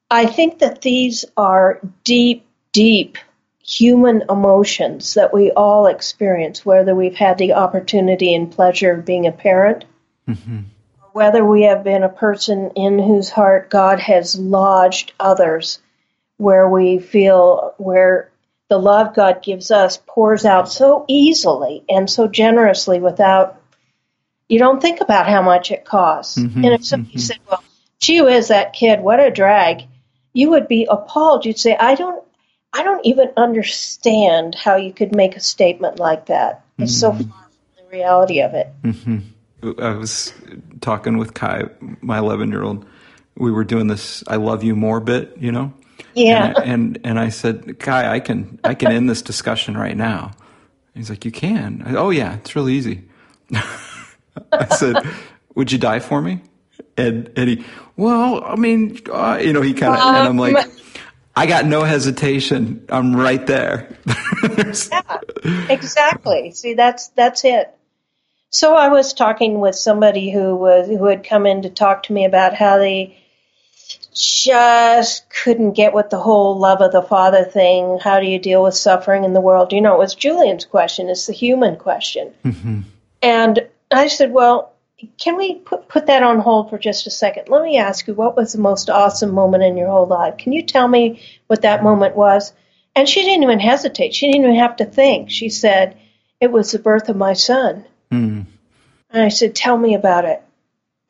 I 0.10 0.26
think 0.26 0.60
that 0.60 0.82
these 0.82 1.26
are 1.38 1.80
deep, 2.04 2.48
deep 2.72 3.20
human 3.64 4.24
emotions 4.28 5.14
that 5.14 5.32
we 5.32 5.52
all 5.52 5.86
experience, 5.86 6.66
whether 6.66 6.96
we've 6.96 7.16
had 7.16 7.38
the 7.38 7.54
opportunity 7.54 8.34
and 8.34 8.52
pleasure 8.52 8.94
of 8.94 9.06
being 9.06 9.28
a 9.28 9.32
parent, 9.32 9.86
Mm-hmm. 10.28 10.62
whether 11.14 11.46
we 11.46 11.64
have 11.64 11.84
been 11.84 12.02
a 12.02 12.10
person 12.10 12.72
in 12.76 12.98
whose 12.98 13.30
heart 13.30 13.70
God 13.70 14.00
has 14.00 14.36
lodged 14.40 15.14
others, 15.20 15.78
where 16.38 16.70
we 16.70 17.00
feel 17.00 17.74
where 17.78 18.30
the 18.70 18.78
love 18.78 19.16
God 19.16 19.42
gives 19.44 19.72
us 19.72 20.00
pours 20.08 20.46
out 20.46 20.70
so 20.72 21.06
easily 21.08 21.84
and 21.88 22.10
so 22.10 22.28
generously 22.28 23.00
without 23.00 23.62
you 24.50 24.60
don't 24.60 24.82
think 24.82 25.02
about 25.02 25.28
how 25.28 25.42
much 25.42 25.72
it 25.72 25.86
costs. 25.86 26.38
Mhm, 26.38 26.56
And 26.58 26.66
if 26.68 26.86
somebody 26.86 27.18
mhm. 27.18 27.22
said, 27.22 27.38
Well, 27.50 27.64
gee 28.00 28.22
whiz, 28.22 28.50
that 28.50 28.74
kid, 28.74 29.02
what 29.02 29.20
a 29.20 29.32
drag, 29.32 29.84
you 30.34 30.52
would 30.52 30.68
be 30.68 30.86
appalled. 30.90 31.46
You'd 31.46 31.60
say, 31.60 31.76
I 31.76 31.96
don't 31.96 32.24
I 32.74 32.84
don't 32.84 33.06
even 33.06 33.32
understand 33.38 34.54
how 34.54 34.76
you 34.76 34.92
could 34.92 35.16
make 35.16 35.36
a 35.38 35.40
statement 35.40 35.98
like 35.98 36.26
that. 36.26 36.64
It's 36.78 37.00
so 37.00 37.12
far 37.14 37.20
from 37.20 37.32
the 37.78 37.90
reality 37.90 38.42
of 38.42 38.54
it. 38.54 38.68
hmm 38.84 39.20
I 39.82 39.92
was 39.92 40.34
talking 40.82 41.18
with 41.18 41.34
Kai, 41.34 41.64
my 42.02 42.18
11 42.20 42.50
year 42.52 42.62
old. 42.62 42.86
We 43.38 43.52
were 43.52 43.64
doing 43.64 43.88
this 43.88 44.24
"I 44.28 44.36
love 44.36 44.64
you 44.64 44.76
more" 44.76 45.00
bit, 45.00 45.38
you 45.40 45.52
know. 45.52 45.74
Yeah. 46.16 46.54
And, 46.58 46.58
and 46.66 47.00
and 47.04 47.20
I 47.20 47.30
said, 47.30 47.80
Kai, 47.80 48.14
I 48.14 48.20
can 48.20 48.60
I 48.64 48.74
can 48.74 48.92
end 48.92 49.10
this 49.10 49.22
discussion 49.22 49.78
right 49.78 49.98
now. 49.98 50.32
He's 50.94 51.10
like, 51.10 51.26
you 51.26 51.32
can. 51.32 51.84
I, 51.86 51.96
oh 51.96 52.10
yeah, 52.10 52.36
it's 52.36 52.56
really 52.56 52.74
easy. 52.74 53.04
I 54.52 54.66
said, 54.76 54.96
would 55.56 55.72
you 55.72 55.78
die 55.78 56.00
for 56.00 56.22
me? 56.22 56.42
And 56.98 57.32
and 57.36 57.50
he, 57.50 57.66
well, 57.98 58.44
I 58.44 58.56
mean, 58.56 59.00
uh, 59.12 59.40
you 59.42 59.54
know, 59.54 59.62
he 59.62 59.74
kind 59.74 59.94
of, 59.94 60.00
and 60.00 60.28
I'm 60.28 60.38
like, 60.38 60.68
I 61.36 61.46
got 61.46 61.66
no 61.66 61.84
hesitation. 61.84 62.86
I'm 62.90 63.16
right 63.16 63.46
there. 63.46 63.98
Yeah, 64.92 65.20
exactly. 65.70 66.52
See, 66.52 66.74
that's 66.74 67.10
that's 67.10 67.44
it. 67.46 67.76
So 68.50 68.74
I 68.74 68.90
was 68.90 69.14
talking 69.14 69.60
with 69.60 69.76
somebody 69.76 70.32
who 70.32 70.56
was 70.56 70.88
who 70.88 71.06
had 71.06 71.24
come 71.24 71.46
in 71.46 71.64
to 71.64 71.70
talk 71.70 72.04
to 72.04 72.14
me 72.14 72.26
about 72.26 72.54
how 72.54 72.78
they 72.78 73.18
just 74.16 75.30
couldn't 75.30 75.74
get 75.74 75.94
with 75.94 76.10
the 76.10 76.20
whole 76.20 76.58
love 76.58 76.82
of 76.82 76.92
the 76.92 77.02
father 77.02 77.44
thing. 77.44 78.00
How 78.02 78.20
do 78.20 78.26
you 78.26 78.40
deal 78.40 78.64
with 78.64 78.74
suffering 78.76 79.26
in 79.26 79.34
the 79.34 79.42
world? 79.42 79.74
You 79.74 79.82
know, 79.82 79.94
it 79.96 80.00
was 80.00 80.16
Julian's 80.16 80.66
question. 80.66 81.10
It's 81.10 81.28
the 81.28 81.34
human 81.34 81.76
question. 81.76 82.34
hmm 82.44 82.82
And 83.22 83.68
I 83.92 84.08
said, 84.08 84.32
well, 84.32 84.74
can 85.18 85.36
we 85.36 85.56
put, 85.56 85.88
put 85.90 86.06
that 86.08 86.24
on 86.24 86.40
hold 86.40 86.70
for 86.70 86.78
just 86.78 87.06
a 87.08 87.12
second? 87.12 87.50
Let 87.50 87.64
me 87.64 87.78
ask 87.78 88.08
you, 88.08 88.14
what 88.14 88.38
was 88.38 88.54
the 88.54 88.60
most 88.60 88.90
awesome 88.90 89.32
moment 89.32 89.64
in 89.64 89.78
your 89.78 89.90
whole 89.90 90.08
life? 90.08 90.38
Can 90.38 90.54
you 90.54 90.64
tell 90.64 90.88
me 90.88 91.22
what 91.48 91.64
that 91.64 91.84
moment 91.84 92.16
was? 92.16 92.54
And 92.96 93.10
she 93.10 93.24
didn't 93.24 93.44
even 93.44 93.60
hesitate. 93.60 94.16
She 94.16 94.28
didn't 94.28 94.44
even 94.44 94.56
have 94.56 94.78
to 94.78 94.86
think. 94.86 95.30
She 95.30 95.50
said, 95.50 95.98
it 96.40 96.52
was 96.52 96.72
the 96.72 96.80
birth 96.80 97.10
of 97.10 97.18
my 97.18 97.34
son. 97.34 97.86
Mm. 98.12 98.46
And 99.10 99.24
I 99.24 99.30
said, 99.30 99.56
tell 99.56 99.78
me 99.78 99.96
about 99.96 100.26
it. 100.26 100.42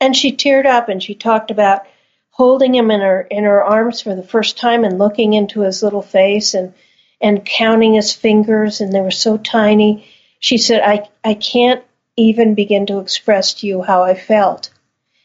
And 0.00 0.14
she 0.14 0.32
teared 0.32 0.66
up 0.66 0.88
and 0.88 1.02
she 1.02 1.14
talked 1.14 1.50
about 1.50 1.86
holding 2.36 2.74
him 2.74 2.90
in 2.90 3.00
her 3.00 3.22
in 3.22 3.44
her 3.44 3.64
arms 3.64 4.02
for 4.02 4.14
the 4.14 4.22
first 4.22 4.58
time 4.58 4.84
and 4.84 4.98
looking 4.98 5.32
into 5.32 5.62
his 5.62 5.82
little 5.82 6.02
face 6.02 6.52
and 6.52 6.74
and 7.18 7.46
counting 7.46 7.94
his 7.94 8.12
fingers 8.12 8.82
and 8.82 8.92
they 8.92 9.00
were 9.00 9.10
so 9.10 9.38
tiny. 9.38 10.06
She 10.38 10.58
said, 10.58 10.82
I, 10.82 11.08
I 11.24 11.32
can't 11.32 11.82
even 12.14 12.54
begin 12.54 12.86
to 12.86 12.98
express 12.98 13.54
to 13.54 13.66
you 13.66 13.80
how 13.80 14.02
I 14.02 14.14
felt. 14.14 14.70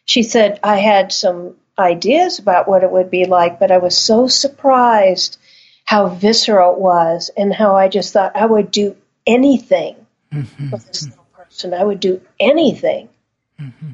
She 0.05 0.23
said, 0.23 0.61
I 0.63 0.77
had 0.77 1.11
some 1.11 1.55
ideas 1.77 2.39
about 2.39 2.69
what 2.69 2.83
it 2.83 2.91
would 2.91 3.11
be 3.11 3.25
like, 3.25 3.59
but 3.59 3.71
I 3.71 3.79
was 3.79 3.97
so 3.97 4.29
surprised 4.29 5.37
how 5.83 6.07
visceral 6.07 6.75
it 6.75 6.79
was 6.79 7.29
and 7.35 7.53
how 7.53 7.75
I 7.75 7.89
just 7.89 8.13
thought 8.13 8.37
I 8.37 8.45
would 8.45 8.71
do 8.71 8.95
anything 9.27 9.97
mm-hmm. 10.31 10.69
for 10.69 10.77
this 10.77 11.03
little 11.09 11.27
person. 11.33 11.73
I 11.73 11.83
would 11.83 11.99
do 11.99 12.21
anything. 12.39 13.09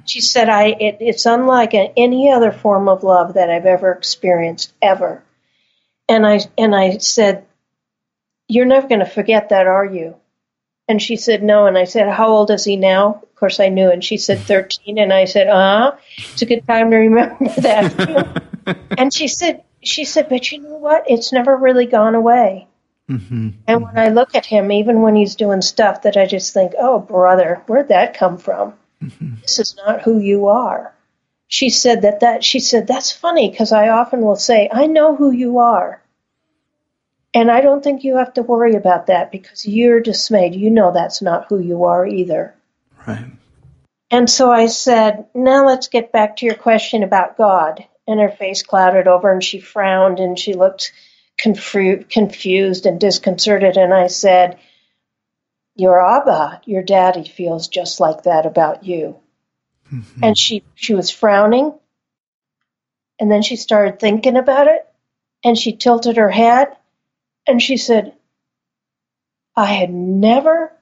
She 0.06 0.22
said, 0.22 0.50
"I 0.50 0.68
it, 0.68 0.98
it's 1.00 1.26
unlike 1.26 1.74
any 1.74 2.32
other 2.32 2.52
form 2.52 2.88
of 2.88 3.04
love 3.04 3.34
that 3.34 3.50
I've 3.50 3.66
ever 3.66 3.92
experienced 3.92 4.74
ever." 4.82 5.24
And 6.08 6.26
I 6.26 6.40
and 6.58 6.76
I 6.76 6.98
said, 6.98 7.46
"You're 8.48 8.66
never 8.66 8.88
going 8.88 9.00
to 9.00 9.06
forget 9.06 9.50
that, 9.50 9.68
are 9.68 9.86
you?" 9.86 10.16
And 10.88 11.02
she 11.02 11.16
said, 11.18 11.44
"No." 11.44 11.66
And 11.68 11.78
I 11.78 11.84
said, 11.84 12.10
"How 12.10 12.30
old 12.30 12.52
is 12.52 12.64
he 12.64 12.78
now?" 12.78 13.22
Of 13.24 13.36
course, 13.36 13.60
I 13.60 13.70
knew. 13.70 13.92
And 13.92 14.04
she 14.04 14.18
said, 14.18 14.40
13. 14.40 14.98
And 14.98 15.14
I 15.14 15.26
said, 15.26 15.48
"Uh, 15.48 15.92
huh 15.92 15.98
it's 16.18 16.42
a 16.42 16.46
good 16.46 16.66
time 16.66 16.90
to 16.92 16.98
remember 16.98 17.46
that." 17.62 18.44
and 18.98 19.14
she 19.14 19.28
said, 19.28 19.64
"She 19.84 20.06
said, 20.06 20.30
but 20.30 20.52
you 20.52 20.62
know 20.62 20.78
what? 20.78 21.04
It's 21.08 21.32
never 21.32 21.56
really 21.56 21.86
gone 21.86 22.16
away." 22.16 22.68
hmm 23.08 23.50
And 23.68 23.84
when 23.84 23.98
I 23.98 24.10
look 24.10 24.36
at 24.36 24.46
him, 24.46 24.72
even 24.72 25.02
when 25.02 25.16
he's 25.16 25.36
doing 25.36 25.62
stuff 25.62 26.02
that 26.02 26.18
I 26.18 26.26
just 26.26 26.54
think, 26.54 26.74
oh, 26.78 27.00
brother, 27.00 27.62
where'd 27.68 27.90
that 27.90 28.14
come 28.14 28.38
from? 28.38 28.74
This 29.00 29.60
is 29.60 29.76
not 29.76 30.02
who 30.02 30.20
you 30.20 30.48
are. 30.48 30.94
She 31.48 31.70
said 31.70 32.02
that, 32.02 32.22
that 32.22 32.44
she 32.44 32.60
said, 32.60 32.88
that's 32.88 33.12
funny 33.12 33.50
because 33.50 33.72
I 33.72 33.90
often 33.90 34.22
will 34.22 34.36
say, 34.36 34.70
I 34.72 34.88
know 34.88 35.16
who 35.16 35.32
you 35.32 35.60
are. 35.60 36.02
And 37.34 37.52
I 37.52 37.62
don't 37.62 37.84
think 37.84 38.04
you 38.04 38.18
have 38.18 38.34
to 38.34 38.42
worry 38.42 38.76
about 38.76 39.08
that 39.08 39.32
because 39.32 39.66
you're 39.66 40.00
dismayed. 40.00 40.56
You 40.56 40.70
know 40.70 40.92
that's 40.92 41.22
not 41.22 41.46
who 41.48 41.60
you 41.60 41.86
are 41.86 42.06
either. 42.06 42.56
Right. 43.06 43.26
And 44.10 44.30
so 44.30 44.52
I 44.52 44.68
said, 44.68 45.28
now 45.36 45.66
let's 45.66 45.88
get 45.88 46.12
back 46.12 46.38
to 46.38 46.46
your 46.46 46.56
question 46.56 47.04
about 47.04 47.38
God. 47.38 47.86
And 48.08 48.20
her 48.20 48.30
face 48.30 48.64
clouded 48.64 49.08
over 49.08 49.32
and 49.32 49.44
she 49.44 49.60
frowned 49.60 50.20
and 50.20 50.40
she 50.40 50.54
looked 50.54 50.94
confu- 51.38 52.06
confused 52.06 52.86
and 52.86 53.00
disconcerted. 53.00 53.78
And 53.78 53.94
I 53.94 54.08
said, 54.08 54.60
Your 55.78 56.02
Abba, 56.02 56.62
your 56.66 56.84
daddy, 56.84 57.24
feels 57.24 57.68
just 57.68 58.00
like 58.00 58.24
that 58.24 58.46
about 58.46 58.84
you. 58.84 59.18
Mm-hmm. 59.94 60.24
And 60.24 60.38
she, 60.38 60.64
she 60.76 60.96
was 60.96 61.12
frowning. 61.12 61.74
And 63.20 63.32
then 63.32 63.44
she 63.44 63.56
started 63.56 64.00
thinking 64.00 64.36
about 64.36 64.68
it. 64.68 64.86
And 65.44 65.58
she 65.58 65.78
tilted 65.78 66.18
her 66.18 66.30
head. 66.30 66.76
And 67.46 67.62
she 67.62 67.78
said, 67.78 68.14
I 69.56 69.66
had 69.66 69.94
never 69.94 70.74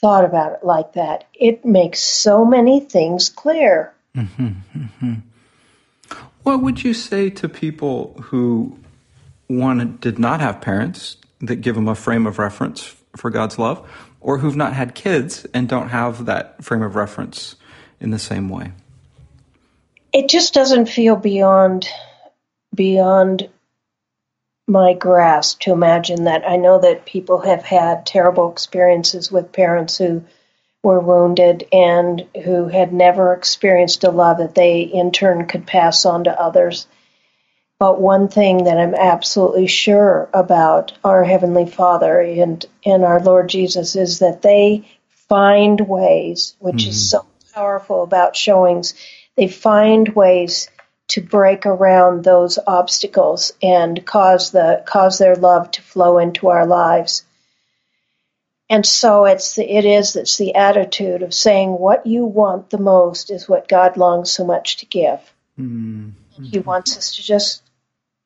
thought 0.00 0.24
about 0.24 0.52
it 0.52 0.64
like 0.64 0.94
that. 0.94 1.24
It 1.32 1.64
makes 1.64 2.00
so 2.00 2.44
many 2.44 2.80
things 2.80 3.28
clear. 3.28 3.94
Mm-hmm, 4.16 4.48
mm-hmm. 4.76 5.14
What 6.42 6.62
would 6.62 6.84
you 6.84 6.94
say 6.94 7.30
to 7.30 7.48
people 7.48 8.14
who 8.24 8.78
one 9.46 9.98
did 10.00 10.18
not 10.18 10.40
have 10.40 10.60
parents 10.60 11.16
that 11.40 11.56
give 11.56 11.74
them 11.74 11.88
a 11.88 11.94
frame 11.94 12.26
of 12.26 12.38
reference 12.38 12.94
for 13.16 13.30
God's 13.30 13.58
love, 13.58 13.88
or 14.26 14.38
who've 14.38 14.56
not 14.56 14.72
had 14.72 14.92
kids 14.92 15.46
and 15.54 15.68
don't 15.68 15.90
have 15.90 16.24
that 16.26 16.62
frame 16.62 16.82
of 16.82 16.96
reference 16.96 17.54
in 18.00 18.10
the 18.10 18.18
same 18.18 18.48
way? 18.48 18.72
It 20.12 20.28
just 20.28 20.52
doesn't 20.52 20.86
feel 20.86 21.14
beyond 21.14 21.88
beyond 22.74 23.48
my 24.66 24.94
grasp 24.94 25.60
to 25.60 25.72
imagine 25.72 26.24
that. 26.24 26.42
I 26.46 26.56
know 26.56 26.80
that 26.80 27.06
people 27.06 27.38
have 27.42 27.62
had 27.62 28.04
terrible 28.04 28.50
experiences 28.50 29.30
with 29.30 29.52
parents 29.52 29.96
who 29.96 30.24
were 30.82 30.98
wounded 30.98 31.68
and 31.72 32.26
who 32.44 32.66
had 32.66 32.92
never 32.92 33.32
experienced 33.32 34.02
a 34.02 34.10
love 34.10 34.38
that 34.38 34.56
they 34.56 34.80
in 34.80 35.12
turn 35.12 35.46
could 35.46 35.68
pass 35.68 36.04
on 36.04 36.24
to 36.24 36.40
others. 36.40 36.88
But 37.78 38.00
one 38.00 38.28
thing 38.28 38.64
that 38.64 38.78
I'm 38.78 38.94
absolutely 38.94 39.66
sure 39.66 40.30
about 40.32 40.92
our 41.04 41.24
Heavenly 41.24 41.66
Father 41.66 42.20
and, 42.20 42.64
and 42.86 43.04
our 43.04 43.20
Lord 43.20 43.48
Jesus 43.50 43.96
is 43.96 44.20
that 44.20 44.40
they 44.40 44.88
find 45.28 45.80
ways, 45.80 46.56
which 46.58 46.86
is 46.86 47.10
so 47.10 47.26
powerful 47.54 48.02
about 48.02 48.34
showings, 48.34 48.94
they 49.36 49.48
find 49.48 50.08
ways 50.14 50.70
to 51.08 51.20
break 51.20 51.66
around 51.66 52.24
those 52.24 52.58
obstacles 52.66 53.52
and 53.62 54.04
cause 54.04 54.50
the 54.50 54.82
cause 54.86 55.18
their 55.18 55.36
love 55.36 55.70
to 55.72 55.82
flow 55.82 56.18
into 56.18 56.48
our 56.48 56.66
lives. 56.66 57.24
And 58.68 58.84
so 58.84 59.26
it's 59.26 59.54
the, 59.54 59.70
it 59.70 59.84
is 59.84 60.16
it's 60.16 60.38
the 60.38 60.54
attitude 60.54 61.22
of 61.22 61.32
saying 61.32 61.70
what 61.70 62.06
you 62.06 62.24
want 62.24 62.70
the 62.70 62.78
most 62.78 63.30
is 63.30 63.48
what 63.48 63.68
God 63.68 63.96
longs 63.96 64.32
so 64.32 64.44
much 64.44 64.78
to 64.78 64.86
give. 64.86 65.20
Mm. 65.58 66.12
He 66.42 66.58
wants 66.58 66.96
us 66.96 67.14
to 67.16 67.22
just 67.22 67.62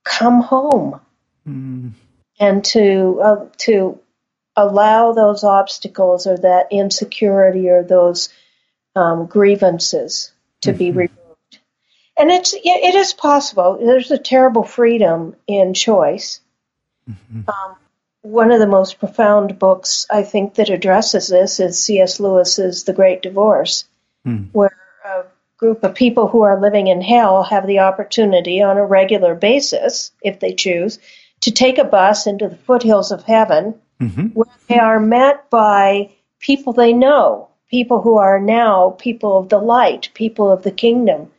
come 0.05 0.40
home 0.42 1.01
Mm. 1.48 1.92
and 2.38 2.64
to 2.66 3.20
uh, 3.22 3.46
to 3.59 3.98
allow 4.57 5.12
those 5.12 5.42
obstacles 5.42 6.26
or 6.26 6.36
that 6.36 6.66
insecurity 6.70 7.70
or 7.70 7.82
those 7.82 8.28
um, 8.94 9.24
grievances 9.26 10.32
to 10.61 10.72
be 10.74 10.90
removed. 10.90 11.59
And 12.18 12.30
it's 12.30 12.53
it, 12.53 12.61
it 12.64 12.94
is 12.94 13.14
possible. 13.14 13.78
There's 13.80 14.11
a 14.11 14.18
terrible 14.18 14.64
freedom 14.64 15.34
in 15.46 15.72
choice. 15.72 16.40
Um, 17.09 17.76
one 18.22 18.53
of 18.53 18.61
the 18.61 18.66
most 18.66 18.98
profound 18.98 19.59
books 19.59 20.07
I 20.11 20.22
think 20.22 20.55
that 20.55 20.68
addresses 20.68 21.28
this 21.28 21.59
is 21.59 21.82
C.S. 21.82 22.20
Lewis's 22.20 22.84
The 22.84 22.92
Great 22.92 23.22
Divorce, 23.22 23.86
Hmm. 24.24 24.44
where 24.53 24.76
group 25.61 25.85
of 25.85 25.95
people 25.95 26.27
who 26.27 26.41
are 26.41 26.59
living 26.59 26.87
in 26.87 27.03
hell 27.03 27.43
have 27.43 27.67
the 27.67 27.81
opportunity 27.81 28.63
on 28.63 28.79
a 28.79 28.85
regular 28.85 29.35
basis, 29.35 30.11
if 30.23 30.41
they 30.41 30.55
choose, 30.55 30.99
to 31.41 31.51
take 31.51 31.77
a 31.77 31.85
bus 31.85 32.27
into 32.27 32.49
the 32.49 32.57
foothills 32.57 33.13
of 33.13 33.23
heaven 33.25 33.75
Mhm. 34.01 34.35
where 34.35 34.47
they 34.69 34.79
are 34.79 34.99
met 34.99 35.51
by 35.51 36.09
people 36.39 36.73
they 36.73 36.95
know, 36.95 37.49
people 37.71 38.01
who 38.01 38.17
are 38.17 38.41
now 38.41 38.97
people 38.99 39.37
of 39.37 39.51
the 39.51 39.59
light, 39.59 40.09
people 40.15 40.51
of 40.51 40.63
the 40.63 40.71
kingdom. 40.71 41.31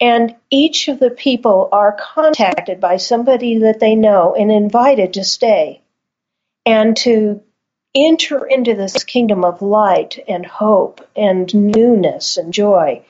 And 0.00 0.36
each 0.50 0.86
of 0.86 1.00
the 1.00 1.10
people 1.10 1.68
are 1.72 1.96
contacted 1.98 2.80
by 2.80 2.98
somebody 2.98 3.58
that 3.58 3.80
they 3.80 3.96
know 3.96 4.34
and 4.34 4.52
invited 4.52 5.14
to 5.14 5.24
stay 5.24 5.80
and 6.64 6.96
to 6.98 7.40
enter 7.92 8.46
into 8.46 8.74
this 8.74 9.02
kingdom 9.02 9.44
of 9.44 9.62
light 9.62 10.22
and 10.28 10.46
hope 10.46 11.00
and 11.16 11.52
newness 11.54 12.36
and 12.36 12.52
joy. 12.52 13.02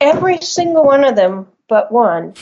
Every 0.00 0.40
single 0.40 0.84
one 0.84 1.04
of 1.04 1.16
them, 1.16 1.48
but 1.68 1.90
one, 1.90 2.34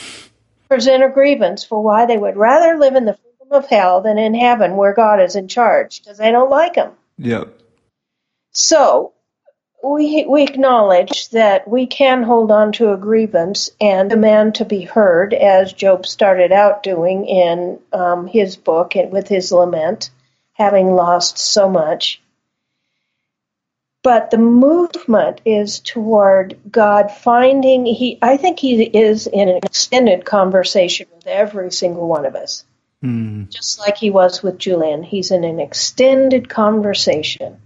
present 0.67 1.03
a 1.03 1.09
grievance 1.09 1.63
for 1.63 1.81
why 1.81 2.05
they 2.05 2.17
would 2.17 2.37
rather 2.37 2.77
live 2.77 2.95
in 2.95 3.05
the 3.05 3.13
freedom 3.13 3.51
of 3.51 3.67
hell 3.67 4.01
than 4.01 4.17
in 4.17 4.33
heaven 4.33 4.75
where 4.75 4.93
God 4.93 5.21
is 5.21 5.35
in 5.35 5.47
charge 5.47 6.01
because 6.01 6.17
they 6.17 6.31
don't 6.31 6.49
like 6.49 6.75
him. 6.75 6.91
Yep. 7.17 7.59
So 8.51 9.13
we 9.83 10.25
we 10.25 10.43
acknowledge 10.43 11.29
that 11.29 11.67
we 11.67 11.85
can 11.85 12.23
hold 12.23 12.51
on 12.51 12.71
to 12.73 12.91
a 12.91 12.97
grievance 12.97 13.69
and 13.79 14.09
demand 14.09 14.55
to 14.55 14.65
be 14.65 14.81
heard, 14.81 15.33
as 15.33 15.73
Job 15.73 16.05
started 16.05 16.51
out 16.51 16.83
doing 16.83 17.25
in 17.25 17.79
um, 17.93 18.27
his 18.27 18.55
book 18.55 18.95
and 18.95 19.11
with 19.11 19.27
his 19.27 19.51
lament, 19.51 20.09
having 20.53 20.95
lost 20.95 21.37
so 21.37 21.69
much. 21.69 22.21
But 24.05 24.29
the 24.29 24.37
movement 24.37 25.41
is 25.45 25.79
toward 25.79 26.59
God 26.69 27.11
finding. 27.11 27.85
He, 27.87 28.19
I 28.21 28.37
think, 28.37 28.59
he 28.59 28.83
is 28.83 29.25
in 29.25 29.49
an 29.49 29.59
extended 29.63 30.23
conversation 30.23 31.07
with 31.13 31.25
every 31.27 31.71
single 31.71 32.07
one 32.07 32.25
of 32.25 32.35
us 32.35 32.63
Mm. 33.03 33.49
just 33.49 33.79
like 33.79 33.97
he 33.97 34.09
was 34.09 34.41
with 34.41 34.57
Julian. 34.57 35.03
He's 35.03 35.29
in 35.29 35.43
an 35.43 35.59
extended 35.59 36.49
conversation. 36.49 37.57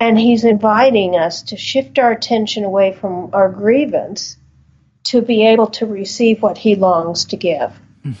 And 0.00 0.18
he's 0.18 0.44
inviting 0.44 1.16
us 1.16 1.42
to 1.44 1.56
shift 1.56 1.98
our 1.98 2.10
attention 2.10 2.64
away 2.64 2.92
from 2.92 3.30
our 3.32 3.48
grievance 3.48 4.36
to 5.04 5.22
be 5.22 5.46
able 5.46 5.68
to 5.68 5.86
receive 5.86 6.42
what 6.42 6.58
he 6.58 6.74
longs 6.74 7.26
to 7.26 7.36
give. 7.36 7.72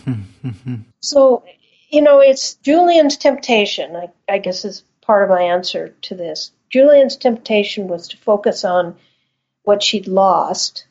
So, 1.00 1.44
you 1.88 2.02
know, 2.02 2.18
it's 2.18 2.54
Julian's 2.54 3.16
temptation, 3.16 3.94
I, 3.94 4.08
I 4.28 4.38
guess, 4.38 4.64
is 4.64 4.82
part 5.02 5.22
of 5.22 5.30
my 5.30 5.42
answer 5.42 5.94
to 6.02 6.14
this. 6.16 6.50
Julian's 6.70 7.16
temptation 7.16 7.88
was 7.88 8.08
to 8.08 8.16
focus 8.16 8.64
on 8.64 8.96
what 9.62 9.82
she'd 9.82 10.06
lost. 10.08 10.86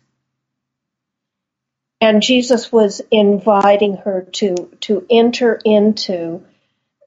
And 2.01 2.21
Jesus 2.21 2.71
was 2.71 3.01
inviting 3.11 3.97
her 3.97 4.27
to, 4.33 4.55
to 4.81 5.05
enter 5.09 5.59
into 5.63 6.43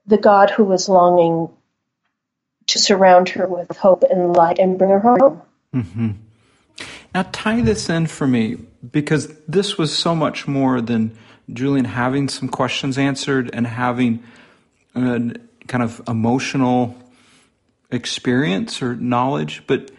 the 0.06 0.16
God 0.16 0.50
who 0.50 0.64
was 0.64 0.88
longing 0.88 1.50
to 2.68 2.78
surround 2.78 3.30
her 3.30 3.46
with 3.46 3.76
hope 3.76 4.02
and 4.02 4.34
light 4.34 4.58
and 4.58 4.78
bring 4.78 4.90
her 4.90 5.00
home. 5.00 5.42
Mm-hmm. 5.74 6.10
Now 7.14 7.26
tie 7.32 7.60
this 7.62 7.88
in 7.88 8.06
for 8.06 8.26
me 8.26 8.56
because 8.90 9.28
this 9.46 9.78
was 9.78 9.96
so 9.96 10.14
much 10.14 10.46
more 10.46 10.80
than 10.80 11.16
Julian 11.52 11.86
having 11.86 12.28
some 12.28 12.48
questions 12.48 12.98
answered 12.98 13.50
and 13.52 13.66
having 13.66 14.22
a 14.94 15.32
kind 15.66 15.82
of 15.82 16.00
emotional 16.06 16.96
experience 17.90 18.82
or 18.82 18.94
knowledge, 18.96 19.62
but 19.66 19.90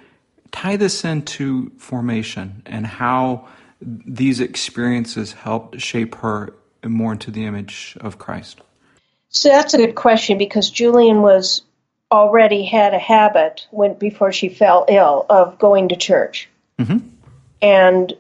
tie 0.51 0.75
this 0.75 1.03
into 1.03 1.71
formation 1.77 2.61
and 2.65 2.85
how 2.85 3.47
these 3.81 4.39
experiences 4.39 5.33
helped 5.33 5.79
shape 5.79 6.15
her 6.15 6.53
more 6.85 7.13
into 7.13 7.31
the 7.31 7.45
image 7.45 7.97
of 8.01 8.17
Christ. 8.17 8.61
So 9.29 9.49
that's 9.49 9.73
a 9.73 9.77
good 9.77 9.95
question 9.95 10.37
because 10.37 10.69
Julian 10.69 11.21
was 11.21 11.61
already 12.11 12.65
had 12.65 12.93
a 12.93 12.99
habit 12.99 13.67
when 13.69 13.93
before 13.93 14.31
she 14.31 14.49
fell 14.49 14.85
ill 14.89 15.25
of 15.29 15.59
going 15.59 15.89
to 15.89 15.95
church. 15.95 16.49
Mm-hmm. 16.79 17.07
And 17.61 18.13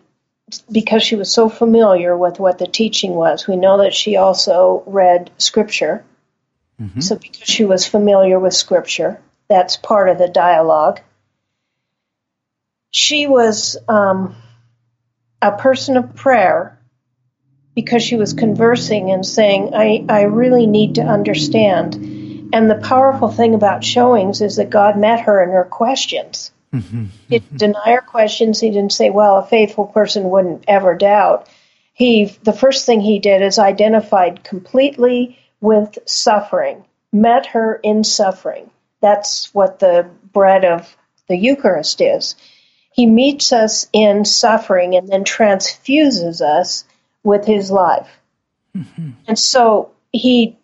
because 0.71 1.03
she 1.03 1.15
was 1.15 1.31
so 1.31 1.49
familiar 1.49 2.15
with 2.17 2.39
what 2.39 2.59
the 2.59 2.67
teaching 2.67 3.13
was, 3.13 3.47
we 3.47 3.55
know 3.55 3.79
that 3.79 3.93
she 3.93 4.17
also 4.17 4.83
read 4.85 5.31
scripture. 5.37 6.03
Mm-hmm. 6.81 7.01
So 7.01 7.15
because 7.15 7.47
she 7.47 7.65
was 7.65 7.87
familiar 7.87 8.39
with 8.39 8.53
scripture, 8.53 9.19
that's 9.49 9.77
part 9.77 10.09
of 10.09 10.17
the 10.17 10.27
dialogue. 10.27 11.01
She 12.91 13.27
was 13.27 13.77
um, 13.87 14.35
a 15.41 15.51
person 15.51 15.97
of 15.97 16.15
prayer 16.15 16.79
because 17.75 18.03
she 18.03 18.15
was 18.15 18.33
conversing 18.33 19.11
and 19.11 19.25
saying, 19.25 19.73
I, 19.73 20.05
I 20.07 20.21
really 20.23 20.67
need 20.67 20.95
to 20.95 21.01
understand. 21.01 21.95
And 22.53 22.69
the 22.69 22.75
powerful 22.75 23.29
thing 23.29 23.53
about 23.53 23.83
showings 23.83 24.41
is 24.41 24.55
that 24.57 24.69
God 24.69 24.97
met 24.97 25.21
her 25.21 25.43
in 25.43 25.49
her 25.49 25.65
questions. 25.65 26.51
He 27.27 27.39
didn't 27.39 27.57
deny 27.57 27.91
her 27.93 28.01
questions. 28.01 28.59
He 28.59 28.69
didn't 28.69 28.93
say, 28.93 29.09
well, 29.09 29.37
a 29.37 29.45
faithful 29.47 29.85
person 29.85 30.29
wouldn't 30.29 30.65
ever 30.67 30.95
doubt. 30.95 31.47
He, 31.93 32.25
the 32.43 32.53
first 32.53 32.85
thing 32.85 33.01
he 33.01 33.19
did 33.19 33.41
is 33.41 33.59
identified 33.59 34.43
completely 34.43 35.39
with 35.61 35.97
suffering, 36.05 36.85
met 37.11 37.47
her 37.47 37.75
in 37.75 38.03
suffering. 38.03 38.69
That's 39.01 39.53
what 39.53 39.79
the 39.79 40.09
bread 40.33 40.65
of 40.65 40.95
the 41.27 41.37
Eucharist 41.37 42.01
is. 42.01 42.35
He 42.91 43.05
meets 43.05 43.53
us 43.53 43.87
in 43.93 44.25
suffering 44.25 44.95
and 44.95 45.07
then 45.07 45.23
transfuses 45.23 46.41
us 46.41 46.83
with 47.23 47.45
his 47.45 47.71
life. 47.71 48.09
Mm-hmm. 48.75 49.11
And 49.27 49.39
so 49.39 49.91
he 50.11 50.57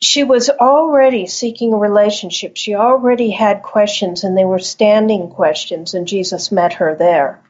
she 0.00 0.24
was 0.24 0.50
already 0.50 1.26
seeking 1.26 1.72
a 1.72 1.78
relationship. 1.78 2.56
She 2.56 2.74
already 2.74 3.30
had 3.30 3.62
questions 3.62 4.24
and 4.24 4.36
they 4.36 4.44
were 4.44 4.58
standing 4.58 5.30
questions 5.30 5.94
and 5.94 6.06
Jesus 6.06 6.52
met 6.52 6.74
her 6.74 6.94
there. 6.94 7.40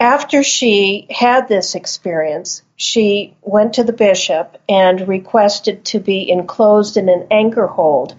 After 0.00 0.42
she 0.42 1.06
had 1.10 1.48
this 1.48 1.74
experience, 1.74 2.62
she 2.76 3.36
went 3.42 3.74
to 3.74 3.84
the 3.84 3.92
bishop 3.92 4.56
and 4.68 5.08
requested 5.08 5.84
to 5.86 5.98
be 5.98 6.30
enclosed 6.30 6.96
in 6.96 7.08
an 7.08 7.26
anchor 7.30 7.66
hold. 7.66 8.14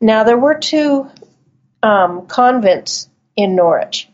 Now 0.00 0.24
there 0.24 0.38
were 0.38 0.58
two 0.58 1.10
um, 1.82 2.26
convents 2.26 3.08
in 3.36 3.54
Norwich 3.54 4.08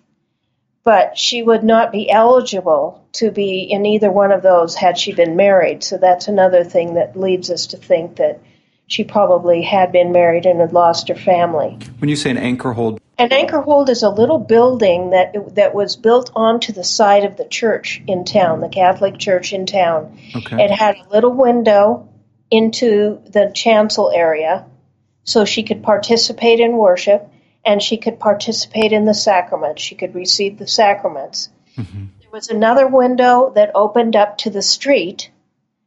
but 0.85 1.16
she 1.16 1.43
would 1.43 1.62
not 1.62 1.93
be 1.93 2.11
eligible 2.11 3.07
to 3.12 3.30
be 3.30 3.61
in 3.62 3.87
either 3.87 4.11
one 4.11 4.33
of 4.33 4.43
those 4.43 4.74
had 4.74 4.99
she 4.99 5.12
been 5.12 5.37
married. 5.37 5.85
So 5.85 5.97
that's 5.97 6.28
another 6.28 6.64
thing 6.64 6.95
that 6.95 7.18
leads 7.18 7.51
us 7.51 7.68
to 7.68 7.76
think 7.76 8.16
that 8.16 8.41
she 8.89 9.05
probably 9.05 9.62
had 9.62 9.93
been 9.93 10.12
married 10.12 10.45
and 10.45 10.61
had 10.61 10.72
lost 10.72 11.09
her 11.09 11.14
family. 11.14 11.78
When 11.99 12.09
you 12.09 12.16
say 12.16 12.30
an 12.30 12.37
anchor 12.37 12.72
hold, 12.72 13.01
An 13.16 13.33
anchor 13.33 13.61
hold 13.61 13.91
is 13.91 14.03
a 14.03 14.11
little 14.11 14.39
building 14.39 15.11
that 15.11 15.55
that 15.55 15.72
was 15.72 15.95
built 15.97 16.33
onto 16.35 16.72
the 16.72 16.85
side 16.85 17.24
of 17.24 17.37
the 17.37 17.45
church 17.45 18.03
in 18.07 18.24
town, 18.24 18.61
the 18.61 18.68
Catholic 18.68 19.18
church 19.18 19.53
in 19.53 19.66
town. 19.66 20.18
Okay. 20.35 20.64
It 20.64 20.70
had 20.70 20.97
a 20.97 21.09
little 21.11 21.33
window 21.33 22.09
into 22.51 23.22
the 23.30 23.53
chancel 23.55 24.11
area 24.11 24.66
so 25.25 25.45
she 25.45 25.62
could 25.62 25.83
participate 25.83 26.61
in 26.61 26.77
worship 26.77 27.29
and 27.64 27.83
she 27.83 27.97
could 27.97 28.18
participate 28.18 28.93
in 28.93 29.05
the 29.05 29.14
sacraments. 29.14 29.83
She 29.83 29.95
could 29.95 30.14
receive 30.14 30.59
the 30.59 30.66
sacraments. 30.66 31.49
Mm-hmm. 31.77 32.07
There 32.20 32.31
was 32.33 32.49
another 32.49 32.87
window 32.87 33.53
that 33.55 33.70
opened 33.75 34.16
up 34.16 34.39
to 34.39 34.51
the 34.51 34.62
street 34.62 35.31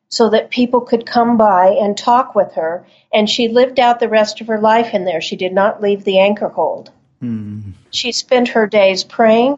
so 0.07 0.29
that 0.29 0.49
people 0.49 0.81
could 0.81 1.05
come 1.05 1.37
by 1.37 1.77
and 1.81 1.97
talk 1.97 2.35
with 2.35 2.53
her, 2.53 2.85
and 3.13 3.29
she 3.29 3.49
lived 3.49 3.79
out 3.79 3.99
the 3.99 4.07
rest 4.07 4.39
of 4.39 4.47
her 4.47 4.59
life 4.59 4.93
in 4.93 5.03
there. 5.03 5.19
She 5.19 5.35
did 5.35 5.51
not 5.51 5.81
leave 5.81 6.03
the 6.03 6.19
anchor 6.19 6.47
hold. 6.47 6.91
Mm-hmm. 7.21 7.71
She 7.89 8.11
spent 8.11 8.49
her 8.49 8.67
days 8.67 9.03
praying. 9.03 9.57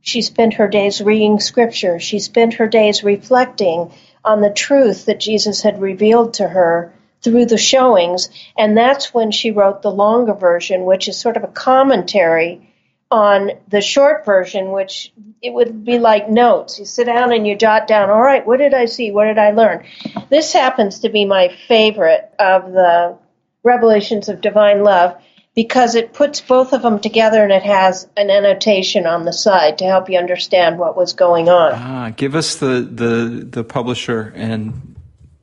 She 0.00 0.22
spent 0.22 0.54
her 0.54 0.68
days 0.68 1.02
reading 1.02 1.40
scripture. 1.40 1.98
She 1.98 2.20
spent 2.20 2.54
her 2.54 2.68
days 2.68 3.04
reflecting 3.04 3.92
on 4.24 4.40
the 4.40 4.50
truth 4.50 5.06
that 5.06 5.20
Jesus 5.20 5.62
had 5.62 5.82
revealed 5.82 6.34
to 6.34 6.48
her 6.48 6.94
through 7.22 7.46
the 7.46 7.58
showings, 7.58 8.28
and 8.56 8.76
that's 8.76 9.12
when 9.12 9.30
she 9.30 9.50
wrote 9.50 9.82
the 9.82 9.90
longer 9.90 10.34
version, 10.34 10.84
which 10.84 11.08
is 11.08 11.18
sort 11.18 11.36
of 11.36 11.44
a 11.44 11.48
commentary 11.48 12.68
on 13.10 13.52
the 13.68 13.80
short 13.80 14.24
version, 14.24 14.70
which 14.70 15.12
it 15.40 15.52
would 15.52 15.84
be 15.84 15.98
like 15.98 16.28
notes. 16.28 16.78
You 16.78 16.84
sit 16.84 17.06
down 17.06 17.32
and 17.32 17.46
you 17.46 17.56
jot 17.56 17.86
down, 17.86 18.10
all 18.10 18.20
right, 18.20 18.46
what 18.46 18.58
did 18.58 18.74
I 18.74 18.84
see? 18.84 19.10
What 19.10 19.24
did 19.24 19.38
I 19.38 19.52
learn? 19.52 19.86
This 20.28 20.52
happens 20.52 21.00
to 21.00 21.08
be 21.08 21.24
my 21.24 21.48
favorite 21.68 22.30
of 22.38 22.72
the 22.72 23.18
Revelations 23.64 24.28
of 24.28 24.40
Divine 24.40 24.84
Love 24.84 25.16
because 25.54 25.94
it 25.94 26.12
puts 26.12 26.40
both 26.40 26.72
of 26.72 26.82
them 26.82 27.00
together 27.00 27.42
and 27.42 27.52
it 27.52 27.62
has 27.62 28.06
an 28.16 28.30
annotation 28.30 29.06
on 29.06 29.24
the 29.24 29.32
side 29.32 29.78
to 29.78 29.84
help 29.84 30.08
you 30.08 30.18
understand 30.18 30.78
what 30.78 30.96
was 30.96 31.14
going 31.14 31.48
on. 31.48 31.72
Ah, 31.74 32.12
give 32.14 32.34
us 32.34 32.56
the, 32.56 32.88
the, 32.88 33.44
the 33.50 33.64
publisher 33.64 34.32
and 34.36 34.94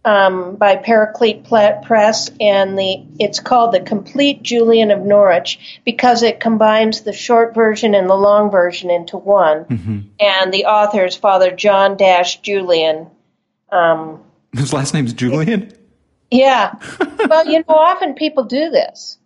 um, 0.06 0.56
by 0.56 0.76
Paraclete 0.76 1.44
Press, 1.44 2.30
and 2.40 2.78
the 2.78 3.04
it's 3.20 3.40
called 3.40 3.74
the 3.74 3.80
Complete 3.82 4.44
Julian 4.44 4.92
of 4.92 5.02
Norwich 5.02 5.82
because 5.84 6.22
it 6.22 6.40
combines 6.40 7.02
the 7.02 7.12
short 7.12 7.56
version 7.56 7.96
and 7.96 8.08
the 8.08 8.16
long 8.16 8.52
version 8.52 8.92
into 8.92 9.18
one. 9.18 9.66
Mm-hmm. 9.66 10.00
And 10.20 10.54
the 10.54 10.66
author 10.66 11.06
is 11.06 11.16
Father 11.16 11.52
John 11.52 11.98
Dash 11.98 12.40
Julian. 12.42 13.08
Um, 13.72 14.24
His 14.54 14.72
last 14.72 14.94
name's 14.94 15.12
Julian. 15.12 15.74
Yeah. 16.30 16.76
well, 17.28 17.48
you 17.48 17.60
know, 17.60 17.76
often 17.76 18.14
people 18.14 18.44
do 18.44 18.70
this 18.70 19.18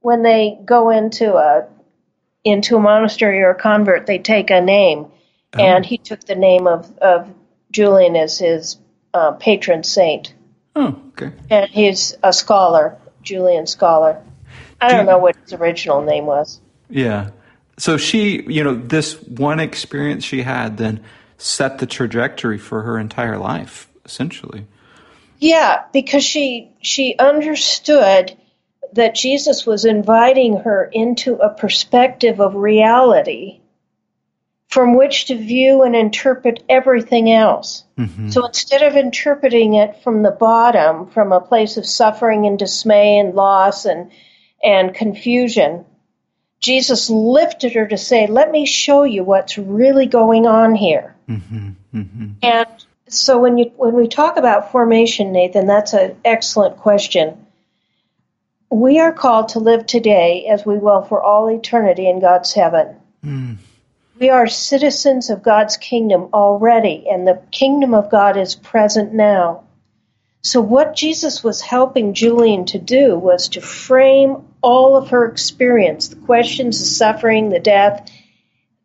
when 0.00 0.22
they 0.22 0.58
go 0.64 0.90
into 0.90 1.36
a 1.36 1.68
into 2.42 2.76
a 2.76 2.80
monastery 2.80 3.42
or 3.42 3.50
a 3.50 3.54
convert. 3.54 4.06
They 4.06 4.18
take 4.18 4.50
a 4.50 4.60
name, 4.60 5.06
oh. 5.54 5.62
and 5.62 5.86
he 5.86 5.98
took 5.98 6.24
the 6.24 6.34
name 6.34 6.66
of 6.66 6.98
of 6.98 7.32
Julian 7.70 8.16
as 8.16 8.40
his 8.40 8.78
uh, 9.16 9.32
patron 9.32 9.82
saint. 9.82 10.34
Oh, 10.74 11.00
okay. 11.08 11.32
And 11.48 11.70
he's 11.70 12.14
a 12.22 12.34
scholar, 12.34 12.98
Julian 13.22 13.66
scholar. 13.66 14.22
I 14.78 14.90
don't 14.90 15.06
Do 15.06 15.12
know 15.12 15.18
what 15.18 15.36
his 15.36 15.54
original 15.54 16.02
name 16.02 16.26
was. 16.26 16.60
Yeah. 16.90 17.30
So 17.78 17.96
she, 17.96 18.42
you 18.42 18.62
know, 18.62 18.74
this 18.74 19.20
one 19.22 19.58
experience 19.58 20.22
she 20.22 20.42
had 20.42 20.76
then 20.76 21.02
set 21.38 21.78
the 21.78 21.86
trajectory 21.86 22.58
for 22.58 22.82
her 22.82 22.98
entire 22.98 23.38
life, 23.38 23.88
essentially. 24.04 24.66
Yeah, 25.38 25.84
because 25.92 26.24
she 26.24 26.70
she 26.82 27.16
understood 27.18 28.36
that 28.92 29.14
Jesus 29.14 29.66
was 29.66 29.86
inviting 29.86 30.58
her 30.58 30.84
into 30.84 31.36
a 31.36 31.48
perspective 31.48 32.40
of 32.40 32.54
reality 32.54 33.60
from 34.76 34.94
which 34.94 35.24
to 35.24 35.34
view 35.34 35.84
and 35.84 35.96
interpret 35.96 36.62
everything 36.68 37.32
else. 37.32 37.84
Mm-hmm. 37.96 38.28
So 38.28 38.44
instead 38.44 38.82
of 38.82 38.94
interpreting 38.94 39.72
it 39.72 40.02
from 40.02 40.22
the 40.22 40.30
bottom, 40.30 41.06
from 41.06 41.32
a 41.32 41.40
place 41.40 41.78
of 41.78 41.86
suffering 41.86 42.46
and 42.46 42.58
dismay 42.58 43.18
and 43.18 43.34
loss 43.34 43.86
and 43.86 44.10
and 44.62 44.94
confusion, 44.94 45.86
Jesus 46.60 47.08
lifted 47.08 47.72
her 47.72 47.86
to 47.86 47.96
say, 47.96 48.26
"Let 48.26 48.50
me 48.50 48.66
show 48.66 49.04
you 49.04 49.24
what's 49.24 49.56
really 49.56 50.04
going 50.04 50.46
on 50.46 50.74
here." 50.74 51.16
Mm-hmm. 51.26 51.70
Mm-hmm. 51.94 52.26
And 52.42 52.68
so 53.08 53.38
when 53.38 53.56
you 53.56 53.72
when 53.78 53.94
we 53.94 54.08
talk 54.08 54.36
about 54.36 54.72
formation, 54.72 55.32
Nathan, 55.32 55.66
that's 55.66 55.94
an 55.94 56.16
excellent 56.22 56.76
question. 56.76 57.46
We 58.70 58.98
are 58.98 59.12
called 59.12 59.48
to 59.50 59.58
live 59.58 59.86
today 59.86 60.48
as 60.50 60.66
we 60.66 60.76
will 60.76 61.00
for 61.00 61.22
all 61.22 61.50
eternity 61.50 62.10
in 62.10 62.20
God's 62.20 62.52
heaven. 62.52 62.96
Mm. 63.24 63.56
We 64.18 64.30
are 64.30 64.46
citizens 64.46 65.28
of 65.30 65.42
God's 65.42 65.76
kingdom 65.76 66.28
already, 66.32 67.06
and 67.10 67.26
the 67.26 67.42
kingdom 67.50 67.92
of 67.92 68.10
God 68.10 68.36
is 68.36 68.54
present 68.54 69.12
now. 69.12 69.64
So, 70.42 70.60
what 70.60 70.94
Jesus 70.94 71.44
was 71.44 71.60
helping 71.60 72.14
Julian 72.14 72.64
to 72.66 72.78
do 72.78 73.18
was 73.18 73.48
to 73.50 73.60
frame 73.60 74.44
all 74.62 74.96
of 74.96 75.10
her 75.10 75.26
experience 75.26 76.08
the 76.08 76.16
questions, 76.16 76.78
the 76.78 76.86
suffering, 76.86 77.50
the 77.50 77.60
death, 77.60 78.10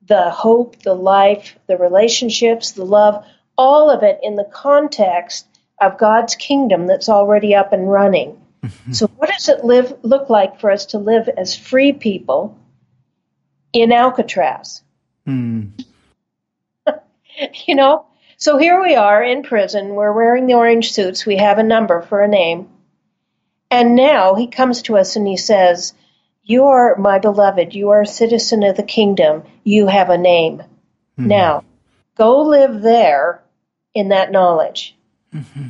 the 0.05 0.29
hope, 0.29 0.81
the 0.81 0.95
life, 0.95 1.57
the 1.67 1.77
relationships, 1.77 2.71
the 2.71 2.85
love 2.85 3.23
all 3.57 3.89
of 3.89 4.03
it 4.03 4.19
in 4.23 4.35
the 4.35 4.49
context 4.51 5.45
of 5.79 5.97
God's 5.97 6.35
kingdom 6.35 6.87
that's 6.87 7.09
already 7.09 7.53
up 7.55 7.73
and 7.73 7.91
running. 7.91 8.41
Mm-hmm. 8.63 8.93
So, 8.93 9.07
what 9.17 9.29
does 9.29 9.49
it 9.49 9.63
live, 9.63 9.97
look 10.03 10.29
like 10.29 10.59
for 10.59 10.71
us 10.71 10.87
to 10.87 10.99
live 10.99 11.29
as 11.29 11.55
free 11.55 11.93
people 11.93 12.57
in 13.71 13.91
Alcatraz? 13.91 14.81
Mm. 15.27 15.83
you 17.65 17.75
know? 17.75 18.05
So 18.37 18.57
here 18.57 18.81
we 18.81 18.95
are 18.95 19.23
in 19.23 19.43
prison. 19.43 19.89
We're 19.89 20.13
wearing 20.13 20.47
the 20.47 20.55
orange 20.55 20.93
suits. 20.93 21.27
We 21.27 21.37
have 21.37 21.59
a 21.59 21.63
number 21.63 22.01
for 22.01 22.21
a 22.21 22.27
name. 22.27 22.69
And 23.69 23.95
now 23.95 24.33
he 24.33 24.47
comes 24.47 24.81
to 24.83 24.97
us 24.97 25.15
and 25.15 25.27
he 25.27 25.37
says, 25.37 25.93
You 26.43 26.65
are 26.65 26.95
my 26.97 27.19
beloved. 27.19 27.75
You 27.75 27.91
are 27.91 28.01
a 28.01 28.07
citizen 28.07 28.63
of 28.63 28.75
the 28.75 28.83
kingdom. 28.83 29.43
You 29.63 29.87
have 29.87 30.09
a 30.09 30.17
name. 30.17 30.57
Mm-hmm. 30.57 31.27
Now, 31.27 31.63
go 32.15 32.41
live 32.41 32.81
there 32.81 33.43
in 33.93 34.09
that 34.09 34.31
knowledge. 34.31 34.95
Mm-hmm. 35.33 35.69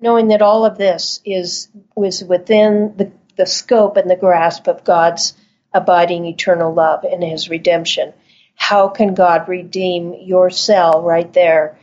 Knowing 0.00 0.28
that 0.28 0.40
all 0.40 0.64
of 0.64 0.78
this 0.78 1.20
is 1.26 1.68
was 1.94 2.24
within 2.24 2.94
the, 2.96 3.12
the 3.36 3.44
scope 3.44 3.98
and 3.98 4.10
the 4.10 4.16
grasp 4.16 4.66
of 4.66 4.82
God's 4.82 5.34
abiding 5.74 6.24
eternal 6.24 6.72
love 6.72 7.04
and 7.04 7.22
his 7.22 7.50
redemption 7.50 8.14
how 8.60 8.88
can 8.88 9.14
God 9.14 9.48
redeem 9.48 10.14
your 10.20 10.50
cell 10.50 11.02
right 11.02 11.32
there? 11.32 11.78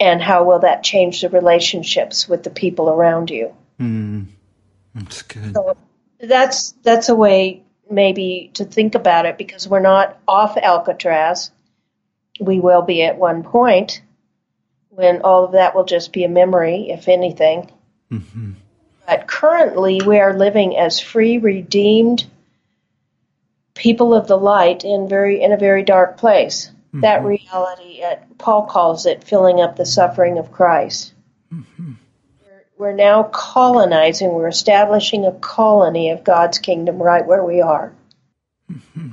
And 0.00 0.20
how 0.20 0.44
will 0.44 0.60
that 0.60 0.82
change 0.82 1.20
the 1.20 1.28
relationships 1.28 2.26
with 2.26 2.42
the 2.42 2.50
people 2.50 2.88
around 2.88 3.30
you? 3.30 3.54
Mm, 3.78 4.28
that's 4.94 5.20
good. 5.22 5.52
So 5.52 5.76
that's 6.18 6.72
that's 6.82 7.10
a 7.10 7.14
way 7.14 7.62
maybe 7.88 8.50
to 8.54 8.64
think 8.64 8.94
about 8.94 9.26
it 9.26 9.36
because 9.36 9.68
we're 9.68 9.80
not 9.80 10.18
off 10.26 10.56
Alcatraz. 10.56 11.50
We 12.40 12.60
will 12.60 12.82
be 12.82 13.02
at 13.02 13.18
one 13.18 13.42
point 13.42 14.00
when 14.88 15.20
all 15.20 15.44
of 15.44 15.52
that 15.52 15.74
will 15.74 15.84
just 15.84 16.14
be 16.14 16.24
a 16.24 16.30
memory, 16.30 16.88
if 16.88 17.08
anything. 17.08 17.70
Mm-hmm. 18.10 18.52
But 19.06 19.26
currently, 19.28 20.00
we 20.00 20.18
are 20.18 20.36
living 20.36 20.78
as 20.78 20.98
free, 20.98 21.36
redeemed 21.36 22.24
people 23.74 24.14
of 24.14 24.26
the 24.26 24.36
light 24.36 24.84
in 24.84 25.08
very 25.08 25.42
in 25.42 25.52
a 25.52 25.56
very 25.56 25.82
dark 25.82 26.16
place. 26.18 26.70
Mm-hmm. 26.88 27.00
That 27.00 27.24
reality, 27.24 28.02
uh, 28.02 28.16
Paul 28.38 28.66
calls 28.66 29.06
it 29.06 29.24
filling 29.24 29.60
up 29.60 29.76
the 29.76 29.86
suffering 29.86 30.38
of 30.38 30.52
Christ. 30.52 31.14
Mm-hmm. 31.52 31.92
We're, 32.44 32.64
we're 32.76 32.92
now 32.92 33.24
colonizing. 33.24 34.34
We're 34.34 34.48
establishing 34.48 35.24
a 35.24 35.32
colony 35.32 36.10
of 36.10 36.22
God's 36.22 36.58
kingdom 36.58 37.02
right 37.02 37.26
where 37.26 37.42
we 37.42 37.62
are. 37.62 37.94
Mm-hmm. 38.70 39.10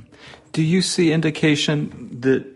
Do 0.52 0.62
you 0.62 0.82
see 0.82 1.12
indication 1.12 2.20
that 2.20 2.46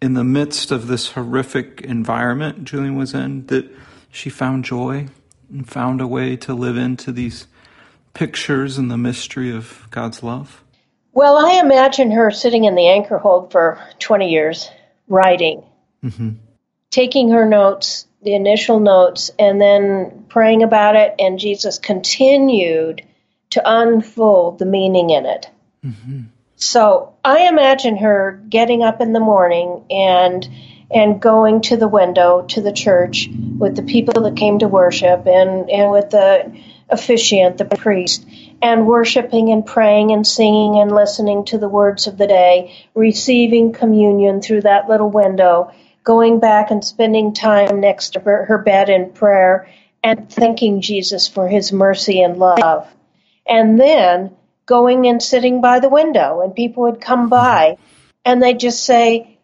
in 0.00 0.14
the 0.14 0.24
midst 0.24 0.72
of 0.72 0.86
this 0.86 1.12
horrific 1.12 1.82
environment 1.82 2.64
Julian 2.64 2.96
was 2.96 3.14
in, 3.14 3.46
that 3.46 3.68
she 4.10 4.30
found 4.30 4.64
joy 4.64 5.08
and 5.50 5.68
found 5.68 6.00
a 6.00 6.06
way 6.06 6.36
to 6.36 6.54
live 6.54 6.76
into 6.76 7.12
these 7.12 7.46
pictures 8.14 8.78
and 8.78 8.90
the 8.90 8.98
mystery 8.98 9.54
of 9.54 9.86
God's 9.90 10.22
love? 10.22 10.64
Well, 11.18 11.36
I 11.36 11.54
imagine 11.54 12.12
her 12.12 12.30
sitting 12.30 12.62
in 12.62 12.76
the 12.76 12.86
anchor 12.86 13.18
hold 13.18 13.50
for 13.50 13.80
20 13.98 14.30
years, 14.30 14.70
writing, 15.08 15.64
mm-hmm. 16.04 16.34
taking 16.92 17.30
her 17.30 17.44
notes, 17.44 18.06
the 18.22 18.36
initial 18.36 18.78
notes, 18.78 19.32
and 19.36 19.60
then 19.60 20.26
praying 20.28 20.62
about 20.62 20.94
it. 20.94 21.16
And 21.18 21.40
Jesus 21.40 21.80
continued 21.80 23.02
to 23.50 23.62
unfold 23.64 24.60
the 24.60 24.64
meaning 24.64 25.10
in 25.10 25.26
it. 25.26 25.50
Mm-hmm. 25.84 26.20
So 26.54 27.14
I 27.24 27.48
imagine 27.48 27.96
her 27.96 28.40
getting 28.48 28.84
up 28.84 29.00
in 29.00 29.12
the 29.12 29.18
morning 29.18 29.86
and 29.90 30.48
and 30.88 31.20
going 31.20 31.62
to 31.62 31.76
the 31.76 31.88
window 31.88 32.42
to 32.50 32.60
the 32.60 32.72
church 32.72 33.28
with 33.58 33.74
the 33.74 33.82
people 33.82 34.22
that 34.22 34.36
came 34.36 34.60
to 34.60 34.68
worship 34.68 35.26
and, 35.26 35.68
and 35.68 35.90
with 35.90 36.10
the 36.10 36.56
officiant, 36.88 37.58
the 37.58 37.64
priest, 37.64 38.24
and 38.60 38.86
worshiping 38.86 39.50
and 39.50 39.64
praying 39.64 40.12
and 40.12 40.26
singing 40.26 40.78
and 40.80 40.94
listening 40.94 41.44
to 41.44 41.58
the 41.58 41.68
words 41.68 42.06
of 42.06 42.18
the 42.18 42.26
day, 42.26 42.76
receiving 42.94 43.72
communion 43.72 44.40
through 44.40 44.62
that 44.62 44.88
little 44.88 45.10
window, 45.10 45.72
going 46.02 46.40
back 46.40 46.70
and 46.70 46.84
spending 46.84 47.34
time 47.34 47.80
next 47.80 48.10
to 48.10 48.20
her, 48.20 48.44
her 48.46 48.58
bed 48.58 48.88
in 48.88 49.10
prayer, 49.10 49.68
and 50.02 50.30
thanking 50.30 50.80
Jesus 50.80 51.28
for 51.28 51.48
his 51.48 51.72
mercy 51.72 52.20
and 52.22 52.38
love. 52.38 52.88
And 53.46 53.80
then 53.80 54.36
going 54.66 55.06
and 55.06 55.22
sitting 55.22 55.60
by 55.60 55.80
the 55.80 55.88
window, 55.88 56.40
and 56.42 56.54
people 56.54 56.84
would 56.84 57.00
come 57.00 57.28
by 57.28 57.78
and 58.24 58.42
they'd 58.42 58.60
just 58.60 58.84
say, 58.84 59.38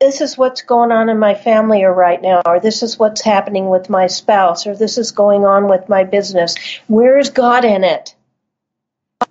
this 0.00 0.20
is 0.20 0.38
what's 0.38 0.62
going 0.62 0.90
on 0.90 1.08
in 1.08 1.18
my 1.18 1.34
family 1.34 1.84
right 1.84 2.20
now, 2.20 2.42
or 2.46 2.58
this 2.58 2.82
is 2.82 2.98
what's 2.98 3.20
happening 3.20 3.68
with 3.68 3.90
my 3.90 4.06
spouse, 4.06 4.66
or 4.66 4.74
this 4.74 4.98
is 4.98 5.12
going 5.12 5.44
on 5.44 5.68
with 5.68 5.88
my 5.88 6.02
business. 6.02 6.56
Where's 6.88 7.30
God 7.30 7.64
in 7.64 7.84
it? 7.84 8.14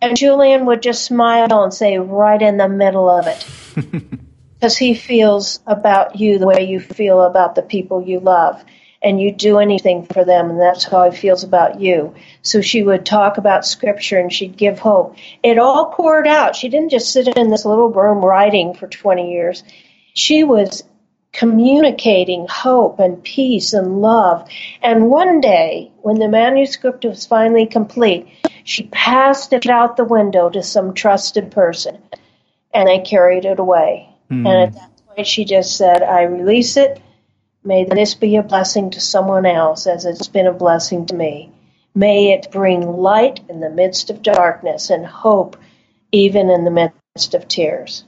And 0.02 0.16
Julian 0.16 0.66
would 0.68 0.82
just 0.82 1.04
smile 1.04 1.64
and 1.64 1.74
say, 1.74 1.98
right 1.98 2.42
in 2.42 2.58
the 2.58 2.70
middle 2.70 3.10
of 3.10 3.28
it. 3.28 3.46
Because 4.62 4.78
he 4.78 4.94
feels 4.94 5.60
about 5.66 6.18
you 6.20 6.38
the 6.38 6.46
way 6.46 6.66
you 6.68 6.80
feel 6.80 7.22
about 7.24 7.56
the 7.56 7.64
people 7.64 8.04
you 8.04 8.20
love. 8.20 8.64
and 9.02 9.20
you'd 9.20 9.38
do 9.38 9.58
anything 9.58 10.06
for 10.06 10.24
them, 10.24 10.52
and 10.52 10.62
that's 10.62 10.84
how 10.84 11.10
he 11.10 11.18
feels 11.18 11.44
about 11.44 11.82
you. 11.82 12.14
So 12.44 12.62
she 12.62 12.84
would 12.84 13.06
talk 13.06 13.38
about 13.38 13.66
scripture 13.66 14.20
and 14.20 14.32
she'd 14.32 14.58
give 14.58 14.78
hope. 14.78 15.16
It 15.42 15.58
all 15.58 15.92
poured 15.94 16.28
out. 16.28 16.56
She 16.56 16.70
didn't 16.70 16.92
just 16.92 17.12
sit 17.12 17.28
in 17.28 17.50
this 17.50 17.66
little 17.66 17.90
room 17.90 18.24
writing 18.24 18.76
for 18.76 18.88
20 18.88 19.32
years. 19.32 19.64
She 20.14 20.44
was 20.44 20.84
communicating 21.34 22.46
hope 22.48 23.00
and 23.00 23.24
peace 23.24 23.74
and 23.74 24.02
love. 24.02 24.48
And 24.84 25.10
one 25.10 25.42
day, 25.42 25.92
when 26.02 26.18
the 26.20 26.28
manuscript 26.28 27.06
was 27.06 27.26
finally 27.26 27.66
complete, 27.66 28.28
she 28.64 28.84
passed 28.84 29.54
it 29.54 29.68
out 29.68 29.98
the 29.98 30.04
window 30.04 30.50
to 30.50 30.64
some 30.64 30.94
trusted 30.94 31.52
person, 31.52 31.98
and 32.74 32.88
they 32.88 33.00
carried 33.00 33.46
it 33.46 33.60
away. 33.60 34.10
Mm. 34.30 34.48
And 34.48 34.48
at 34.48 34.74
that 34.74 35.02
point, 35.08 35.28
she 35.28 35.46
just 35.46 35.78
said, 35.78 36.04
I 36.04 36.24
release 36.24 36.78
it. 36.78 37.02
May 37.64 37.86
this 37.86 38.16
be 38.16 38.38
a 38.38 38.44
blessing 38.44 38.92
to 38.92 39.02
someone 39.02 39.46
else 39.46 39.86
as 39.86 40.06
it's 40.06 40.28
been 40.28 40.48
a 40.48 40.54
blessing 40.54 41.06
to 41.08 41.16
me. 41.16 41.52
May 41.94 42.32
it 42.32 42.52
bring 42.52 42.88
light 42.88 43.42
in 43.50 43.60
the 43.60 43.70
midst 43.70 44.10
of 44.10 44.24
darkness 44.24 44.90
and 44.90 45.06
hope 45.06 45.58
even 46.12 46.50
in 46.50 46.64
the 46.64 46.72
midst 46.72 47.34
of 47.34 47.48
tears. 47.48 48.04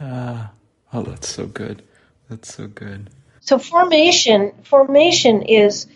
Ah, 0.00 0.50
oh, 0.92 1.02
that's 1.02 1.28
so 1.28 1.46
good. 1.46 1.82
That's 2.28 2.54
so 2.54 2.66
good. 2.66 3.10
So 3.40 3.58
formation, 3.58 4.52
formation 4.62 5.42
is 5.42 5.86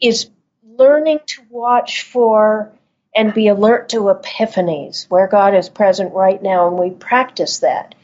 is 0.00 0.28
learning 0.62 1.20
to 1.26 1.42
watch 1.48 2.02
for 2.02 2.72
and 3.14 3.34
be 3.34 3.48
alert 3.48 3.90
to 3.90 4.10
epiphanies 4.10 5.08
where 5.08 5.28
God 5.28 5.54
is 5.54 5.68
present 5.68 6.12
right 6.14 6.42
now, 6.42 6.68
and 6.68 6.78
we 6.78 6.90
practice 6.90 7.58
that. 7.60 7.94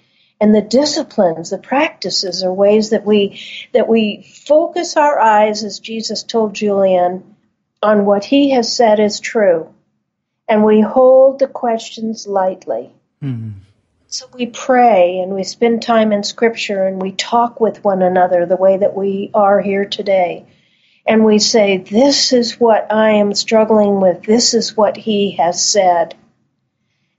And 0.41 0.55
the 0.55 0.63
disciplines, 0.63 1.51
the 1.51 1.59
practices, 1.59 2.43
are 2.43 2.53
ways 2.53 2.91
that 2.91 3.05
we 3.05 3.41
that 3.73 3.89
we 3.89 4.23
focus 4.47 4.97
our 4.97 5.19
eyes, 5.19 5.65
as 5.65 5.81
Jesus 5.81 6.23
told 6.23 6.55
Julian, 6.55 7.37
on 7.83 8.07
what 8.07 8.25
He 8.25 8.51
has 8.51 8.75
said 8.75 9.01
is 9.01 9.21
true, 9.21 9.75
and 10.49 10.65
we 10.65 10.81
hold 10.81 11.39
the 11.39 11.49
questions 11.49 12.27
lightly. 12.27 12.91
Mm-hmm. 13.23 13.59
So 14.13 14.27
we 14.35 14.47
pray 14.47 15.21
and 15.21 15.35
we 15.35 15.45
spend 15.45 15.83
time 15.83 16.11
in 16.11 16.25
Scripture 16.25 16.85
and 16.85 17.01
we 17.01 17.13
talk 17.13 17.61
with 17.61 17.85
one 17.85 18.03
another 18.03 18.45
the 18.45 18.57
way 18.57 18.77
that 18.77 18.97
we 18.97 19.31
are 19.35 19.61
here 19.61 19.85
today. 19.85 20.47
And 21.07 21.25
we 21.25 21.39
say, 21.39 21.79
This 21.79 22.33
is 22.33 22.59
what 22.61 22.93
I 22.93 23.13
am 23.13 23.35
struggling 23.35 24.01
with. 24.01 24.23
This 24.23 24.55
is 24.55 24.77
what 24.77 24.97
He 24.97 25.33
has 25.33 25.63
said. 25.63 26.15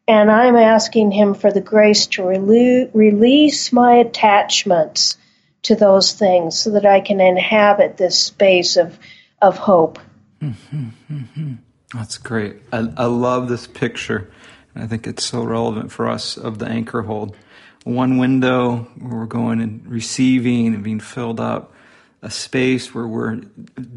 And 0.07 0.31
I'm 0.31 0.55
asking 0.55 1.11
Him 1.11 1.33
for 1.33 1.51
the 1.51 1.61
grace 1.61 2.07
to 2.07 2.23
release 2.23 3.71
my 3.71 3.95
attachments 3.95 5.17
to 5.63 5.75
those 5.75 6.13
things 6.13 6.59
so 6.59 6.71
that 6.71 6.85
I 6.85 7.01
can 7.01 7.21
inhabit 7.21 7.97
this 7.97 8.17
space 8.17 8.77
of, 8.77 8.97
of 9.41 9.57
hope. 9.57 9.99
That's 11.93 12.17
great. 12.17 12.57
I, 12.71 12.87
I 12.97 13.05
love 13.05 13.47
this 13.49 13.67
picture 13.67 14.31
I 14.75 14.87
think 14.87 15.07
it's 15.07 15.25
so 15.25 15.43
relevant 15.43 15.91
for 15.91 16.09
us 16.09 16.37
of 16.37 16.59
the 16.59 16.67
anchor 16.67 17.01
hold. 17.03 17.35
One 17.83 18.17
window 18.17 18.87
we're 18.99 19.25
going 19.25 19.59
and 19.59 19.85
receiving 19.87 20.67
and 20.67 20.83
being 20.83 20.99
filled 20.99 21.39
up, 21.39 21.73
a 22.21 22.29
space 22.29 22.93
where 22.93 23.07
we're 23.07 23.35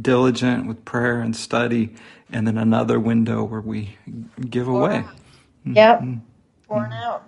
diligent 0.00 0.66
with 0.66 0.84
prayer 0.84 1.20
and 1.20 1.36
study, 1.36 1.94
and 2.30 2.46
then 2.46 2.58
another 2.58 2.98
window 2.98 3.44
where 3.44 3.60
we 3.60 3.96
give 4.48 4.68
away. 4.68 5.04
Yep, 5.64 6.00
mm-hmm. 6.00 6.18
pouring 6.66 6.92
out. 6.92 7.24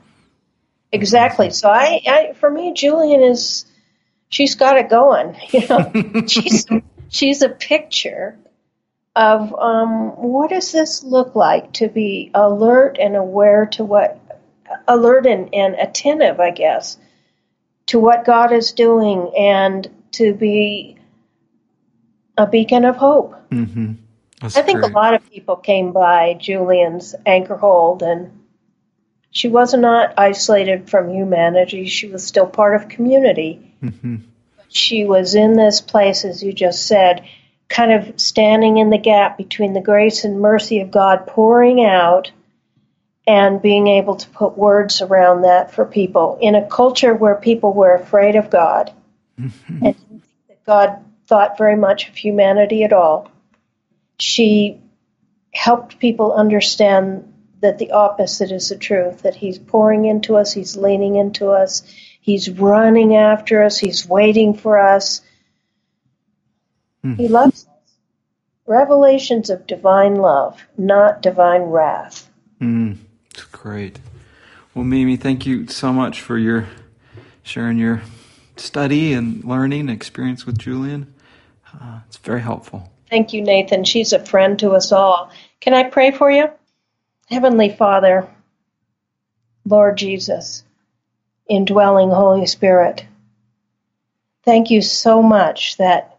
Exactly. 0.92 1.50
So 1.50 1.68
I, 1.68 2.00
I, 2.06 2.32
for 2.34 2.50
me, 2.50 2.72
Julian 2.72 3.22
is, 3.22 3.66
she's 4.28 4.54
got 4.54 4.78
it 4.78 4.88
going. 4.88 5.36
You 5.52 5.66
know, 5.68 6.24
she's 6.26 6.66
she's 7.08 7.42
a 7.42 7.48
picture 7.48 8.38
of 9.14 9.54
um, 9.54 10.10
what 10.10 10.50
does 10.50 10.72
this 10.72 11.02
look 11.02 11.34
like 11.34 11.72
to 11.72 11.88
be 11.88 12.30
alert 12.34 12.98
and 13.00 13.16
aware 13.16 13.66
to 13.66 13.84
what 13.84 14.20
alert 14.86 15.26
and, 15.26 15.54
and 15.54 15.74
attentive 15.74 16.38
i 16.40 16.50
guess 16.50 16.98
to 17.86 17.98
what 17.98 18.24
god 18.24 18.52
is 18.52 18.72
doing 18.72 19.32
and 19.36 19.88
to 20.16 20.34
be 20.34 20.96
a 22.36 22.46
beacon 22.46 22.84
of 22.84 22.96
hope 22.96 23.34
mm-hmm. 23.50 23.92
i 24.42 24.48
think 24.48 24.80
great. 24.80 24.90
a 24.90 24.94
lot 24.94 25.14
of 25.14 25.30
people 25.30 25.56
came 25.56 25.92
by 25.92 26.34
julian's 26.34 27.14
anchor 27.24 27.56
hold 27.56 28.02
and 28.02 28.30
she 29.30 29.48
was 29.48 29.74
not 29.74 30.14
isolated 30.18 30.88
from 30.88 31.12
humanity 31.12 31.86
she 31.86 32.08
was 32.08 32.26
still 32.26 32.46
part 32.46 32.80
of 32.80 32.88
community 32.88 33.74
mm-hmm. 33.82 34.16
she 34.68 35.04
was 35.04 35.34
in 35.34 35.54
this 35.54 35.80
place 35.80 36.24
as 36.24 36.42
you 36.42 36.52
just 36.52 36.86
said 36.86 37.26
kind 37.68 37.92
of 37.92 38.20
standing 38.20 38.78
in 38.78 38.90
the 38.90 38.98
gap 38.98 39.36
between 39.36 39.72
the 39.72 39.80
grace 39.80 40.24
and 40.24 40.40
mercy 40.40 40.80
of 40.80 40.90
God 40.90 41.26
pouring 41.26 41.84
out 41.84 42.30
and 43.26 43.60
being 43.60 43.88
able 43.88 44.16
to 44.16 44.28
put 44.28 44.56
words 44.56 45.02
around 45.02 45.42
that 45.42 45.72
for 45.72 45.84
people 45.84 46.38
in 46.40 46.54
a 46.54 46.68
culture 46.68 47.14
where 47.14 47.34
people 47.34 47.72
were 47.72 47.94
afraid 47.94 48.36
of 48.36 48.50
God 48.50 48.92
mm-hmm. 49.40 49.84
and 49.84 49.94
didn't 49.96 49.96
think 49.96 49.96
that 49.96 50.05
God 50.66 51.04
thought 51.26 51.58
very 51.58 51.76
much 51.76 52.08
of 52.08 52.16
humanity 52.16 52.84
at 52.84 52.92
all. 52.92 53.30
She 54.18 54.80
helped 55.52 55.98
people 55.98 56.32
understand 56.32 57.32
that 57.60 57.78
the 57.78 57.92
opposite 57.92 58.50
is 58.52 58.68
the 58.68 58.76
truth, 58.76 59.22
that 59.22 59.34
He's 59.34 59.58
pouring 59.58 60.04
into 60.04 60.36
us, 60.36 60.52
He's 60.52 60.76
leaning 60.76 61.16
into 61.16 61.50
us, 61.50 61.82
He's 62.20 62.50
running 62.50 63.16
after 63.16 63.62
us, 63.62 63.78
He's 63.78 64.06
waiting 64.06 64.54
for 64.54 64.78
us 64.78 65.22
he 67.14 67.28
loves 67.28 67.66
us. 67.66 67.72
Revelations 68.66 69.48
of 69.48 69.66
divine 69.66 70.16
love, 70.16 70.60
not 70.76 71.22
divine 71.22 71.62
wrath. 71.62 72.28
Mm, 72.60 72.96
it's 73.30 73.44
great. 73.44 74.00
Well, 74.74 74.84
Mimi, 74.84 75.16
thank 75.16 75.46
you 75.46 75.68
so 75.68 75.92
much 75.92 76.20
for 76.20 76.36
your 76.36 76.66
sharing 77.44 77.78
your 77.78 78.02
study 78.60 79.12
and 79.12 79.44
learning 79.44 79.88
experience 79.88 80.46
with 80.46 80.58
Julian. 80.58 81.14
Uh, 81.72 82.00
it's 82.06 82.16
very 82.16 82.40
helpful. 82.40 82.90
Thank 83.10 83.32
you, 83.32 83.42
Nathan. 83.42 83.84
She's 83.84 84.12
a 84.12 84.24
friend 84.24 84.58
to 84.58 84.72
us 84.72 84.92
all. 84.92 85.30
Can 85.60 85.74
I 85.74 85.84
pray 85.84 86.10
for 86.10 86.30
you? 86.30 86.48
Heavenly 87.28 87.70
Father, 87.70 88.28
Lord 89.64 89.98
Jesus, 89.98 90.64
indwelling 91.48 92.10
Holy 92.10 92.46
Spirit, 92.46 93.04
thank 94.44 94.70
you 94.70 94.80
so 94.80 95.22
much 95.22 95.76
that 95.76 96.18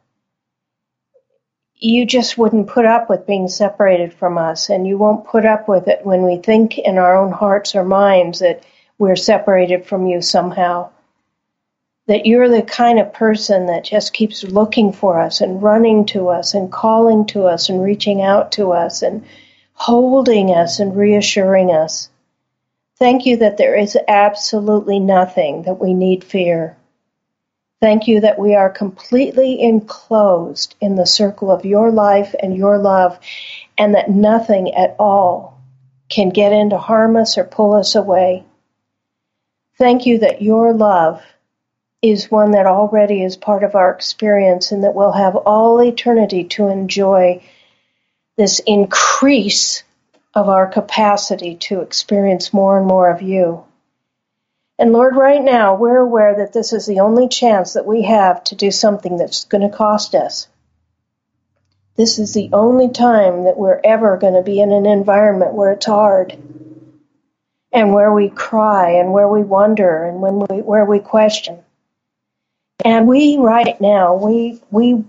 you 1.79 2.05
just 2.05 2.37
wouldn't 2.37 2.67
put 2.67 2.85
up 2.85 3.09
with 3.09 3.27
being 3.27 3.47
separated 3.47 4.13
from 4.13 4.37
us, 4.37 4.69
and 4.69 4.87
you 4.87 4.97
won't 4.97 5.27
put 5.27 5.45
up 5.45 5.67
with 5.67 5.87
it 5.87 6.05
when 6.05 6.23
we 6.23 6.37
think 6.37 6.77
in 6.77 6.97
our 6.97 7.15
own 7.15 7.31
hearts 7.31 7.75
or 7.75 7.83
minds 7.83 8.39
that 8.39 8.63
we're 8.97 9.15
separated 9.15 9.85
from 9.85 10.07
you 10.07 10.21
somehow. 10.21 10.89
That 12.07 12.25
you're 12.25 12.49
the 12.49 12.61
kind 12.61 12.99
of 12.99 13.13
person 13.13 13.67
that 13.67 13.83
just 13.83 14.13
keeps 14.13 14.43
looking 14.43 14.93
for 14.93 15.19
us 15.19 15.41
and 15.41 15.61
running 15.61 16.05
to 16.07 16.29
us 16.29 16.53
and 16.53 16.71
calling 16.71 17.25
to 17.27 17.45
us 17.45 17.69
and 17.69 17.83
reaching 17.83 18.21
out 18.21 18.53
to 18.53 18.71
us 18.71 19.01
and 19.01 19.25
holding 19.73 20.49
us 20.49 20.79
and 20.79 20.95
reassuring 20.95 21.71
us. 21.71 22.09
Thank 22.97 23.25
you 23.25 23.37
that 23.37 23.57
there 23.57 23.75
is 23.75 23.97
absolutely 24.07 24.99
nothing 24.99 25.63
that 25.63 25.79
we 25.79 25.93
need 25.93 26.23
fear. 26.23 26.77
Thank 27.79 28.07
you 28.07 28.21
that 28.21 28.39
we 28.39 28.55
are 28.55 28.71
completely 28.71 29.61
enclosed 29.61 30.75
in 30.81 30.95
the 30.95 31.05
circle 31.05 31.51
of 31.51 31.65
your 31.65 31.91
life 31.91 32.33
and 32.41 32.57
your 32.57 32.79
love, 32.79 33.19
and 33.77 33.93
that 33.93 34.09
nothing 34.09 34.73
at 34.73 34.95
all 34.97 35.61
can 36.09 36.29
get 36.29 36.53
in 36.53 36.71
to 36.71 36.77
harm 36.79 37.15
us 37.17 37.37
or 37.37 37.43
pull 37.43 37.75
us 37.75 37.93
away. 37.93 38.45
Thank 39.77 40.07
you 40.07 40.19
that 40.19 40.41
your 40.41 40.73
love 40.73 41.21
is 42.01 42.29
one 42.29 42.51
that 42.51 42.65
already 42.65 43.23
is 43.23 43.35
part 43.35 43.63
of 43.63 43.75
our 43.75 43.91
experience 43.91 44.71
and 44.71 44.83
that 44.83 44.93
we'll 44.93 45.13
have 45.13 45.35
all 45.35 45.81
eternity 45.81 46.43
to 46.43 46.67
enjoy 46.67 47.41
this 48.37 48.59
increase 48.65 49.83
of 50.35 50.47
our 50.47 50.67
capacity 50.67 51.55
to 51.55 51.81
experience 51.81 52.53
more 52.53 52.77
and 52.77 52.85
more 52.85 53.09
of 53.09 53.23
you. 53.23 53.63
And 54.77 54.93
Lord, 54.93 55.15
right 55.15 55.41
now, 55.41 55.73
we're 55.75 55.97
aware 55.97 56.35
that 56.35 56.53
this 56.53 56.71
is 56.71 56.85
the 56.85 56.99
only 56.99 57.27
chance 57.27 57.73
that 57.73 57.87
we 57.87 58.03
have 58.03 58.43
to 58.45 58.55
do 58.55 58.69
something 58.69 59.17
that's 59.17 59.45
going 59.45 59.67
to 59.67 59.75
cost 59.75 60.13
us. 60.13 60.47
This 61.95 62.19
is 62.19 62.35
the 62.35 62.51
only 62.53 62.89
time 62.89 63.45
that 63.45 63.57
we're 63.57 63.81
ever 63.83 64.17
going 64.17 64.35
to 64.35 64.43
be 64.43 64.61
in 64.61 64.71
an 64.71 64.85
environment 64.85 65.53
where 65.53 65.71
it's 65.71 65.87
hard 65.87 66.37
and 67.71 67.91
where 67.91 68.13
we 68.13 68.29
cry 68.29 68.91
and 68.91 69.11
where 69.11 69.27
we 69.27 69.41
wonder 69.41 70.05
and 70.05 70.21
when 70.21 70.39
we, 70.39 70.61
where 70.61 70.85
we 70.85 70.99
question. 70.99 71.63
And 72.85 73.07
we 73.07 73.37
right 73.37 73.79
now, 73.81 74.15
we, 74.15 74.61
we 74.71 75.03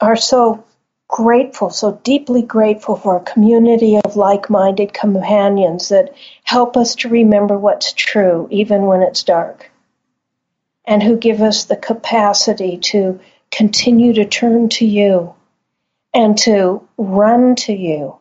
are 0.00 0.16
so 0.16 0.64
grateful, 1.08 1.70
so 1.70 2.00
deeply 2.04 2.42
grateful 2.42 2.96
for 2.96 3.16
a 3.16 3.24
community 3.32 3.96
of 3.96 4.16
like 4.16 4.48
minded 4.50 4.94
companions 4.94 5.88
that 5.90 6.14
help 6.44 6.76
us 6.76 6.94
to 6.96 7.08
remember 7.08 7.58
what's 7.58 7.92
true 7.92 8.48
even 8.50 8.82
when 8.86 9.02
it's 9.02 9.22
dark, 9.22 9.70
and 10.86 11.02
who 11.02 11.16
give 11.16 11.42
us 11.42 11.64
the 11.64 11.76
capacity 11.76 12.78
to 12.78 13.20
continue 13.50 14.14
to 14.14 14.24
turn 14.24 14.68
to 14.70 14.86
you 14.86 15.34
and 16.14 16.38
to 16.38 16.86
run 16.96 17.54
to 17.56 17.72
you. 17.72 18.16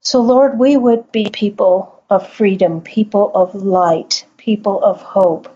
So, 0.00 0.20
Lord, 0.20 0.58
we 0.58 0.76
would 0.76 1.12
be 1.12 1.28
people 1.30 2.02
of 2.08 2.28
freedom, 2.28 2.80
people 2.80 3.30
of 3.34 3.54
light, 3.54 4.24
people 4.36 4.82
of 4.82 5.02
hope 5.02 5.54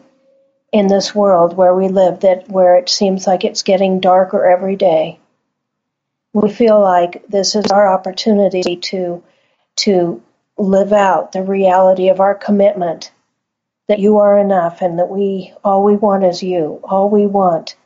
in 0.74 0.88
this 0.88 1.14
world 1.14 1.56
where 1.56 1.72
we 1.72 1.86
live, 1.86 2.18
that 2.20 2.48
where 2.48 2.74
it 2.74 2.88
seems 2.88 3.28
like 3.28 3.44
it's 3.44 3.62
getting 3.62 4.00
darker 4.00 4.44
every 4.44 4.74
day. 4.74 5.20
We 6.32 6.50
feel 6.50 6.80
like 6.80 7.24
this 7.28 7.54
is 7.54 7.66
our 7.70 7.86
opportunity 7.86 8.74
to 8.90 9.22
to 9.76 10.20
live 10.58 10.92
out 10.92 11.30
the 11.30 11.44
reality 11.44 12.08
of 12.08 12.18
our 12.18 12.34
commitment 12.34 13.12
that 13.86 14.00
you 14.00 14.18
are 14.18 14.36
enough 14.36 14.82
and 14.82 14.98
that 14.98 15.08
we 15.08 15.54
all 15.62 15.84
we 15.84 15.94
want 15.94 16.24
is 16.24 16.42
you. 16.42 16.80
All 16.82 17.08
we 17.08 17.24
want 17.24 17.76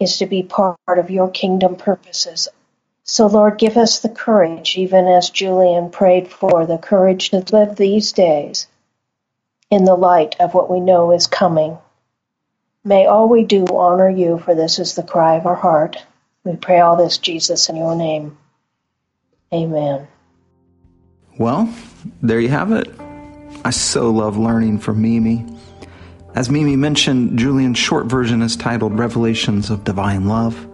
is 0.00 0.18
to 0.18 0.26
be 0.26 0.42
part 0.42 0.76
of 0.88 1.12
your 1.12 1.30
kingdom 1.30 1.76
purposes. 1.76 2.48
So 3.04 3.28
Lord, 3.28 3.56
give 3.56 3.76
us 3.76 4.00
the 4.00 4.08
courage, 4.08 4.76
even 4.76 5.06
as 5.06 5.30
Julian 5.30 5.90
prayed 5.90 6.26
for, 6.26 6.66
the 6.66 6.78
courage 6.78 7.30
to 7.30 7.44
live 7.52 7.76
these 7.76 8.10
days 8.10 8.66
in 9.70 9.84
the 9.84 9.94
light 9.94 10.34
of 10.40 10.54
what 10.54 10.68
we 10.68 10.80
know 10.80 11.12
is 11.12 11.28
coming. 11.28 11.78
May 12.84 13.06
all 13.06 13.28
we 13.28 13.44
do 13.44 13.64
honor 13.66 14.10
you, 14.10 14.38
for 14.38 14.54
this 14.54 14.78
is 14.78 14.94
the 14.94 15.04
cry 15.04 15.36
of 15.36 15.46
our 15.46 15.54
heart. 15.54 16.04
We 16.44 16.56
pray 16.56 16.80
all 16.80 16.96
this, 16.96 17.18
Jesus, 17.18 17.68
in 17.68 17.76
your 17.76 17.94
name. 17.94 18.36
Amen. 19.52 20.08
Well, 21.38 21.72
there 22.20 22.40
you 22.40 22.48
have 22.48 22.72
it. 22.72 22.88
I 23.64 23.70
so 23.70 24.10
love 24.10 24.36
learning 24.36 24.78
from 24.78 25.00
Mimi. 25.00 25.46
As 26.34 26.50
Mimi 26.50 26.74
mentioned, 26.74 27.38
Julian's 27.38 27.78
short 27.78 28.06
version 28.06 28.42
is 28.42 28.56
titled 28.56 28.98
Revelations 28.98 29.70
of 29.70 29.84
Divine 29.84 30.26
Love, 30.26 30.66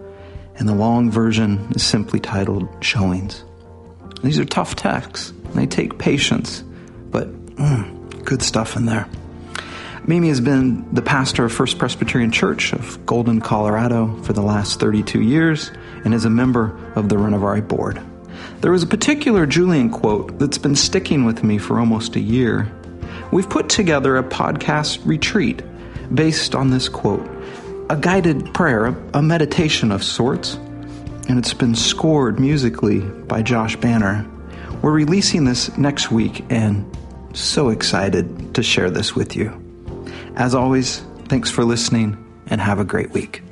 and 0.55 0.67
the 0.67 0.73
long 0.73 1.11
version 1.11 1.67
is 1.75 1.83
simply 1.83 2.19
titled 2.19 2.67
Showings. 2.83 3.43
These 4.23 4.39
are 4.39 4.45
tough 4.45 4.75
texts, 4.75 5.31
they 5.53 5.67
take 5.67 5.99
patience, 5.99 6.63
but 7.11 7.29
mm, 7.55 8.25
good 8.25 8.41
stuff 8.41 8.75
in 8.75 8.85
there. 8.85 9.07
Mimi 10.09 10.29
has 10.29 10.41
been 10.41 10.91
the 10.91 11.03
pastor 11.03 11.45
of 11.45 11.51
First 11.51 11.77
Presbyterian 11.77 12.31
Church 12.31 12.73
of 12.73 13.05
Golden, 13.05 13.39
Colorado 13.39 14.19
for 14.23 14.33
the 14.33 14.41
last 14.41 14.79
32 14.79 15.21
years 15.21 15.69
and 16.03 16.15
is 16.15 16.25
a 16.25 16.31
member 16.31 16.75
of 16.95 17.09
the 17.09 17.15
Renovaré 17.15 17.67
Board. 17.67 18.01
There 18.61 18.71
was 18.71 18.81
a 18.81 18.87
particular 18.87 19.45
Julian 19.45 19.91
quote 19.91 20.39
that's 20.39 20.57
been 20.57 20.75
sticking 20.75 21.25
with 21.25 21.43
me 21.43 21.59
for 21.59 21.79
almost 21.79 22.15
a 22.15 22.19
year. 22.19 22.73
We've 23.31 23.47
put 23.47 23.69
together 23.69 24.17
a 24.17 24.23
podcast 24.23 24.99
retreat 25.05 25.61
based 26.11 26.55
on 26.55 26.71
this 26.71 26.89
quote, 26.89 27.29
a 27.91 27.95
guided 27.95 28.51
prayer, 28.51 28.87
a 29.13 29.21
meditation 29.21 29.91
of 29.91 30.03
sorts, 30.03 30.55
and 31.27 31.37
it's 31.37 31.53
been 31.53 31.75
scored 31.75 32.39
musically 32.39 33.01
by 33.01 33.43
Josh 33.43 33.75
Banner. 33.75 34.27
We're 34.81 34.91
releasing 34.91 35.45
this 35.45 35.77
next 35.77 36.09
week 36.09 36.43
and 36.49 36.97
so 37.33 37.69
excited 37.69 38.55
to 38.55 38.63
share 38.63 38.89
this 38.89 39.15
with 39.15 39.35
you. 39.35 39.68
As 40.39 40.55
always, 40.55 40.99
thanks 41.25 41.51
for 41.51 41.65
listening 41.65 42.17
and 42.47 42.61
have 42.61 42.79
a 42.79 42.85
great 42.85 43.11
week. 43.11 43.43